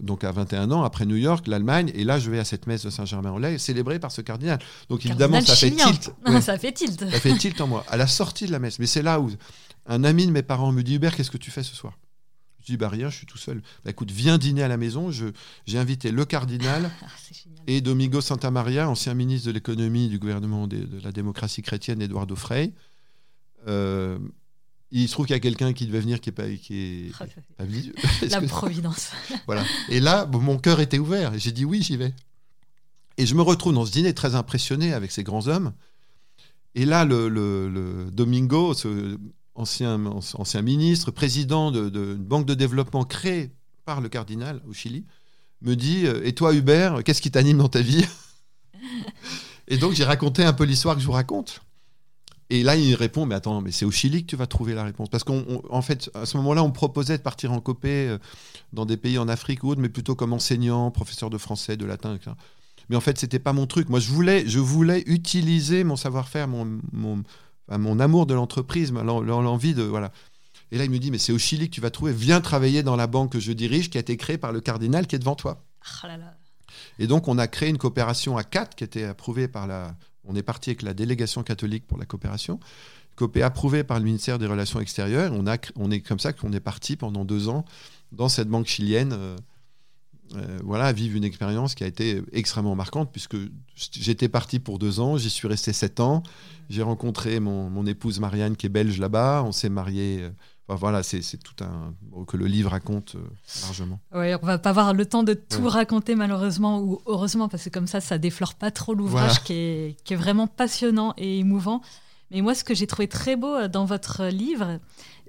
donc 0.00 0.24
à 0.24 0.32
21 0.32 0.70
ans, 0.70 0.82
après 0.82 1.06
New 1.06 1.16
York, 1.16 1.46
l'Allemagne, 1.46 1.90
et 1.94 2.04
là 2.04 2.18
je 2.18 2.30
vais 2.30 2.38
à 2.38 2.44
cette 2.44 2.66
messe 2.66 2.84
de 2.84 2.90
Saint-Germain-en-Laye, 2.90 3.58
célébrée 3.58 3.98
par 3.98 4.10
ce 4.10 4.20
cardinal. 4.20 4.58
Donc 4.88 5.04
évidemment, 5.06 5.40
ça 5.40 5.54
fait 5.54 5.70
tilt. 5.70 6.10
ça 6.40 6.58
fait 6.58 6.72
tilt. 6.72 6.98
ça 6.98 7.20
fait 7.20 7.36
tilt 7.36 7.60
en 7.60 7.66
moi. 7.66 7.84
À 7.88 7.96
la 7.96 8.06
sortie 8.06 8.46
de 8.46 8.52
la 8.52 8.58
messe, 8.58 8.78
mais 8.78 8.86
c'est 8.86 9.02
là 9.02 9.20
où 9.20 9.30
un 9.86 10.04
ami 10.04 10.26
de 10.26 10.32
mes 10.32 10.42
parents 10.42 10.72
me 10.72 10.82
dit 10.82 10.96
Hubert, 10.96 11.14
qu'est-ce 11.14 11.30
que 11.30 11.38
tu 11.38 11.50
fais 11.50 11.62
ce 11.62 11.74
soir? 11.74 11.98
Je 12.60 12.72
dis 12.72 12.76
bah 12.76 12.88
rien, 12.88 13.10
je 13.10 13.16
suis 13.16 13.26
tout 13.26 13.38
seul. 13.38 13.62
Bah, 13.84 13.92
écoute, 13.92 14.10
viens 14.10 14.38
dîner 14.38 14.64
à 14.64 14.68
la 14.68 14.76
maison. 14.76 15.12
J'ai 15.12 15.78
invité 15.78 16.10
le 16.10 16.24
cardinal 16.24 16.90
ah, 17.02 17.06
et 17.68 17.80
Domingo 17.80 18.20
Santamaria, 18.20 18.88
ancien 18.88 19.14
ministre 19.14 19.46
de 19.46 19.52
l'économie 19.52 20.08
du 20.08 20.18
gouvernement 20.18 20.66
de, 20.66 20.84
la 21.02 21.12
démocratie 21.12 21.62
chrétienne, 21.62 22.02
Eduardo 22.02 22.34
Frei. 22.34 22.72
Euh, 23.68 24.18
il 25.02 25.08
se 25.08 25.12
trouve 25.12 25.26
qu'il 25.26 25.34
y 25.34 25.36
a 25.36 25.40
quelqu'un 25.40 25.72
qui 25.72 25.86
devait 25.86 26.00
venir 26.00 26.20
qui 26.20 26.30
est 26.30 26.32
pas 26.32 26.48
qui 26.48 26.78
est 26.78 27.12
ah, 27.58 27.64
la 28.30 28.40
providence. 28.42 29.10
Voilà. 29.46 29.64
Et 29.88 30.00
là 30.00 30.26
mon 30.26 30.58
cœur 30.58 30.80
était 30.80 30.98
ouvert 30.98 31.34
et 31.34 31.38
j'ai 31.38 31.52
dit 31.52 31.64
oui 31.64 31.82
j'y 31.82 31.96
vais. 31.96 32.14
Et 33.18 33.26
je 33.26 33.34
me 33.34 33.42
retrouve 33.42 33.74
dans 33.74 33.86
ce 33.86 33.92
dîner 33.92 34.14
très 34.14 34.34
impressionné 34.34 34.92
avec 34.92 35.10
ces 35.10 35.22
grands 35.22 35.48
hommes. 35.48 35.72
Et 36.74 36.84
là 36.84 37.04
le, 37.04 38.08
Domingo 38.12 38.74
ce 38.74 39.18
ancien 39.54 40.04
ancien 40.06 40.62
ministre 40.62 41.10
président 41.10 41.70
d'une 41.70 41.90
de, 41.90 42.14
banque 42.14 42.46
de 42.46 42.54
développement 42.54 43.04
créée 43.04 43.52
par 43.84 44.00
le 44.00 44.08
cardinal 44.08 44.62
au 44.68 44.72
Chili 44.72 45.04
me 45.62 45.74
dit 45.74 46.06
et 46.06 46.34
toi 46.34 46.54
Hubert 46.54 47.02
qu'est-ce 47.04 47.22
qui 47.22 47.30
t'anime 47.30 47.58
dans 47.58 47.68
ta 47.68 47.80
vie? 47.80 48.04
Et 49.68 49.78
donc 49.78 49.92
j'ai 49.92 50.04
raconté 50.04 50.44
un 50.44 50.52
peu 50.52 50.64
l'histoire 50.64 50.94
que 50.94 51.00
je 51.00 51.06
vous 51.06 51.12
raconte 51.12 51.65
et 52.48 52.62
là, 52.62 52.76
il 52.76 52.94
répond, 52.94 53.26
mais 53.26 53.34
attends, 53.34 53.60
mais 53.60 53.72
c'est 53.72 53.84
au 53.84 53.90
Chili 53.90 54.22
que 54.22 54.30
tu 54.30 54.36
vas 54.36 54.46
trouver 54.46 54.74
la 54.74 54.84
réponse. 54.84 55.08
Parce 55.08 55.24
qu'en 55.24 55.82
fait, 55.82 56.10
à 56.14 56.26
ce 56.26 56.36
moment-là, 56.36 56.62
on 56.62 56.70
proposait 56.70 57.18
de 57.18 57.22
partir 57.22 57.52
en 57.52 57.60
copé 57.60 58.08
euh, 58.08 58.18
dans 58.72 58.86
des 58.86 58.96
pays 58.96 59.18
en 59.18 59.28
Afrique 59.28 59.64
ou 59.64 59.70
autre, 59.70 59.80
mais 59.80 59.88
plutôt 59.88 60.14
comme 60.14 60.32
enseignant, 60.32 60.90
professeur 60.92 61.28
de 61.28 61.38
français, 61.38 61.76
de 61.76 61.84
latin, 61.84 62.14
etc. 62.14 62.32
Mais 62.88 62.94
en 62.94 63.00
fait, 63.00 63.18
c'était 63.18 63.40
pas 63.40 63.52
mon 63.52 63.66
truc. 63.66 63.88
Moi, 63.88 63.98
je 63.98 64.10
voulais, 64.10 64.46
je 64.46 64.60
voulais 64.60 65.02
utiliser 65.06 65.82
mon 65.82 65.96
savoir-faire, 65.96 66.46
mon, 66.46 66.78
mon, 66.92 67.24
mon, 67.68 67.98
amour 67.98 68.26
de 68.26 68.34
l'entreprise, 68.34 68.92
l'envie 68.92 69.74
de... 69.74 69.82
Voilà. 69.82 70.12
Et 70.70 70.78
là, 70.78 70.84
il 70.84 70.90
me 70.90 70.98
dit, 70.98 71.10
mais 71.10 71.18
c'est 71.18 71.32
au 71.32 71.38
Chili 71.38 71.68
que 71.68 71.74
tu 71.74 71.80
vas 71.80 71.90
trouver. 71.90 72.12
Viens 72.12 72.40
travailler 72.40 72.84
dans 72.84 72.94
la 72.94 73.08
banque 73.08 73.32
que 73.32 73.40
je 73.40 73.50
dirige, 73.50 73.90
qui 73.90 73.98
a 73.98 74.00
été 74.00 74.16
créée 74.16 74.38
par 74.38 74.52
le 74.52 74.60
cardinal 74.60 75.08
qui 75.08 75.16
est 75.16 75.18
devant 75.18 75.34
toi. 75.34 75.64
Oh 76.04 76.06
Et 77.00 77.08
donc, 77.08 77.26
on 77.26 77.38
a 77.38 77.48
créé 77.48 77.70
une 77.70 77.78
coopération 77.78 78.36
à 78.36 78.44
quatre 78.44 78.76
qui 78.76 78.84
était 78.84 79.04
approuvée 79.04 79.48
par 79.48 79.66
la, 79.66 79.96
on 80.28 80.36
est 80.36 80.42
parti 80.42 80.70
avec 80.70 80.82
la 80.82 80.94
délégation 80.94 81.42
catholique 81.42 81.86
pour 81.86 81.98
la 81.98 82.04
coopération, 82.04 82.60
copé 83.14 83.42
approuvé 83.42 83.84
par 83.84 83.98
le 83.98 84.04
ministère 84.04 84.38
des 84.38 84.46
Relations 84.46 84.80
extérieures. 84.80 85.32
On, 85.32 85.90
est 85.90 86.00
comme 86.00 86.18
ça 86.18 86.32
qu'on 86.32 86.52
est 86.52 86.60
parti 86.60 86.96
pendant 86.96 87.24
deux 87.24 87.48
ans 87.48 87.64
dans 88.12 88.28
cette 88.28 88.48
banque 88.48 88.66
chilienne. 88.66 89.12
Euh, 89.12 89.36
euh, 90.34 90.58
voilà, 90.64 90.92
vivre 90.92 91.16
une 91.16 91.24
expérience 91.24 91.76
qui 91.76 91.84
a 91.84 91.86
été 91.86 92.20
extrêmement 92.32 92.74
marquante 92.74 93.10
puisque 93.12 93.36
j'étais 93.76 94.28
parti 94.28 94.58
pour 94.58 94.78
deux 94.78 94.98
ans, 94.98 95.16
j'y 95.16 95.30
suis 95.30 95.46
resté 95.46 95.72
sept 95.72 96.00
ans. 96.00 96.22
J'ai 96.68 96.82
rencontré 96.82 97.38
mon, 97.38 97.86
épouse 97.86 98.18
Marianne 98.18 98.56
qui 98.56 98.66
est 98.66 98.70
belge 98.70 98.98
là-bas, 98.98 99.44
on 99.46 99.52
s'est 99.52 99.68
mariés. 99.68 100.28
Voilà, 100.68 101.04
c'est 101.04 101.20
tout 101.36 101.64
un 101.64 101.94
que 102.26 102.36
le 102.36 102.46
livre 102.46 102.70
raconte 102.70 103.14
euh, 103.14 103.20
largement. 103.62 104.00
Oui, 104.12 104.34
on 104.34 104.44
va 104.44 104.58
pas 104.58 104.70
avoir 104.70 104.94
le 104.94 105.06
temps 105.06 105.22
de 105.22 105.34
tout 105.34 105.68
raconter 105.68 106.16
malheureusement 106.16 106.80
ou 106.80 107.00
heureusement 107.06 107.48
parce 107.48 107.64
que 107.64 107.70
comme 107.70 107.86
ça, 107.86 108.00
ça 108.00 108.18
déflore 108.18 108.54
pas 108.54 108.72
trop 108.72 108.94
l'ouvrage 108.94 109.44
qui, 109.44 109.52
est, 109.52 109.96
qui, 110.02 110.14
est, 110.14 110.16
vraiment 110.16 110.48
passionnant 110.48 111.14
et 111.18 111.38
émouvant. 111.38 111.82
Mais 112.32 112.40
moi, 112.40 112.56
ce 112.56 112.64
que 112.64 112.74
j'ai 112.74 112.88
trouvé 112.88 113.06
très 113.06 113.36
beau 113.36 113.54
euh, 113.54 113.68
dans 113.68 113.84
votre 113.84 114.24
livre, 114.24 114.80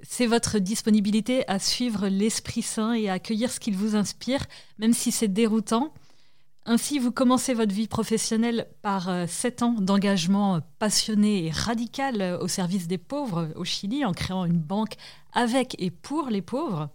c'est 0.02 0.26
votre 0.26 0.58
disponibilité 0.58 1.48
à 1.48 1.60
suivre 1.60 2.08
l'Esprit 2.08 2.62
Saint 2.62 2.94
et 2.94 3.08
à 3.08 3.14
accueillir 3.14 3.52
ce 3.52 3.60
qu'il 3.60 3.76
vous 3.76 3.94
inspire, 3.94 4.44
même 4.78 4.92
si 4.92 5.12
c'est 5.12 5.28
déroutant. 5.28 5.92
Ainsi, 6.70 6.98
vous 6.98 7.12
commencez 7.12 7.54
votre 7.54 7.74
vie 7.74 7.88
professionnelle 7.88 8.66
par 8.82 9.08
euh, 9.08 9.24
sept 9.26 9.62
ans 9.62 9.72
d'engagement 9.72 10.60
passionné 10.78 11.46
et 11.46 11.50
radical 11.50 12.20
euh, 12.20 12.38
au 12.40 12.46
service 12.46 12.86
des 12.86 12.98
pauvres 12.98 13.48
au 13.56 13.64
Chili 13.64 14.04
en 14.04 14.12
créant 14.12 14.44
une 14.44 14.58
banque 14.58 14.96
avec 15.32 15.76
et 15.78 15.90
pour 15.90 16.28
les 16.28 16.42
pauvres. 16.42 16.90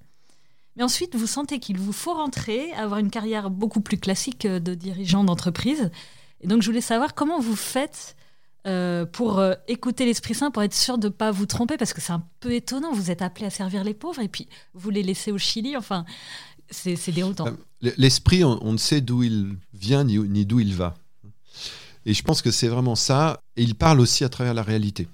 Mais 0.75 0.83
ensuite, 0.83 1.15
vous 1.15 1.25
sentez 1.25 1.57
qu'il 1.57 1.79
vous 1.79 1.91
faut 1.91 2.13
rentrer, 2.13 2.71
avoir 2.73 2.99
une 2.99 3.09
carrière 3.09 3.49
beaucoup 3.49 3.81
plus 3.81 3.97
classique 3.97 4.45
euh, 4.45 4.59
de 4.59 4.75
dirigeant 4.75 5.23
d'entreprise. 5.23 5.89
Et 6.41 6.45
donc, 6.47 6.61
je 6.61 6.67
voulais 6.67 6.79
savoir 6.79 7.15
comment 7.15 7.39
vous 7.39 7.55
faites 7.55 8.15
pour 9.11 9.43
écouter 9.67 10.05
l'Esprit 10.05 10.35
Saint, 10.35 10.49
pour 10.49 10.63
être 10.63 10.73
sûr 10.73 10.97
de 10.97 11.07
ne 11.07 11.11
pas 11.11 11.31
vous 11.31 11.45
tromper, 11.45 11.75
parce 11.75 11.91
que 11.91 11.99
c'est 11.99 12.13
un 12.13 12.23
peu 12.39 12.53
étonnant. 12.53 12.93
Vous 12.93 13.11
êtes 13.11 13.21
appelé 13.21 13.45
à 13.45 13.49
servir 13.49 13.83
les 13.83 13.93
pauvres 13.93 14.21
et 14.21 14.29
puis 14.29 14.47
vous 14.73 14.89
les 14.89 15.03
laissez 15.03 15.33
au 15.33 15.37
Chili. 15.37 15.75
Enfin, 15.75 16.05
c'est 16.73 17.11
déroutant. 17.11 17.47
Euh, 17.47 17.91
l'esprit, 17.97 18.43
on, 18.43 18.71
ne 18.71 18.77
sait 18.77 19.01
d'où 19.01 19.23
il 19.23 19.55
vient 19.73 20.03
ni, 20.03 20.45
d'où 20.45 20.59
il 20.59 20.75
va. 20.75 20.95
Et 22.05 22.13
je 22.13 22.23
pense 22.23 22.41
que 22.41 22.51
c'est 22.51 22.67
vraiment 22.67 22.95
ça. 22.95 23.39
Et 23.55 23.63
il 23.63 23.75
parle 23.75 23.99
aussi 23.99 24.23
à 24.23 24.29
travers 24.29 24.53
la 24.53 24.63
réalité. 24.63 25.07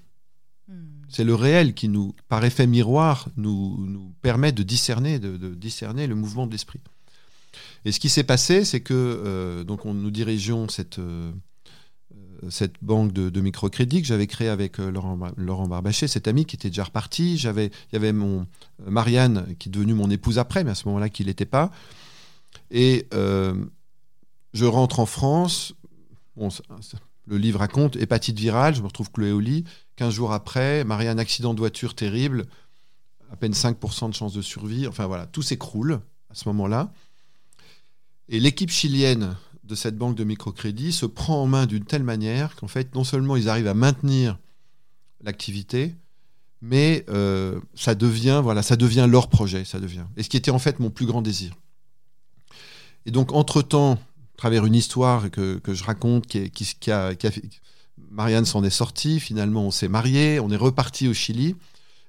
Hmm. 0.68 0.74
C'est 1.08 1.24
le 1.24 1.34
réel 1.34 1.74
qui 1.74 1.88
nous, 1.88 2.14
par 2.28 2.44
effet 2.44 2.66
miroir, 2.66 3.28
nous, 3.36 3.76
nous 3.86 4.12
permet 4.22 4.52
de 4.52 4.62
discerner, 4.62 5.18
de, 5.18 5.54
discerner 5.54 6.06
le 6.06 6.14
mouvement 6.14 6.46
de 6.46 6.52
l'esprit. 6.52 6.80
Et 7.84 7.92
ce 7.92 8.00
qui 8.00 8.08
s'est 8.08 8.24
passé, 8.24 8.64
c'est 8.64 8.80
que 8.80 8.94
euh, 8.94 9.64
donc 9.64 9.86
on, 9.86 9.94
nous 9.94 10.10
dirigeons 10.10 10.68
cette, 10.68 10.98
euh, 10.98 11.32
cette 12.48 12.74
banque 12.82 13.12
de, 13.12 13.40
microcrédit 13.40 14.00
que 14.02 14.08
j'avais 14.08 14.26
créée 14.26 14.48
avec 14.48 14.78
euh, 14.78 14.90
Laurent, 14.90 15.18
Laurent 15.36 15.68
cet 15.92 16.28
ami 16.28 16.44
qui 16.44 16.56
était 16.56 16.68
déjà 16.68 16.84
reparti. 16.84 17.36
J'avais, 17.36 17.66
il 17.66 17.94
y 17.94 17.96
avait 17.96 18.12
mon 18.12 18.46
euh, 18.86 18.90
Marianne 18.90 19.54
qui 19.58 19.68
est 19.68 19.72
devenue 19.72 19.94
mon 19.94 20.10
épouse 20.10 20.38
après, 20.38 20.64
mais 20.64 20.70
à 20.70 20.74
ce 20.74 20.86
moment-là, 20.88 21.08
qui 21.08 21.24
l'était 21.24 21.44
pas. 21.44 21.70
Et 22.70 23.06
euh, 23.14 23.54
je 24.54 24.64
rentre 24.64 25.00
en 25.00 25.06
France. 25.06 25.74
le 26.36 27.36
livre 27.36 27.60
raconte 27.60 27.96
hépatite 27.96 28.38
virale. 28.38 28.74
Je 28.74 28.80
me 28.80 28.86
retrouve 28.86 29.10
cloué 29.10 29.32
au 29.32 29.40
lit. 29.40 29.64
15 29.96 30.14
jours 30.14 30.32
après, 30.32 30.84
Marianne, 30.84 31.18
accident 31.18 31.54
de 31.54 31.58
voiture 31.58 31.94
terrible. 31.94 32.46
À 33.32 33.36
peine 33.36 33.52
5% 33.52 34.08
de 34.08 34.14
chance 34.14 34.32
de 34.32 34.42
survie. 34.42 34.86
Enfin 34.86 35.06
voilà, 35.06 35.26
tout 35.26 35.42
s'écroule 35.42 36.00
à 36.30 36.34
ce 36.34 36.48
moment-là. 36.48 36.92
Et 38.28 38.40
l'équipe 38.40 38.70
chilienne 38.70 39.36
de 39.70 39.76
cette 39.76 39.96
banque 39.96 40.16
de 40.16 40.24
microcrédit 40.24 40.92
se 40.92 41.06
prend 41.06 41.42
en 41.42 41.46
main 41.46 41.64
d'une 41.66 41.84
telle 41.84 42.02
manière 42.02 42.56
qu'en 42.56 42.66
fait, 42.66 42.94
non 42.94 43.04
seulement 43.04 43.36
ils 43.36 43.48
arrivent 43.48 43.68
à 43.68 43.74
maintenir 43.74 44.38
l'activité, 45.22 45.94
mais 46.60 47.06
euh, 47.08 47.60
ça 47.74 47.94
devient 47.94 48.40
voilà, 48.42 48.62
ça 48.62 48.76
devient 48.76 49.06
leur 49.08 49.28
projet, 49.28 49.64
ça 49.64 49.78
devient. 49.78 50.04
Et 50.16 50.24
ce 50.24 50.28
qui 50.28 50.36
était 50.36 50.50
en 50.50 50.58
fait 50.58 50.80
mon 50.80 50.90
plus 50.90 51.06
grand 51.06 51.22
désir. 51.22 51.54
Et 53.06 53.12
donc, 53.12 53.32
entre-temps, 53.32 53.92
à 53.92 54.36
travers 54.36 54.66
une 54.66 54.74
histoire 54.74 55.30
que, 55.30 55.60
je 55.66 55.84
raconte, 55.84 56.26
qui, 56.26 56.50
qui, 56.50 56.90
a, 56.90 57.12
Marianne 58.10 58.44
s'en 58.44 58.64
est 58.64 58.70
sortie, 58.70 59.20
finalement 59.20 59.62
on 59.62 59.70
s'est 59.70 59.88
marié, 59.88 60.40
on 60.40 60.50
est 60.50 60.56
reparti 60.56 61.06
au 61.06 61.14
Chili, 61.14 61.54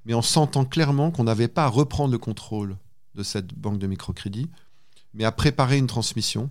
mais 0.05 0.15
en 0.15 0.23
sentant 0.23 0.65
clairement 0.65 1.11
qu'on 1.11 1.25
n'avait 1.25 1.47
pas 1.47 1.65
à 1.65 1.67
reprendre 1.67 2.11
le 2.11 2.17
contrôle 2.17 2.75
de 3.13 3.23
cette 3.23 3.53
banque 3.53 3.77
de 3.77 3.87
microcrédit, 3.87 4.49
mais 5.13 5.25
à 5.25 5.31
préparer 5.31 5.77
une 5.77 5.87
transmission 5.87 6.49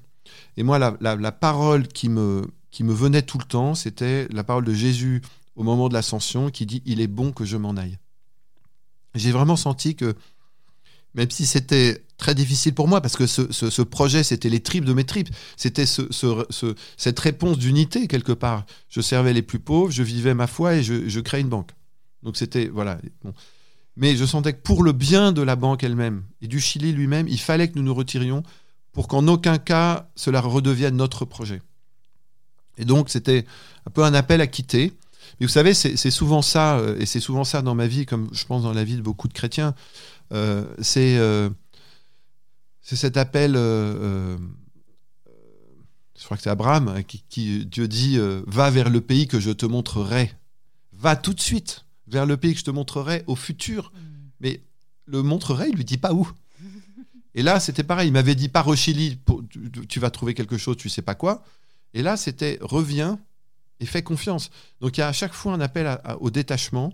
et 0.56 0.62
moi, 0.62 0.78
la, 0.78 1.32
parole 1.32 1.88
qui 1.88 2.08
me, 2.08 2.42
qui 2.70 2.84
me 2.84 2.92
venait 2.92 3.22
tout 3.22 3.38
le 3.38 3.44
temps, 3.44 3.74
c'était 3.74 4.28
la 4.30 4.44
parole 4.44 4.64
de 4.64 4.74
Jésus 4.74 5.22
au 5.56 5.62
moment 5.62 5.88
de 5.88 5.94
l'ascension 5.94 6.50
qui 6.50 6.66
dit 6.66 6.82
Il 6.86 7.00
est 7.00 7.06
bon 7.06 7.32
que 7.32 7.44
je 7.44 7.56
m'en 7.56 7.76
aille. 7.76 7.98
J'ai 9.14 9.32
vraiment 9.32 9.56
senti 9.56 9.96
que 9.96 10.14
même 11.14 11.30
si 11.30 11.46
c'était 11.46 12.04
très 12.18 12.34
difficile 12.34 12.74
pour 12.74 12.86
moi, 12.86 13.00
parce 13.00 13.16
que 13.16 13.26
ce, 13.26 13.82
projet, 13.82 14.22
c'était 14.22 14.48
les 14.48 14.60
tripes 14.60 14.84
de 14.84 14.92
mes 14.92 15.04
tripes. 15.04 15.30
C'était 15.56 15.86
cette 15.86 17.18
réponse 17.18 17.58
d'unité, 17.58 18.06
quelque 18.06 18.32
part. 18.32 18.64
Je 18.88 19.00
servais 19.00 19.32
les 19.32 19.42
plus 19.42 19.58
pauvres, 19.58 19.90
je 19.90 20.02
vivais 20.02 20.34
ma 20.34 20.46
foi 20.46 20.76
et 20.76 20.82
je, 20.82 21.08
je 21.08 21.20
créais 21.20 21.40
une 21.40 21.48
banque. 21.48 21.70
Donc 22.22 22.36
c'était, 22.36 22.68
voilà. 22.68 23.00
Mais 23.96 24.14
je 24.16 24.24
sentais 24.24 24.52
que 24.52 24.62
pour 24.62 24.82
le 24.82 24.92
bien 24.92 25.32
de 25.32 25.42
la 25.42 25.56
banque 25.56 25.82
elle-même 25.82 26.24
et 26.40 26.46
du 26.46 26.60
Chili 26.60 26.92
lui-même, 26.92 27.26
il 27.26 27.40
fallait 27.40 27.68
que 27.68 27.78
nous 27.78 27.84
nous 27.84 27.94
retirions 27.94 28.42
pour 28.92 29.08
qu'en 29.08 29.26
aucun 29.28 29.58
cas 29.58 30.08
cela 30.14 30.40
redevienne 30.40 30.96
notre 30.96 31.24
projet. 31.24 31.62
Et 32.78 32.84
donc 32.84 33.10
c'était 33.10 33.46
un 33.86 33.90
peu 33.90 34.04
un 34.04 34.14
appel 34.14 34.40
à 34.40 34.46
quitter. 34.46 34.92
Mais 35.38 35.46
vous 35.46 35.52
savez, 35.52 35.74
c'est 35.74 36.10
souvent 36.10 36.42
ça, 36.42 36.78
euh, 36.78 36.98
et 36.98 37.06
c'est 37.06 37.20
souvent 37.20 37.44
ça 37.44 37.62
dans 37.62 37.74
ma 37.74 37.86
vie, 37.86 38.04
comme 38.04 38.28
je 38.32 38.44
pense 38.44 38.62
dans 38.62 38.72
la 38.72 38.84
vie 38.84 38.96
de 38.96 39.02
beaucoup 39.02 39.28
de 39.28 39.32
chrétiens. 39.32 39.74
Euh, 40.32 40.64
euh, 40.96 41.50
c'est 42.82 42.96
cet 42.96 43.16
appel, 43.16 43.54
je 43.54 44.38
crois 46.24 46.36
que 46.36 46.42
c'est 46.42 46.50
Abraham, 46.50 47.02
qui, 47.04 47.22
qui, 47.28 47.64
Dieu 47.64 47.86
dit, 47.86 48.18
va 48.46 48.70
vers 48.70 48.90
le 48.90 49.00
pays 49.00 49.28
que 49.28 49.40
je 49.40 49.50
te 49.50 49.66
montrerai. 49.66 50.32
Va 50.92 51.16
tout 51.16 51.32
de 51.32 51.40
suite 51.40 51.86
vers 52.08 52.26
le 52.26 52.36
pays 52.36 52.52
que 52.52 52.58
je 52.58 52.64
te 52.64 52.70
montrerai 52.70 53.24
au 53.26 53.36
futur. 53.36 53.92
Mm. 53.94 53.98
Mais 54.40 54.62
le 55.06 55.22
montrerai, 55.22 55.68
il 55.68 55.76
lui 55.76 55.84
dit 55.84 55.98
pas 55.98 56.12
où. 56.12 56.28
Et 57.34 57.42
là, 57.42 57.60
c'était 57.60 57.82
pareil. 57.82 58.08
Il 58.08 58.12
m'avait 58.12 58.34
dit 58.34 58.48
par 58.48 58.66
au 58.68 58.76
Chili, 58.76 59.18
tu, 59.88 60.00
vas 60.00 60.10
trouver 60.10 60.34
quelque 60.34 60.56
chose, 60.56 60.76
tu 60.76 60.88
sais 60.88 61.02
pas 61.02 61.14
quoi. 61.14 61.44
Et 61.94 62.02
là, 62.02 62.16
c'était 62.16 62.58
reviens 62.60 63.18
et 63.80 63.86
fais 63.86 64.02
confiance. 64.02 64.50
Donc 64.80 64.98
il 64.98 65.00
y 65.00 65.02
a 65.02 65.08
à 65.08 65.12
chaque 65.12 65.32
fois 65.32 65.52
un 65.52 65.60
appel 65.60 65.98
au 66.20 66.30
détachement 66.30 66.92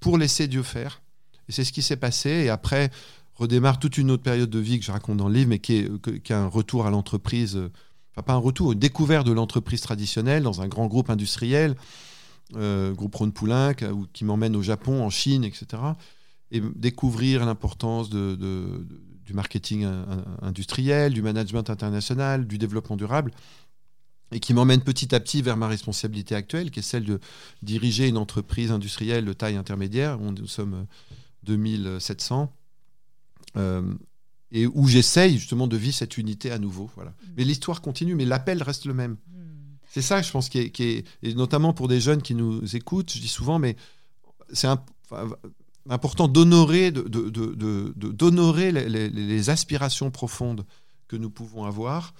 pour 0.00 0.18
laisser 0.18 0.48
Dieu 0.48 0.62
faire. 0.62 1.02
Et 1.48 1.52
c'est 1.52 1.64
ce 1.64 1.72
qui 1.72 1.82
s'est 1.82 1.96
passé. 1.96 2.30
Et 2.30 2.48
après, 2.48 2.90
redémarre 3.34 3.78
toute 3.78 3.98
une 3.98 4.10
autre 4.10 4.22
période 4.22 4.50
de 4.50 4.58
vie 4.58 4.78
que 4.78 4.84
je 4.84 4.92
raconte 4.92 5.18
dans 5.18 5.28
le 5.28 5.34
livre, 5.34 5.50
mais 5.50 5.58
qui 5.58 5.76
est, 5.76 6.22
qui 6.22 6.32
un 6.32 6.46
retour 6.46 6.86
à 6.86 6.90
l'entreprise, 6.90 7.56
enfin 8.12 8.22
pas 8.22 8.32
un 8.32 8.38
retour, 8.38 8.72
une 8.72 8.78
découverte 8.78 9.26
de 9.26 9.32
l'entreprise 9.32 9.80
traditionnelle 9.80 10.42
dans 10.42 10.62
un 10.62 10.68
grand 10.68 10.86
groupe 10.86 11.10
industriel, 11.10 11.76
euh, 12.54 12.92
groupe 12.92 13.14
Ron 13.14 13.30
Poulenc, 13.30 13.74
qui 14.12 14.24
m'emmène 14.24 14.56
au 14.56 14.62
Japon, 14.62 15.02
en 15.02 15.10
Chine, 15.10 15.44
etc. 15.44 15.82
Et 16.50 16.60
découvrir 16.60 17.44
l'importance 17.44 18.08
de, 18.08 18.86
du 19.26 19.34
marketing 19.34 19.86
industriel, 20.40 21.12
du 21.12 21.20
management 21.20 21.68
international, 21.68 22.46
du 22.46 22.58
développement 22.58 22.96
durable 22.96 23.32
et 24.32 24.40
qui 24.40 24.54
m'emmène 24.54 24.80
petit 24.80 25.14
à 25.14 25.20
petit 25.20 25.42
vers 25.42 25.56
ma 25.56 25.68
responsabilité 25.68 26.34
actuelle, 26.34 26.70
qui 26.70 26.80
est 26.80 26.82
celle 26.82 27.04
de 27.04 27.20
diriger 27.62 28.08
une 28.08 28.16
entreprise 28.16 28.72
industrielle 28.72 29.24
de 29.24 29.32
taille 29.32 29.56
intermédiaire, 29.56 30.20
où 30.20 30.32
nous 30.32 30.46
sommes 30.46 30.86
2700, 31.44 32.52
euh, 33.56 33.94
et 34.50 34.66
où 34.66 34.88
j'essaye 34.88 35.38
justement 35.38 35.68
de 35.68 35.76
vivre 35.76 35.94
cette 35.94 36.18
unité 36.18 36.50
à 36.50 36.58
nouveau. 36.58 36.90
Voilà. 36.96 37.10
Mm. 37.10 37.24
Mais 37.36 37.44
l'histoire 37.44 37.80
continue, 37.80 38.14
mais 38.14 38.24
l'appel 38.24 38.62
reste 38.62 38.84
le 38.84 38.94
même. 38.94 39.12
Mm. 39.12 39.42
C'est 39.88 40.02
ça, 40.02 40.22
je 40.22 40.30
pense, 40.30 40.48
qui 40.48 40.58
est, 40.58 40.70
qui 40.70 41.04
et 41.22 41.34
notamment 41.34 41.72
pour 41.72 41.86
des 41.86 42.00
jeunes 42.00 42.22
qui 42.22 42.34
nous 42.34 42.74
écoutent, 42.74 43.12
je 43.12 43.20
dis 43.20 43.28
souvent, 43.28 43.58
mais 43.58 43.76
c'est 44.52 44.68
important 45.88 46.28
d'honorer 46.28 46.90
de, 46.90 47.04
les, 49.08 49.50
aspirations 49.50 50.10
profondes 50.10 50.64
que 51.08 51.16
nous 51.16 51.30
pouvons 51.30 51.64
avoir 51.64 52.14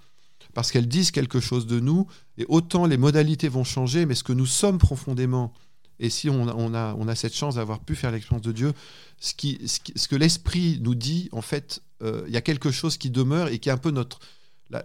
parce 0.55 0.71
qu'elles 0.71 0.89
disent 0.89 1.11
quelque 1.11 1.39
chose 1.39 1.67
de 1.67 1.81
nous, 1.81 2.07
et 2.39 2.47
autant 2.49 2.87
les 2.87 2.97
modalités 2.97 3.49
vont 3.49 3.65
changer, 3.65 4.07
mais 4.07 4.15
ce 4.15 4.25
que 4.25 4.33
nous 4.33 4.47
sommes 4.47 4.79
profondément, 4.79 5.53
et 5.99 6.09
si 6.09 6.31
on, 6.31 6.75
a, 6.75 7.15
cette 7.15 7.35
chance 7.35 7.57
d'avoir 7.57 7.81
pu 7.81 7.95
faire 7.95 8.11
l'expérience 8.11 8.47
de 8.47 8.53
Dieu, 8.53 8.73
ce, 9.21 9.35
que 9.35 10.17
l'Esprit 10.17 10.79
nous 10.81 10.95
dit, 10.95 11.29
en 11.33 11.43
fait, 11.43 11.83
euh, 12.03 12.25
il 12.27 12.33
y 12.33 12.39
a 12.39 12.41
quelque 12.41 12.71
chose 12.71 12.97
qui 12.97 13.11
demeure 13.11 13.49
et 13.49 13.59
qui 13.59 13.69
est 13.69 13.73
un 13.73 13.77
peu 13.77 13.91
notre, 13.91 14.19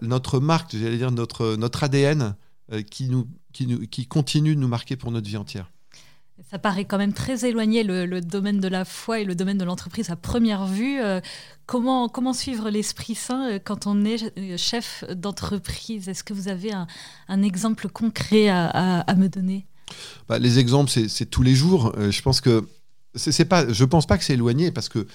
notre 0.02 0.42
marque, 0.42 0.76
j'allais 0.76 0.98
dire 0.98 1.12
notre, 1.12 1.56
notre 1.56 1.86
ADN, 1.86 2.36
euh, 2.74 2.82
qui 2.82 4.08
continue 4.08 4.56
de 4.56 4.60
nous 4.60 4.68
marquer 4.68 4.98
pour 4.98 5.12
notre 5.12 5.30
vie 5.30 5.38
entière. 5.38 5.71
Ça 6.50 6.60
paraît 6.60 6.86
quand 6.86 6.98
même 6.98 7.14
très 7.14 7.46
éloigné 7.46 7.84
le, 7.84 8.20
domaine 8.20 8.60
de 8.60 8.68
la 8.68 8.86
foi 8.86 9.20
et 9.20 9.26
le 9.26 9.36
domaine 9.36 9.58
de 9.58 9.64
l'entreprise 9.64 10.10
à 10.10 10.16
première 10.16 10.66
vue. 10.66 11.00
Euh, 11.00 11.22
comment, 11.66 12.10
comment 12.10 12.34
suivre 12.34 12.70
l'Esprit 12.70 13.16
Saint 13.16 13.52
euh, 13.52 13.60
quand 13.64 13.86
on 13.86 14.04
est 14.06 14.38
euh, 14.38 14.58
chef 14.58 15.04
d'entreprise? 15.12 16.10
Est-ce 16.10 16.24
que 16.24 16.34
vous 16.34 16.48
avez 16.48 16.72
un, 16.72 17.44
exemple 17.44 17.90
concret 17.90 18.50
à, 18.50 19.16
me 19.18 19.28
donner? 19.28 19.66
Bah, 20.28 20.40
Les 20.40 20.58
exemples, 20.58 20.90
c'est 20.90 21.26
tous 21.26 21.44
les 21.44 21.54
jours. 21.54 21.94
je 21.98 22.22
pense 22.22 22.42
que 22.42 22.68
c'est 23.16 23.46
pas, 23.46 23.72
je 23.72 23.86
pense 23.86 24.08
pas 24.08 24.18
que 24.18 24.24
c'est 24.24 24.34
éloigné 24.34 24.72
parce 24.72 24.90
que 24.90 25.06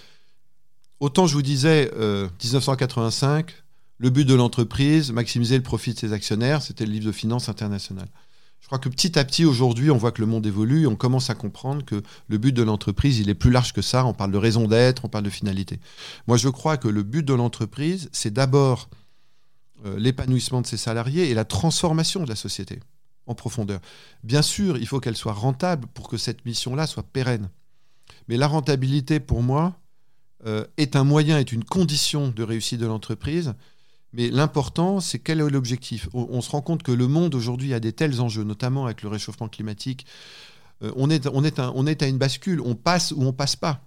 autant 1.00 1.26
je 1.26 1.34
vous 1.34 1.42
disais 1.42 1.90
1985, 1.96 3.52
le 3.98 4.10
but 4.10 4.26
de 4.26 4.34
l'entreprise, 4.34 5.12
maximiser 5.12 5.56
le 5.56 5.62
profit 5.62 5.94
de 5.94 5.98
ses 5.98 6.12
actionnaires, 6.12 6.62
c'était 6.62 6.84
le 6.84 6.92
livre 6.92 7.06
de 7.06 7.12
finances 7.12 7.48
internationales. 7.48 8.08
Je 8.66 8.68
crois 8.68 8.80
que 8.80 8.88
petit 8.88 9.16
à 9.16 9.24
petit, 9.24 9.44
aujourd'hui, 9.44 9.92
on 9.92 9.96
voit 9.96 10.10
que 10.10 10.20
le 10.20 10.26
monde 10.26 10.44
évolue, 10.44 10.88
on 10.88 10.96
commence 10.96 11.30
à 11.30 11.36
comprendre 11.36 11.84
que 11.84 12.02
le 12.26 12.36
but 12.36 12.50
de 12.50 12.64
l'entreprise, 12.64 13.20
il 13.20 13.30
est 13.30 13.34
plus 13.36 13.52
large 13.52 13.72
que 13.72 13.80
ça. 13.80 14.04
On 14.04 14.12
parle 14.12 14.32
de 14.32 14.38
raison 14.38 14.66
d'être, 14.66 15.04
on 15.04 15.08
parle 15.08 15.22
de 15.22 15.30
finalité. 15.30 15.78
Moi, 16.26 16.36
je 16.36 16.48
crois 16.48 16.76
que 16.76 16.88
le 16.88 17.04
but 17.04 17.24
de 17.24 17.32
l'entreprise, 17.32 18.08
c'est 18.10 18.32
d'abord 18.32 18.88
euh, 19.84 19.96
l'épanouissement 20.00 20.62
de 20.62 20.66
ses 20.66 20.78
salariés 20.78 21.30
et 21.30 21.34
la 21.34 21.44
transformation 21.44 22.24
de 22.24 22.28
la 22.28 22.34
société 22.34 22.80
en 23.28 23.36
profondeur. 23.36 23.78
Bien 24.24 24.42
sûr, 24.42 24.78
il 24.78 24.88
faut 24.88 24.98
qu'elle 24.98 25.16
soit 25.16 25.32
rentable 25.32 25.86
pour 25.94 26.08
que 26.08 26.16
cette 26.16 26.44
mission-là 26.44 26.88
soit 26.88 27.04
pérenne. 27.04 27.50
Mais 28.26 28.36
la 28.36 28.48
rentabilité, 28.48 29.20
pour 29.20 29.42
moi, 29.42 29.78
euh, 30.44 30.64
est 30.76 30.96
un 30.96 31.04
moyen, 31.04 31.38
est 31.38 31.52
une 31.52 31.62
condition 31.62 32.30
de 32.30 32.42
réussite 32.42 32.80
de 32.80 32.86
l'entreprise 32.86 33.54
mais 34.16 34.30
l'important, 34.30 35.00
c'est 35.00 35.18
quel 35.18 35.40
est 35.40 35.50
l'objectif. 35.50 36.08
On, 36.14 36.40
se 36.40 36.50
rend 36.50 36.62
compte 36.62 36.82
que 36.82 36.90
le 36.90 37.06
monde 37.06 37.34
aujourd'hui 37.34 37.74
a 37.74 37.80
des 37.80 37.92
tels 37.92 38.22
enjeux, 38.22 38.44
notamment 38.44 38.86
avec 38.86 39.02
le 39.02 39.10
réchauffement 39.10 39.48
climatique. 39.48 40.06
Euh, 40.82 40.90
on, 40.96 41.10
est, 41.10 41.26
on, 41.26 41.44
est 41.44 41.60
on 41.60 41.86
est 41.86 42.02
à 42.02 42.06
une 42.06 42.16
bascule, 42.16 42.62
on 42.62 42.74
passe 42.74 43.12
ou 43.12 43.22
on 43.22 43.34
passe 43.34 43.56
pas. 43.56 43.82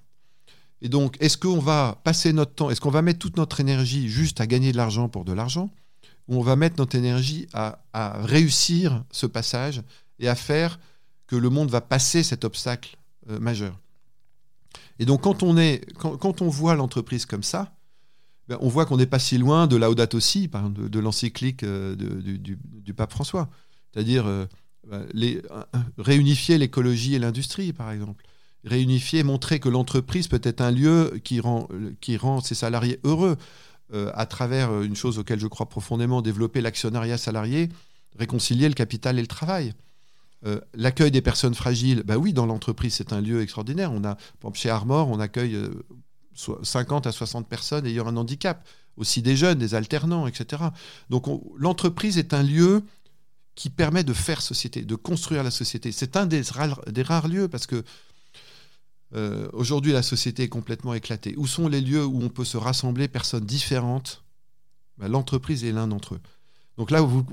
Et 0.84 0.88
donc, 0.88 1.17
est-ce 1.19 1.36
qu'on 1.36 1.57
va 1.57 1.99
passer 2.03 2.32
notre 2.32 2.53
temps, 2.53 2.69
est-ce 2.69 2.80
qu'on 2.80 2.91
va 2.91 3.01
mettre 3.01 3.17
toute 3.17 3.38
notre 3.38 3.59
énergie 3.59 4.07
juste 4.07 4.39
à 4.39 4.45
gagner 4.45 4.71
de 4.71 4.77
l'argent 4.77 5.09
pour 5.09 5.25
de 5.25 5.34
l'argent, 5.34 5.71
ou 6.27 6.38
on 6.38 6.43
va 6.43 6.55
mettre 6.55 6.75
notre 6.77 6.95
énergie 6.95 7.47
à, 7.53 7.80
réussir 8.21 9.03
ce 9.11 9.25
passage 9.25 9.82
et 10.19 10.30
à 10.30 10.36
faire 10.36 10.80
que 11.25 11.36
le 11.36 11.49
monde 11.49 11.71
va 11.71 11.82
passer 11.82 12.21
cet 12.21 12.45
obstacle 12.45 12.97
euh, 13.32 13.39
majeur? 13.39 13.80
Et 14.99 15.05
donc, 15.05 15.21
quand 15.21 15.41
on, 15.41 15.57
est, 15.57 15.91
quand 15.95 16.43
on 16.43 16.49
voit 16.49 16.75
l'entreprise 16.75 17.25
comme 17.25 17.41
ça, 17.41 17.73
ben, 18.49 18.57
on 18.61 18.67
voit 18.67 18.87
qu'on 18.87 18.97
n'est 18.97 19.05
pas 19.05 19.19
si 19.19 19.37
loin 19.37 19.67
de 19.67 19.75
Laudato 19.75 20.19
Si, 20.19 20.47
par 20.47 20.71
de, 20.71 20.99
l'encyclique 20.99 21.61
euh, 21.61 21.95
du, 21.95 22.93
pape 22.95 23.11
François. 23.11 23.47
C'est-à-dire 23.93 24.25
euh, 24.25 24.47
ben, 24.89 25.05
réunifier 25.99 26.57
l'écologie 26.57 27.13
et 27.13 27.19
l'industrie, 27.19 27.73
par 27.73 27.91
exemple. 27.91 28.25
Réunifier, 28.65 29.21
montrer 29.21 29.59
que 29.59 29.69
l'entreprise 29.69 30.27
peut 30.27 30.41
être 30.43 30.61
un 30.61 30.71
lieu 30.71 31.21
qui 31.23 31.39
rend, 31.39 31.69
qui 32.01 32.17
rend 32.17 32.41
ses 32.41 32.55
salariés 32.55 32.99
heureux 33.03 33.37
euh, 33.93 34.11
à 34.15 34.25
travers 34.25 34.81
une 34.81 34.95
chose 34.95 35.19
auquel 35.19 35.39
je 35.39 35.47
crois 35.47 35.69
profondément, 35.69 36.23
développer 36.23 36.59
l'actionnariat 36.59 37.19
salarié, 37.19 37.69
réconcilier 38.17 38.67
le 38.67 38.73
capital 38.73 39.19
et 39.19 39.21
le 39.21 39.27
travail. 39.27 39.73
L'accueil 40.73 41.11
des 41.11 41.21
personnes 41.21 41.53
fragiles, 41.53 42.01
bah 42.05 42.17
oui, 42.17 42.31
dans 42.31 42.45
l'entreprise, 42.45 42.93
c'est 42.93 43.11
un 43.11 43.19
lieu 43.19 43.41
extraordinaire. 43.41 43.91
On 43.91 44.05
a, 44.05 44.15
chez 44.53 44.69
Armor, 44.69 45.09
on 45.09 45.19
accueille 45.19 45.57
50 46.63 47.07
à 47.07 47.11
60 47.11 47.47
personnes 47.47 47.85
ayant 47.85 48.07
un 48.07 48.17
handicap, 48.17 48.67
aussi 48.97 49.21
des 49.21 49.35
jeunes, 49.35 49.59
des 49.59 49.75
alternants, 49.75 50.27
etc. 50.27 50.63
Donc 51.09 51.25
l'entreprise 51.57 52.17
est 52.17 52.33
un 52.33 52.43
lieu 52.43 52.83
qui 53.55 53.69
permet 53.69 54.03
de 54.03 54.13
faire 54.13 54.41
société, 54.41 54.83
de 54.83 54.95
construire 54.95 55.43
la 55.43 55.51
société. 55.51 55.91
C'est 55.91 56.15
un 56.15 56.25
des 56.25 56.41
rares, 57.03 57.27
lieux 57.27 57.47
parce 57.47 57.67
que 57.67 57.83
euh, 59.15 59.49
aujourd'hui 59.53 59.91
la 59.91 60.03
société 60.03 60.43
est 60.43 60.49
complètement 60.49 60.93
éclatée. 60.93 61.33
Où 61.37 61.47
sont 61.47 61.67
les 61.67 61.81
lieux 61.81 62.05
où 62.05 62.21
on 62.21 62.29
peut 62.29 62.45
se 62.45 62.57
rassembler, 62.57 63.07
personnes 63.07 63.45
différentes? 63.45 64.23
Ben, 64.97 65.07
L'entreprise 65.07 65.63
est 65.63 65.71
l'un 65.71 65.87
d'entre 65.87 66.15
eux. 66.15 66.21
Donc 66.77 66.91
là, 66.91 67.01
vous, 67.01 67.25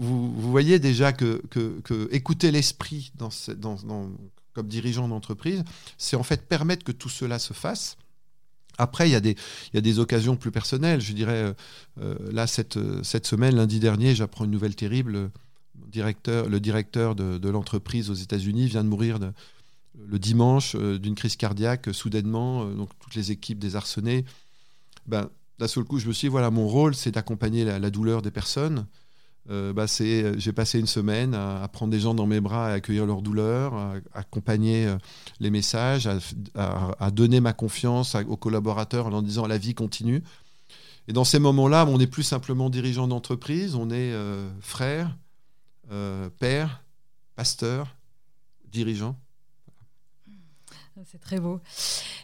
voyez 0.51 0.81
déjà 0.81 1.13
que, 1.13 1.41
écouter 2.11 2.51
l'esprit 2.51 3.13
comme 4.53 4.67
dirigeant 4.67 5.07
d'entreprise, 5.07 5.63
c'est 5.97 6.17
en 6.17 6.25
fait 6.25 6.49
permettre 6.49 6.85
que 6.85 6.91
tout 6.91 7.09
cela 7.09 7.39
se 7.39 7.53
fasse 7.53 7.97
après, 8.79 9.09
il 9.09 9.13
y, 9.13 9.17
a 9.17 9.21
des, 9.21 9.31
il 9.31 9.75
y 9.75 9.79
a 9.79 9.81
des 9.81 9.99
occasions 9.99 10.37
plus 10.37 10.51
personnelles. 10.51 11.01
Je 11.01 11.13
dirais, 11.13 11.43
euh, 11.43 11.53
euh, 12.01 12.33
là, 12.33 12.47
cette, 12.47 12.79
cette 13.03 13.27
semaine, 13.27 13.57
lundi 13.57 13.81
dernier, 13.81 14.15
j'apprends 14.15 14.45
une 14.45 14.51
nouvelle 14.51 14.77
terrible. 14.77 15.13
Le 15.13 15.31
directeur, 15.89 16.49
le 16.49 16.61
directeur 16.61 17.15
de, 17.15 17.49
l'entreprise 17.49 18.11
aux 18.11 18.15
États-Unis 18.15 18.67
vient 18.67 18.85
de 18.85 18.89
mourir 18.89 19.19
le 19.99 20.19
dimanche 20.19 20.75
euh, 20.75 20.99
d'une 20.99 21.15
crise 21.15 21.37
cardiaque, 21.37 21.89
soudainement. 21.93 22.67
donc, 22.67 22.91
toutes 23.01 23.15
les 23.15 23.31
équipes 23.31 23.59
désarçonnées. 23.59 24.25
Ben, 25.07 25.31
d'un 25.59 25.69
seul 25.69 25.85
coup, 25.85 25.99
je 25.99 26.09
me 26.09 26.13
suis 26.13 26.27
dit, 26.27 26.31
voilà, 26.31 26.51
mon 26.51 26.69
rôle, 26.69 26.95
c'est 26.95 27.13
d'accompagner 27.13 27.65
la, 27.65 27.91
douleur 27.91 28.21
des 28.21 28.31
personnes. 28.31 28.87
Bah, 29.49 29.87
j'ai 29.87 30.53
passé 30.53 30.79
une 30.79 30.87
semaine 30.87 31.35
à, 31.35 31.69
prendre 31.69 31.91
des 31.91 32.01
gens 32.01 32.15
dans 32.15 32.27
mes 32.27 32.41
bras, 32.41 32.69
à 32.69 32.73
accueillir 32.73 33.07
leur 33.07 33.23
douleur, 33.23 33.75
à, 33.75 33.95
accompagner 34.15 34.93
les 35.41 35.51
messages, 35.51 36.09
à, 36.55 37.11
donner 37.11 37.41
ma 37.41 37.53
confiance 37.53 38.17
aux 38.29 38.37
collaborateurs 38.37 39.07
en 39.07 39.11
leur 39.11 39.23
disant 39.23 39.47
la 39.47 39.59
vie 39.59 39.75
continue. 39.75 40.23
Et 41.09 41.13
dans 41.13 41.25
ces 41.25 41.39
moments-là, 41.39 41.87
on 41.87 41.99
n'est 41.99 42.07
plus 42.07 42.25
simplement 42.25 42.71
dirigeant 42.71 43.07
d'entreprise, 43.07 43.77
on 43.77 43.91
est 43.91 44.13
frère, 44.61 45.17
père, 46.39 46.83
pasteur, 47.37 47.97
dirigeant. 48.71 49.17
C'est 51.05 51.21
très 51.21 51.41
beau. 51.41 51.61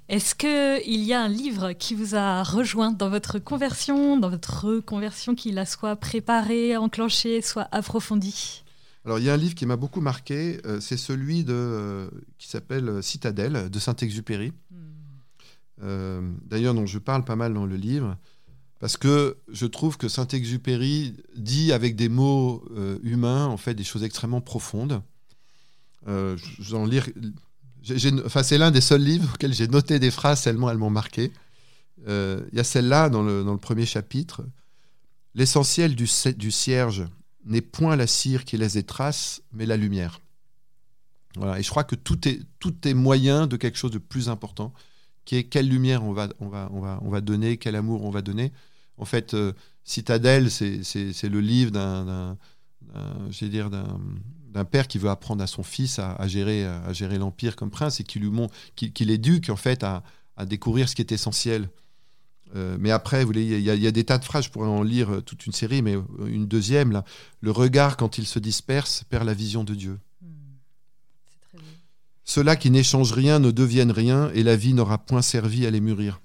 Est-ce 0.08 0.34
qu'il 0.34 1.00
y 1.02 1.12
a 1.12 1.22
un 1.22 1.28
livre 1.28 1.72
qui 1.72 1.94
vous 1.94 2.14
a 2.14 2.42
rejoint 2.42 2.90
dans 2.90 3.10
votre 3.10 3.38
conversion, 3.38 4.18
dans 4.18 4.30
votre 4.30 4.64
reconversion, 4.64 5.34
qui 5.34 5.52
l'a 5.52 5.66
soit 5.66 5.96
préparé, 5.96 6.76
enclenché, 6.76 7.42
soit 7.42 7.68
approfondi? 7.72 8.64
Alors, 9.04 9.18
il 9.18 9.24
y 9.24 9.30
a 9.30 9.34
un 9.34 9.38
livre 9.38 9.54
qui 9.54 9.66
m'a 9.66 9.76
beaucoup 9.76 10.00
marqué, 10.00 10.60
euh, 10.64 10.80
c'est 10.80 10.96
celui 10.96 11.44
de, 11.44 11.52
euh, 11.52 12.10
qui 12.38 12.48
s'appelle 12.48 13.02
Citadelle 13.02 13.68
de 13.68 13.78
Saint-Exupéry. 13.78 14.52
Hmm. 14.70 16.36
D'ailleurs, 16.46 16.74
dont 16.74 16.86
je 16.86 16.98
parle 16.98 17.24
pas 17.24 17.34
mal 17.34 17.54
dans 17.54 17.66
le 17.66 17.74
livre, 17.74 18.16
parce 18.78 18.96
que 18.96 19.38
je 19.48 19.66
trouve 19.66 19.96
que 19.96 20.06
Saint-Exupéry 20.06 21.16
dit 21.34 21.72
avec 21.72 21.96
des 21.96 22.08
mots 22.08 22.64
humains, 23.02 23.46
en 23.46 23.56
fait, 23.56 23.74
des 23.74 23.82
choses 23.82 24.04
extrêmement 24.04 24.40
profondes. 24.40 25.02
Euh, 26.06 26.36
je 26.36 26.76
vais 26.76 26.86
lire 26.86 27.08
Enfin, 28.24 28.42
c'est 28.42 28.58
l'un 28.58 28.70
des 28.70 28.80
seuls 28.80 29.02
livres 29.02 29.30
auxquels 29.34 29.54
j'ai 29.54 29.68
noté 29.68 29.98
des 29.98 30.10
phrases 30.10 30.42
tellement 30.42 30.70
elles 30.70 30.78
m'ont 30.78 30.90
marqué. 30.90 31.32
Euh, 32.08 32.42
il 32.52 32.56
y 32.56 32.60
a 32.60 32.64
celle-là 32.64 33.08
dans 33.08 33.22
le, 33.22 33.44
dans 33.44 33.52
le, 33.52 33.58
premier 33.58 33.86
chapitre. 33.86 34.44
L'essentiel 35.34 35.94
du, 35.94 36.08
du 36.36 36.50
cierge 36.50 37.04
n'est 37.44 37.60
point 37.60 37.96
la 37.96 38.06
cire 38.06 38.44
qui 38.44 38.56
laisse 38.56 38.74
des 38.74 38.82
traces, 38.82 39.42
mais 39.52 39.66
la 39.66 39.76
lumière. 39.76 40.20
Voilà. 41.36 41.58
Et 41.58 41.62
je 41.62 41.70
crois 41.70 41.84
que 41.84 41.94
tout 41.94 42.28
est, 42.28 42.40
tout 42.58 42.74
est 42.86 42.94
moyen 42.94 43.46
de 43.46 43.56
quelque 43.56 43.78
chose 43.78 43.90
de 43.90 43.98
plus 43.98 44.28
important, 44.28 44.72
qui 45.24 45.36
est 45.36 45.44
quelle 45.44 45.68
lumière 45.68 46.04
on 46.04 46.12
va, 46.12 46.28
on 46.40 46.48
va, 46.48 46.68
on 46.72 46.80
va, 46.80 46.98
on 47.02 47.08
va 47.08 47.20
donner, 47.20 47.56
quel 47.56 47.76
amour 47.76 48.04
on 48.04 48.10
va 48.10 48.22
donner. 48.22 48.52
En 48.98 49.04
fait, 49.04 49.34
euh, 49.34 49.52
Citadelle, 49.84 50.50
c'est 50.50 51.28
le 51.28 51.40
livre 51.40 51.70
d'un, 51.70 52.36
dire, 53.40 53.70
d'un 53.70 54.00
d'un 54.52 54.64
père 54.64 54.86
qui 54.86 54.98
veut 54.98 55.10
apprendre 55.10 55.42
à 55.42 55.46
son 55.46 55.62
fils 55.62 55.98
à, 55.98 56.28
gérer, 56.28 56.64
à 56.64 56.92
gérer 56.92 57.18
l'empire 57.18 57.56
comme 57.56 57.70
prince 57.70 58.00
et 58.00 58.04
qui 58.04 58.18
lui 58.18 58.28
montre, 58.28 58.54
qui, 58.76 59.04
l'éduque 59.04 59.48
en 59.48 59.56
fait 59.56 59.82
à, 59.82 60.02
découvrir 60.46 60.88
ce 60.88 60.94
qui 60.94 61.02
est 61.02 61.12
essentiel. 61.12 61.68
Euh, 62.54 62.76
mais 62.78 62.90
après, 62.90 63.24
il 63.24 63.60
y, 63.60 63.86
a 63.86 63.90
des 63.90 64.04
tas 64.04 64.18
de 64.18 64.24
phrases, 64.24 64.44
je 64.44 64.50
pourrais 64.50 64.68
en 64.68 64.82
lire 64.82 65.10
euh, 65.10 65.20
toute 65.22 65.46
une 65.46 65.52
série, 65.52 65.80
mais 65.80 65.96
euh, 65.96 66.26
une 66.26 66.46
deuxième, 66.46 66.92
là, 66.92 67.04
le 67.40 67.50
regard 67.50 67.96
quand 67.96 68.18
il 68.18 68.26
se 68.26 68.38
disperse 68.38 69.04
perd 69.08 69.24
la 69.24 69.32
vision 69.32 69.64
de 69.64 69.74
Dieu. 69.74 69.98
Hmm. 70.20 71.58
Ceux-là 72.24 72.56
qui 72.56 72.70
n'échangent 72.70 73.12
rien 73.12 73.38
ne 73.38 73.50
deviennent 73.50 73.92
rien 73.92 74.30
et 74.34 74.42
la 74.42 74.56
vie 74.56 74.74
n'aura 74.74 74.98
point 74.98 75.22
servi 75.22 75.66
à 75.66 75.70
les 75.70 75.80
mûrir. 75.80 76.20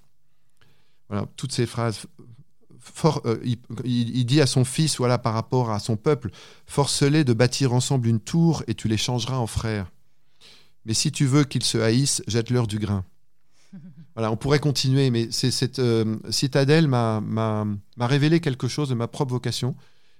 Voilà, 1.09 1.27
toutes 1.37 1.53
ces 1.53 1.65
phrases 1.65 2.07
for, 2.79 3.21
euh, 3.25 3.39
il, 3.83 4.25
dit 4.25 4.41
à 4.41 4.47
son 4.47 4.65
fils, 4.65 4.97
voilà, 4.97 5.17
par 5.17 5.33
rapport 5.33 5.71
à 5.71 5.79
son 5.79 5.97
peuple, 5.97 6.31
force-les 6.65 7.23
de 7.23 7.33
bâtir 7.33 7.73
ensemble 7.73 8.07
une 8.07 8.19
tour 8.19 8.63
et 8.67 8.73
tu 8.73 8.87
les 8.87 8.97
changeras 8.97 9.37
en 9.37 9.47
frères. 9.47 9.91
Mais 10.85 10.93
si 10.93 11.11
tu 11.11 11.25
veux 11.25 11.43
qu'ils 11.43 11.63
se 11.63 11.77
haïssent, 11.77 12.23
jette-leur 12.27 12.67
du 12.67 12.79
grain. 12.79 13.03
Voilà, 14.15 14.31
on 14.31 14.35
pourrait 14.35 14.57
continuer, 14.57 15.11
mais 15.11 15.29
cette 15.29 15.77
euh, 15.77 16.17
citadelle 16.31 16.87
m'a 16.87 17.21
révélé 17.99 18.39
quelque 18.39 18.67
chose 18.67 18.89
de 18.89 18.95
ma 18.95 19.07
propre 19.07 19.33
vocation. 19.33 19.75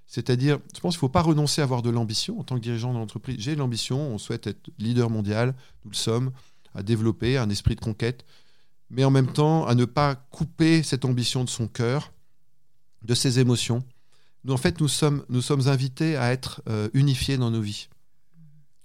C'est-à-dire, 0.05 0.59
je 0.75 0.79
pense 0.79 0.93
qu'il 0.93 0.99
ne 0.99 1.07
faut 1.07 1.09
pas 1.09 1.23
renoncer 1.23 1.61
à 1.61 1.63
avoir 1.63 1.81
de 1.81 1.89
l'ambition 1.89 2.39
en 2.39 2.43
tant 2.43 2.57
que 2.57 2.61
dirigeant 2.61 2.93
d'entreprise. 2.93 3.37
J'ai 3.39 3.55
l'ambition, 3.55 3.99
on 3.99 4.19
souhaite 4.19 4.45
être 4.45 4.69
leader 4.77 5.09
mondial, 5.09 5.55
nous 5.83 5.89
le 5.89 5.95
sommes, 5.95 6.31
à 6.75 6.83
développer 6.83 7.39
un 7.39 7.49
esprit 7.49 7.73
de 7.73 7.81
conquête, 7.81 8.23
mais 8.91 9.03
en 9.03 9.09
même 9.09 9.33
temps 9.33 9.65
à 9.65 9.73
ne 9.73 9.85
pas 9.85 10.13
couper 10.13 10.83
cette 10.83 11.03
ambition 11.03 11.43
de 11.43 11.49
son 11.49 11.67
cœur 11.67 12.13
de 13.03 13.13
ses 13.13 13.39
émotions. 13.39 13.83
Nous, 14.43 14.53
en 14.53 14.57
fait, 14.57 14.79
nous 14.79 14.87
sommes, 14.87 15.23
nous 15.29 15.41
sommes 15.41 15.67
invités 15.67 16.15
à 16.15 16.31
être 16.31 16.61
euh, 16.69 16.89
unifiés 16.93 17.37
dans 17.37 17.51
nos 17.51 17.61
vies. 17.61 17.89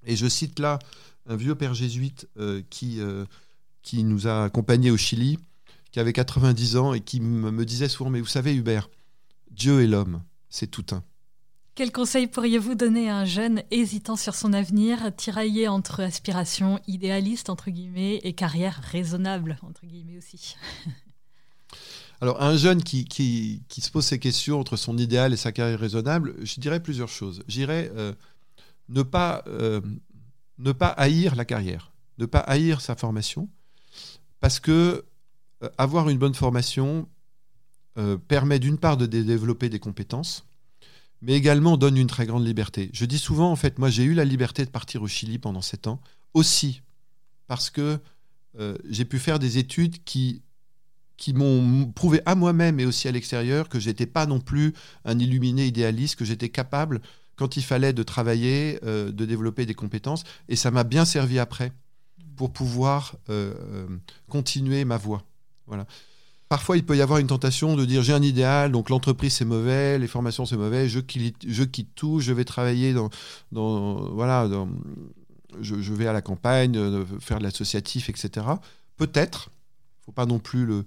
Et 0.04 0.16
je 0.16 0.26
cite 0.26 0.58
là 0.58 0.78
un 1.26 1.36
vieux 1.36 1.54
père 1.54 1.74
jésuite 1.74 2.28
euh, 2.36 2.62
qui, 2.68 3.00
euh, 3.00 3.24
qui 3.82 4.02
nous 4.02 4.26
a 4.26 4.44
accompagnés 4.44 4.90
au 4.90 4.96
Chili, 4.96 5.38
qui 5.92 6.00
avait 6.00 6.12
90 6.12 6.76
ans 6.76 6.94
et 6.94 7.00
qui 7.00 7.20
me 7.20 7.64
disait 7.64 7.88
souvent, 7.88 8.10
mais 8.10 8.20
vous 8.20 8.26
savez 8.26 8.54
Hubert, 8.54 8.88
Dieu 9.50 9.82
et 9.82 9.86
l'homme, 9.86 10.22
c'est 10.48 10.66
tout 10.66 10.86
un. 10.92 11.04
Quel 11.74 11.90
conseil 11.90 12.26
pourriez-vous 12.26 12.74
donner 12.74 13.08
à 13.08 13.16
un 13.16 13.24
jeune 13.24 13.62
hésitant 13.70 14.16
sur 14.16 14.34
son 14.34 14.52
avenir, 14.52 15.14
tiraillé 15.16 15.68
entre 15.68 16.00
aspiration 16.02 16.78
idéaliste, 16.86 17.48
entre 17.48 17.70
guillemets, 17.70 18.20
et 18.24 18.34
carrière 18.34 18.78
raisonnable, 18.82 19.58
entre 19.62 19.86
guillemets 19.86 20.18
aussi? 20.18 20.56
Alors, 22.22 22.40
un 22.40 22.56
jeune 22.56 22.84
qui, 22.84 23.64
se 23.68 23.90
pose 23.90 24.04
ces 24.04 24.20
questions 24.20 24.60
entre 24.60 24.76
son 24.76 24.96
idéal 24.96 25.32
et 25.32 25.36
sa 25.36 25.50
carrière 25.50 25.80
raisonnable, 25.80 26.36
je 26.44 26.60
dirais 26.60 26.80
plusieurs 26.80 27.08
choses. 27.08 27.42
J'irais 27.48 27.90
euh, 27.96 28.12
ne, 28.88 29.02
pas, 29.02 29.42
euh, 29.48 29.80
ne 30.58 30.70
pas 30.70 30.86
haïr 30.86 31.34
la 31.34 31.44
carrière, 31.44 31.90
ne 32.18 32.26
pas 32.26 32.38
haïr 32.38 32.80
sa 32.80 32.94
formation, 32.94 33.48
parce 34.38 34.60
que 34.60 35.04
euh, 35.64 35.68
avoir 35.78 36.08
une 36.10 36.18
bonne 36.18 36.34
formation 36.34 37.08
permet 38.28 38.58
d'une 38.58 38.78
part 38.78 38.96
de 38.96 39.04
développer 39.04 39.68
des 39.68 39.80
compétences, 39.80 40.46
mais 41.20 41.34
également 41.34 41.76
donne 41.76 41.98
une 41.98 42.06
très 42.06 42.24
grande 42.24 42.46
liberté. 42.46 42.88
Je 42.94 43.04
dis 43.04 43.18
souvent, 43.18 43.50
en 43.50 43.56
fait, 43.56 43.78
moi 43.78 43.90
j'ai 43.90 44.04
eu 44.04 44.14
la 44.14 44.24
liberté 44.24 44.64
de 44.64 44.70
partir 44.70 45.02
au 45.02 45.08
Chili 45.08 45.38
pendant 45.38 45.60
sept 45.60 45.88
ans, 45.88 46.00
aussi 46.32 46.80
parce 47.48 47.68
que 47.68 47.98
j'ai 48.88 49.04
pu 49.04 49.18
faire 49.18 49.38
des 49.38 49.58
études 49.58 50.02
qui 50.04 50.40
qui 51.22 51.34
m'ont 51.34 51.86
prouvé 51.92 52.20
à 52.26 52.34
moi-même 52.34 52.80
et 52.80 52.84
aussi 52.84 53.06
à 53.06 53.12
l'extérieur 53.12 53.68
que 53.68 53.78
j'étais 53.78 54.06
pas 54.06 54.26
non 54.26 54.40
plus 54.40 54.72
un 55.04 55.20
illuminé 55.20 55.64
idéaliste, 55.66 56.16
que 56.16 56.24
j'étais 56.24 56.48
capable, 56.48 57.00
quand 57.36 57.56
il 57.56 57.62
fallait, 57.62 57.92
de 57.92 58.02
travailler, 58.02 58.80
euh, 58.82 59.12
de 59.12 59.24
développer 59.24 59.64
des 59.64 59.74
compétences. 59.74 60.24
Et 60.48 60.56
ça 60.56 60.72
m'a 60.72 60.82
bien 60.82 61.04
servi 61.04 61.38
après 61.38 61.70
pour 62.34 62.52
pouvoir 62.52 63.14
euh, 63.30 63.54
euh, 63.56 63.86
continuer 64.28 64.84
ma 64.84 64.96
voie. 64.96 65.22
Voilà. 65.68 65.86
Parfois, 66.48 66.76
il 66.76 66.84
peut 66.84 66.96
y 66.96 67.02
avoir 67.02 67.20
une 67.20 67.28
tentation 67.28 67.76
de 67.76 67.84
dire 67.84 68.02
j'ai 68.02 68.14
un 68.14 68.22
idéal, 68.22 68.72
donc 68.72 68.90
l'entreprise 68.90 69.34
c'est 69.34 69.44
mauvais, 69.44 70.00
les 70.00 70.08
formations 70.08 70.44
c'est 70.44 70.56
mauvais, 70.56 70.88
je 70.88 70.98
quitte, 70.98 71.36
je 71.46 71.62
quitte 71.62 71.94
tout, 71.94 72.18
je 72.18 72.32
vais 72.32 72.44
travailler 72.44 72.94
dans, 72.94 73.10
dans 73.52 74.10
voilà, 74.12 74.50
je, 75.60 75.92
vais 75.92 76.08
à 76.08 76.12
la 76.12 76.20
campagne, 76.20 76.76
faire 77.20 77.38
de 77.38 77.44
l'associatif, 77.44 78.08
etc. 78.08 78.44
Peut-être, 78.96 79.50
faut 80.04 80.10
pas 80.10 80.26
non 80.26 80.40
plus 80.40 80.66
le, 80.66 80.84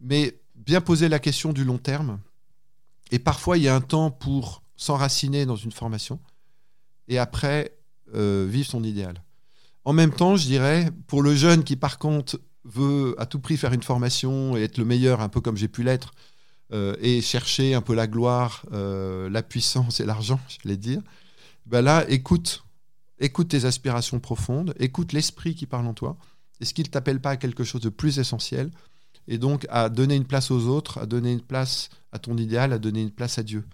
mais 0.00 0.40
bien 0.54 0.80
poser 0.80 1.08
la 1.08 1.18
question 1.18 1.52
du 1.52 1.64
long 1.64 1.78
terme. 1.78 2.18
Et 3.10 3.18
parfois, 3.18 3.58
il 3.58 3.64
y 3.64 3.68
a 3.68 3.74
un 3.74 3.80
temps 3.80 4.10
pour 4.10 4.62
s'enraciner 4.76 5.46
dans 5.46 5.56
une 5.56 5.72
formation 5.72 6.20
et 7.08 7.18
après 7.18 7.76
euh, 8.14 8.46
vivre 8.48 8.68
son 8.68 8.82
idéal. 8.82 9.22
En 9.84 9.92
même 9.92 10.12
temps, 10.12 10.36
je 10.36 10.46
dirais, 10.46 10.90
pour 11.06 11.22
le 11.22 11.34
jeune 11.34 11.64
qui 11.64 11.76
par 11.76 11.98
contre 11.98 12.40
veut 12.64 13.14
à 13.18 13.26
tout 13.26 13.40
prix 13.40 13.56
faire 13.56 13.72
une 13.72 13.82
formation 13.82 14.56
et 14.56 14.62
être 14.62 14.78
le 14.78 14.84
meilleur, 14.84 15.20
un 15.20 15.28
peu 15.28 15.40
comme 15.40 15.56
j'ai 15.56 15.68
pu 15.68 15.82
l'être, 15.82 16.12
euh, 16.72 16.94
et 17.00 17.20
chercher 17.20 17.74
un 17.74 17.80
peu 17.80 17.94
la 17.94 18.06
gloire, 18.06 18.64
euh, 18.72 19.28
la 19.28 19.42
puissance 19.42 20.00
et 20.00 20.06
l'argent, 20.06 20.40
je 20.48 20.68
vais 20.68 20.76
dire, 20.76 21.02
ben 21.66 21.82
là, 21.82 22.04
écoute, 22.08 22.64
écoute 23.18 23.48
tes 23.48 23.64
aspirations 23.64 24.20
profondes, 24.20 24.74
écoute 24.78 25.12
l'esprit 25.12 25.54
qui 25.54 25.66
parle 25.66 25.86
en 25.86 25.94
toi. 25.94 26.16
Est-ce 26.60 26.74
qu'il 26.74 26.84
ne 26.84 26.90
t'appelle 26.90 27.20
pas 27.20 27.30
à 27.30 27.36
quelque 27.36 27.64
chose 27.64 27.80
de 27.80 27.88
plus 27.88 28.18
essentiel 28.18 28.70
et 29.28 29.38
donc 29.38 29.66
à 29.70 29.88
donner 29.88 30.16
une 30.16 30.24
place 30.24 30.50
aux 30.50 30.66
autres, 30.66 30.98
à 30.98 31.06
donner 31.06 31.32
une 31.32 31.40
place 31.40 31.90
à 32.12 32.18
ton 32.18 32.36
idéal, 32.36 32.72
à 32.72 32.78
donner 32.78 33.02
une 33.02 33.10
place 33.10 33.38
à 33.38 33.42
Dieu. 33.42 33.64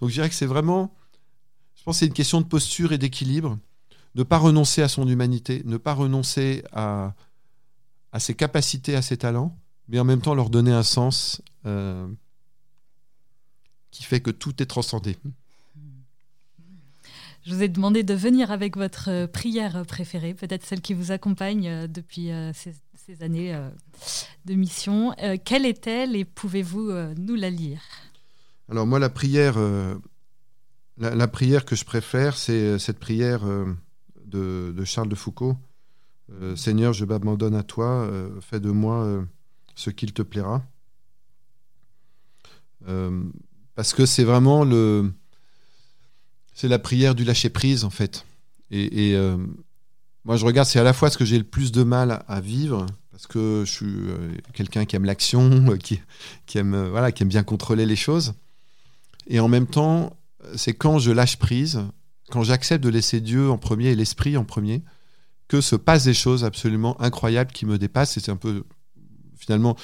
Donc 0.00 0.10
je 0.10 0.14
dirais 0.14 0.28
que 0.28 0.34
c'est 0.34 0.46
vraiment, 0.46 0.94
je 1.76 1.82
pense 1.82 1.98
c'est 1.98 2.06
une 2.06 2.12
question 2.12 2.40
de 2.40 2.46
posture 2.46 2.92
et 2.92 2.98
d'équilibre, 2.98 3.58
ne 4.14 4.22
pas 4.22 4.38
renoncer 4.38 4.82
à 4.82 4.88
son 4.88 5.06
humanité, 5.06 5.62
ne 5.64 5.76
pas 5.76 5.94
renoncer 5.94 6.64
à, 6.72 7.14
ses 8.18 8.34
capacités, 8.34 8.96
à 8.96 9.02
ses 9.02 9.16
talents, 9.16 9.56
mais 9.88 10.00
en 10.00 10.04
même 10.04 10.20
temps 10.20 10.34
leur 10.34 10.50
donner 10.50 10.72
un 10.72 10.82
sens 10.82 11.40
euh, 11.66 12.08
qui 13.90 14.02
fait 14.02 14.20
que 14.20 14.30
tout 14.30 14.60
est 14.62 14.66
transcendé. 14.66 15.16
Je 17.46 17.54
vous 17.54 17.62
ai 17.62 17.68
demandé 17.68 18.02
de 18.02 18.14
venir 18.14 18.50
avec 18.50 18.76
votre 18.76 19.26
prière 19.26 19.84
préférée, 19.86 20.34
peut-être 20.34 20.66
celle 20.66 20.82
qui 20.82 20.92
vous 20.92 21.10
accompagne 21.10 21.68
euh, 21.68 21.86
depuis 21.86 22.30
euh, 22.30 22.52
ces 22.52 23.22
années 23.22 23.54
euh, 23.54 23.70
de 24.44 24.54
mission. 24.54 25.12
Euh, 25.22 25.36
quelle 25.42 25.66
est-elle 25.66 26.16
et 26.16 26.24
pouvez-vous 26.24 26.90
euh, 26.90 27.14
nous 27.16 27.34
la 27.34 27.50
lire? 27.50 27.80
Alors 28.68 28.86
moi, 28.86 28.98
la 28.98 29.10
prière, 29.10 29.58
la, 30.96 31.28
prière 31.28 31.64
que 31.64 31.74
je 31.74 31.84
préfère, 31.84 32.36
c'est 32.36 32.78
cette 32.78 33.00
prière 33.00 33.40
de, 34.24 34.84
Charles 34.84 35.08
de 35.08 35.16
Foucault. 35.16 35.56
Seigneur, 36.54 36.92
je 36.92 37.04
m'abandonne 37.04 37.56
à 37.56 37.64
toi, 37.64 38.08
fais 38.40 38.60
de 38.60 38.70
moi 38.70 39.24
ce 39.74 39.90
qu'il 39.90 40.12
te 40.12 40.22
plaira. 40.22 40.62
parce 43.74 43.92
que 43.92 44.06
c'est 44.06 44.22
vraiment 44.22 44.62
le, 44.62 45.12
c'est 46.60 46.68
la 46.68 46.78
prière 46.78 47.14
du 47.14 47.24
lâcher 47.24 47.48
prise 47.48 47.84
en 47.84 47.90
fait. 47.90 48.26
Et, 48.70 49.14
euh, 49.14 49.38
moi, 50.24 50.36
je 50.36 50.44
regarde, 50.44 50.68
c'est 50.68 50.78
à 50.78 50.82
la 50.82 50.92
fois 50.92 51.10
ce 51.10 51.16
que 51.16 51.24
j'ai 51.24 51.38
le 51.38 51.44
plus 51.44 51.72
de 51.72 51.82
mal 51.82 52.22
à, 52.28 52.40
vivre, 52.40 52.84
parce 53.20 53.34
que 53.34 53.64
je 53.66 53.70
suis 53.70 53.86
euh, 53.86 54.32
quelqu'un 54.54 54.86
qui 54.86 54.96
aime 54.96 55.04
l'action, 55.04 55.76
qui, 55.82 56.00
qui, 56.46 56.56
aime, 56.56 56.88
voilà, 56.88 57.12
qui 57.12 57.22
aime 57.22 57.28
bien 57.28 57.42
contrôler 57.42 57.84
les 57.84 57.96
choses. 57.96 58.32
Et 59.26 59.40
en 59.40 59.48
même 59.48 59.66
temps, 59.66 60.16
c'est 60.56 60.72
quand 60.72 60.98
je 60.98 61.10
lâche 61.10 61.36
prise, 61.36 61.82
quand 62.30 62.42
j'accepte 62.42 62.82
de 62.82 62.88
laisser 62.88 63.20
Dieu 63.20 63.50
en 63.50 63.58
premier 63.58 63.88
et 63.88 63.94
l'esprit 63.94 64.38
en 64.38 64.44
premier, 64.44 64.82
que 65.48 65.60
se 65.60 65.76
passent 65.76 66.04
des 66.04 66.14
choses 66.14 66.44
absolument 66.44 66.98
incroyables 66.98 67.52
qui 67.52 67.66
me 67.66 67.76
dépassent. 67.76 68.16
Et 68.16 68.20
c'est 68.20 68.30
un 68.30 68.36
peu, 68.36 68.64
finalement, 69.36 69.76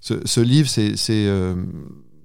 ce, 0.00 0.40
livre, 0.40 0.68
c'est 0.68 0.94
euh, 1.10 1.64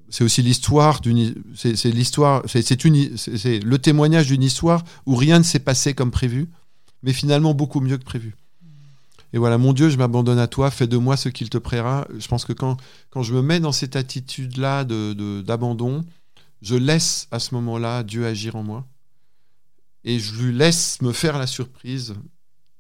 c'est 0.09 0.24
aussi 0.24 0.43
l'histoire 0.43 1.01
d'une 1.01 1.34
c'est 1.55 1.86
l'histoire 1.86 2.43
c'est 2.45 2.84
une 2.86 3.17
c'est 3.17 3.59
le 3.59 3.80
témoignage 3.80 4.28
d'une 4.28 4.43
histoire 4.43 4.84
où 5.07 5.15
rien 5.15 5.39
ne 5.39 5.43
s'est 5.43 5.59
passé 5.59 5.93
comme 5.93 6.09
prévu 6.09 6.49
mais 7.03 7.13
finalement 7.13 7.53
beaucoup 7.53 7.80
mieux 7.80 7.97
que 7.97 8.03
prévu 8.03 8.36
et 9.34 9.38
voilà 9.38 9.57
mon 9.57 9.73
Dieu 9.73 9.89
je 9.89 9.97
m'abandonne 9.97 10.39
à 10.39 10.47
toi 10.47 10.71
fais 10.71 10.88
de 10.88 10.97
moi 10.97 11.17
ce 11.17 11.30
qu'il 11.30 11.49
te 11.49 11.57
plaira 11.57 12.07
je 12.17 12.27
pense 12.27 12.45
que 12.45 12.53
quand 12.53 12.77
quand 13.09 13.23
je 13.23 13.34
me 13.34 13.41
mets 13.41 13.59
dans 13.59 13.71
cette 13.71 13.95
attitude 13.95 14.57
là 14.57 14.84
de 14.84 15.41
d'abandon 15.41 16.03
je 16.61 16.75
laisse 16.75 17.27
à 17.32 17.39
ce 17.39 17.53
moment-là 17.55 18.03
Dieu 18.03 18.25
agir 18.25 18.55
en 18.55 18.63
moi 18.63 18.86
et 20.03 20.19
je 20.19 20.41
lui 20.41 20.53
laisse 20.55 21.01
me 21.01 21.11
faire 21.11 21.38
la 21.38 21.47
surprise 21.47 22.15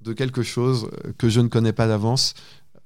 de 0.01 0.13
quelque 0.13 0.43
chose 0.43 0.89
que 1.17 1.29
je 1.29 1.41
ne 1.41 1.47
connais 1.47 1.73
pas 1.73 1.87
d'avance 1.87 2.33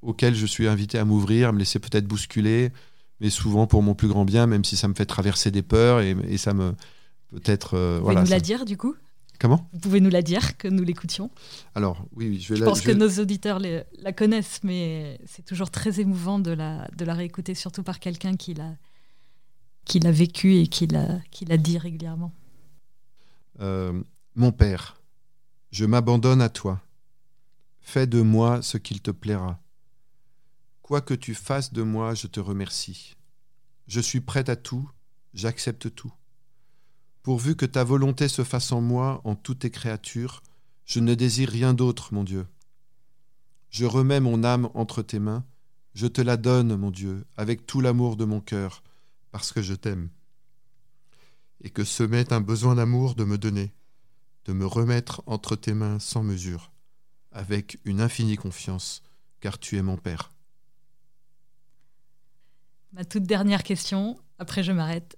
auquel 0.01 0.36
je 0.36 0.45
suis 0.45 0.68
invité 0.68 0.97
à 0.97 1.05
m'ouvrir, 1.05 1.49
à 1.49 1.51
me 1.51 1.59
laisser 1.59 1.80
peut-être 1.80 2.05
bousculer, 2.05 2.72
mais 3.20 3.30
souvent 3.30 3.68
pour 3.68 3.82
mon 3.84 3.95
plus 3.95 4.07
grand 4.07 4.26
bien, 4.26 4.47
même 4.47 4.66
si 4.66 4.76
ça 4.76 4.88
me 4.88 4.93
fait 4.93 5.05
traverser 5.05 5.51
des 5.51 5.61
peurs 5.61 6.01
et, 6.01 6.38
ça 6.38 6.53
me 6.53 6.74
peut-être. 7.32 7.76
Euh, 7.76 7.99
Vous 8.01 8.09
pouvez 8.09 8.22
nous 8.22 8.30
la 8.30 8.39
dire 8.39 8.66
du 8.66 8.78
coup? 8.78 8.95
Comment 9.44 9.70
Vous 9.74 9.80
pouvez 9.80 10.00
nous 10.00 10.10
la 10.10 10.22
dire, 10.22 10.56
que 10.56 10.70
nous 10.70 10.86
l'écoutions 10.86 11.30
Alors, 11.76 12.06
oui, 12.16 12.39
je 12.39 12.54
vais 12.54 12.60
Je 12.62 12.64
pense 12.64 12.80
que 12.80 12.94
nos 12.94 13.10
auditeurs 13.20 13.60
la 13.60 14.14
connaissent, 14.14 14.62
mais 14.64 15.20
c'est 15.26 15.44
toujours 15.44 15.70
très 15.70 16.00
émouvant 16.00 16.39
de 16.39 16.52
la, 16.52 16.88
de 16.96 17.04
la 17.04 17.14
réécouter, 17.14 17.54
surtout 17.54 17.84
par 17.84 18.00
quelqu'un 18.00 18.38
qui 18.38 18.54
l'a, 18.54 18.78
qui 19.84 20.00
l'a 20.00 20.14
vécu 20.14 20.56
et 20.56 20.68
qui 20.68 20.88
l'a, 20.88 21.20
qui 21.30 21.44
l'a 21.44 21.58
dit 21.58 21.78
régulièrement. 21.78 22.32
Euh, 23.60 24.02
mon 24.36 24.54
Père, 24.54 24.96
je 25.72 25.84
m'abandonne 25.84 26.41
à 26.41 26.48
toi. 26.48 26.82
Fais 27.82 28.08
de 28.08 28.22
moi 28.22 28.62
ce 28.62 28.78
qu'il 28.78 29.02
te 29.02 29.12
plaira. 29.12 29.60
Quoi 30.84 31.02
que 31.02 31.14
tu 31.14 31.34
fasses 31.36 31.74
de 31.74 31.84
moi, 31.84 32.16
je 32.16 32.28
te 32.28 32.39
remercie. 32.39 33.18
Je 33.88 34.00
suis 34.00 34.22
prête 34.22 34.48
à 34.48 34.56
tout, 34.56 34.89
j'accepte 35.34 35.94
tout. 35.94 36.14
Pourvu 37.24 37.56
que 37.56 37.66
ta 37.66 37.86
volonté 37.86 38.28
se 38.28 38.44
fasse 38.44 38.74
en 38.74 38.82
moi, 38.82 39.22
en 39.24 39.36
toutes 39.36 39.60
tes 39.60 39.72
créatures, 39.72 40.44
je 40.86 41.00
ne 41.00 41.16
désire 41.16 41.50
rien 41.50 41.74
d'autre, 41.74 42.14
mon 42.14 42.26
Dieu. 42.26 42.46
Je 43.70 43.86
remets 43.86 44.20
mon 44.20 44.44
âme 44.44 44.70
entre 44.74 45.02
tes 45.02 45.20
mains, 45.20 45.46
je 45.94 46.06
te 46.08 46.20
la 46.20 46.36
donne, 46.36 46.76
mon 46.76 46.92
Dieu, 46.92 47.26
avec 47.38 47.66
tout 47.66 47.80
l'amour 47.80 48.18
de 48.18 48.26
mon 48.26 48.42
cœur, 48.42 48.84
parce 49.32 49.54
que 49.54 49.62
je 49.62 49.74
t'aime. 49.74 50.10
Et 51.62 51.70
que 51.70 51.86
ce 51.86 52.04
m'est 52.04 52.34
un 52.34 52.42
besoin 52.42 52.76
d'amour 52.76 53.16
de 53.16 53.24
me 53.24 53.38
donner, 53.38 53.72
de 54.44 54.52
me 54.52 54.66
remettre 54.66 55.24
entre 55.26 55.56
tes 55.56 55.74
mains 55.74 56.00
sans 56.00 56.24
mesure, 56.24 56.74
avec 57.32 57.80
une 57.86 58.02
infinie 58.02 58.36
confiance, 58.36 59.02
car 59.40 59.60
tu 59.60 59.78
es 59.78 59.82
mon 59.82 59.96
Père. 59.96 60.33
Ma 62.94 63.04
toute 63.04 63.24
dernière 63.24 63.64
question, 63.64 64.20
après 64.38 64.62
je 64.62 64.72
m'arrête, 64.72 65.18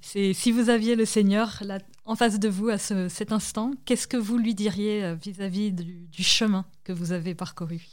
c'est 0.00 0.32
si 0.32 0.52
vous 0.52 0.68
aviez 0.68 0.94
le 0.94 1.04
Seigneur 1.04 1.60
là, 1.64 1.80
en 2.04 2.14
face 2.14 2.38
de 2.38 2.48
vous 2.48 2.68
à 2.68 2.78
cet 2.78 3.32
instant, 3.32 3.72
qu'est-ce 3.84 4.06
que 4.06 4.16
vous 4.16 4.38
lui 4.38 4.54
diriez 4.54 5.02
euh, 5.02 5.14
vis-à-vis 5.16 5.72
du, 5.72 6.22
chemin 6.22 6.64
que 6.84 6.92
vous 6.92 7.10
avez 7.10 7.34
parcouru? 7.34 7.84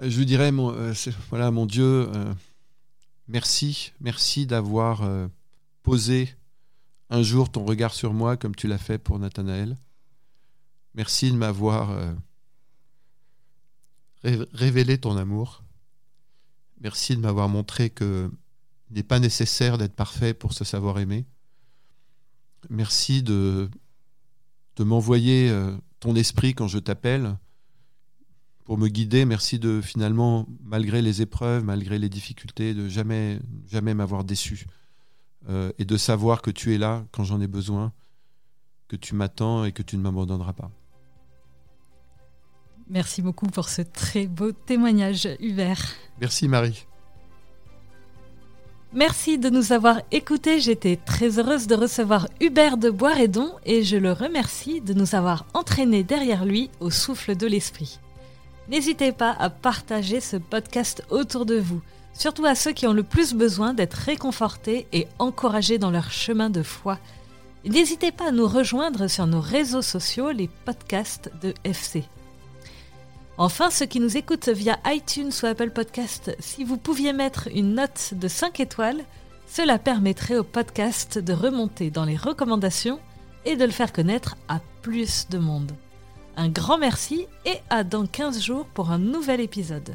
Je 0.00 0.16
lui 0.16 0.24
dirais, 0.24 0.52
mon, 0.52 0.72
euh, 0.72 0.92
voilà, 1.30 1.50
mon 1.50 1.66
Dieu, 1.66 2.08
euh, 2.14 2.32
merci, 3.26 3.92
merci 4.00 4.46
d'avoir 4.46 5.02
posé 5.82 6.32
un 7.10 7.22
jour 7.22 7.50
ton 7.50 7.64
regard 7.64 7.92
sur 7.92 8.14
moi 8.14 8.36
comme 8.36 8.54
tu 8.54 8.68
l'as 8.68 8.78
fait 8.78 8.98
pour 8.98 9.18
Nathanaël. 9.18 9.76
Merci 10.94 11.32
de 11.32 11.36
m'avoir 11.36 11.90
révélé 14.22 14.98
ton 14.98 15.16
amour. 15.16 15.64
Merci 16.80 17.16
de 17.16 17.20
m'avoir 17.20 17.48
montré 17.48 17.90
que 17.90 18.30
n'est 18.90 19.02
pas 19.02 19.18
nécessaire 19.18 19.78
d'être 19.78 19.94
parfait 19.94 20.34
pour 20.34 20.52
se 20.52 20.64
savoir 20.64 20.98
aimer. 20.98 21.26
Merci 22.70 23.22
de, 23.22 23.70
de 24.76 24.84
m'envoyer 24.84 25.50
euh, 25.50 25.76
ton 26.00 26.14
esprit 26.14 26.54
quand 26.54 26.68
je 26.68 26.78
t'appelle 26.78 27.36
pour 28.64 28.78
me 28.78 28.88
guider. 28.88 29.24
Merci 29.24 29.58
de 29.58 29.80
finalement, 29.80 30.46
malgré 30.62 31.02
les 31.02 31.22
épreuves, 31.22 31.64
malgré 31.64 31.98
les 31.98 32.08
difficultés, 32.08 32.74
de 32.74 32.88
jamais, 32.88 33.40
jamais 33.66 33.94
m'avoir 33.94 34.24
déçu. 34.24 34.66
Euh, 35.48 35.72
et 35.78 35.84
de 35.84 35.96
savoir 35.96 36.42
que 36.42 36.50
tu 36.50 36.74
es 36.74 36.78
là 36.78 37.06
quand 37.12 37.24
j'en 37.24 37.40
ai 37.40 37.46
besoin, 37.46 37.92
que 38.88 38.96
tu 38.96 39.14
m'attends 39.14 39.64
et 39.64 39.72
que 39.72 39.82
tu 39.82 39.96
ne 39.96 40.02
m'abandonneras 40.02 40.52
pas. 40.52 40.70
Merci 42.90 43.20
beaucoup 43.20 43.46
pour 43.46 43.68
ce 43.68 43.82
très 43.82 44.26
beau 44.26 44.52
témoignage, 44.52 45.28
Hubert. 45.40 45.94
Merci, 46.20 46.48
Marie. 46.48 46.86
Merci 48.94 49.36
de 49.36 49.50
nous 49.50 49.72
avoir 49.72 50.00
écoutés. 50.10 50.60
J'étais 50.60 50.96
très 50.96 51.38
heureuse 51.38 51.66
de 51.66 51.74
recevoir 51.74 52.26
Hubert 52.40 52.78
de 52.78 52.88
Boiredon 52.88 53.52
et 53.66 53.82
je 53.82 53.98
le 53.98 54.12
remercie 54.12 54.80
de 54.80 54.94
nous 54.94 55.14
avoir 55.14 55.44
entraînés 55.52 56.02
derrière 56.02 56.46
lui 56.46 56.70
au 56.80 56.88
souffle 56.88 57.36
de 57.36 57.46
l'esprit. 57.46 58.00
N'hésitez 58.70 59.12
pas 59.12 59.36
à 59.38 59.50
partager 59.50 60.20
ce 60.20 60.38
podcast 60.38 61.02
autour 61.10 61.44
de 61.44 61.56
vous, 61.56 61.82
surtout 62.14 62.46
à 62.46 62.54
ceux 62.54 62.72
qui 62.72 62.86
ont 62.86 62.94
le 62.94 63.02
plus 63.02 63.34
besoin 63.34 63.74
d'être 63.74 63.94
réconfortés 63.94 64.86
et 64.94 65.06
encouragés 65.18 65.76
dans 65.76 65.90
leur 65.90 66.10
chemin 66.10 66.48
de 66.48 66.62
foi. 66.62 66.98
N'hésitez 67.66 68.12
pas 68.12 68.28
à 68.28 68.32
nous 68.32 68.48
rejoindre 68.48 69.08
sur 69.08 69.26
nos 69.26 69.40
réseaux 69.40 69.82
sociaux, 69.82 70.30
les 70.30 70.48
podcasts 70.64 71.30
de 71.42 71.52
FC. 71.64 72.04
Enfin, 73.40 73.70
ceux 73.70 73.86
qui 73.86 74.00
nous 74.00 74.16
écoutent 74.16 74.48
via 74.48 74.80
iTunes 74.86 75.30
ou 75.40 75.46
Apple 75.46 75.70
Podcast, 75.70 76.34
si 76.40 76.64
vous 76.64 76.76
pouviez 76.76 77.12
mettre 77.12 77.48
une 77.54 77.74
note 77.74 78.14
de 78.14 78.26
5 78.26 78.58
étoiles, 78.58 79.04
cela 79.46 79.78
permettrait 79.78 80.36
au 80.36 80.42
podcast 80.42 81.20
de 81.20 81.32
remonter 81.32 81.90
dans 81.90 82.04
les 82.04 82.16
recommandations 82.16 82.98
et 83.44 83.54
de 83.54 83.64
le 83.64 83.70
faire 83.70 83.92
connaître 83.92 84.36
à 84.48 84.58
plus 84.82 85.28
de 85.30 85.38
monde. 85.38 85.70
Un 86.36 86.48
grand 86.48 86.78
merci 86.78 87.28
et 87.44 87.58
à 87.70 87.84
dans 87.84 88.06
15 88.06 88.42
jours 88.42 88.66
pour 88.66 88.90
un 88.90 88.98
nouvel 88.98 89.40
épisode. 89.40 89.94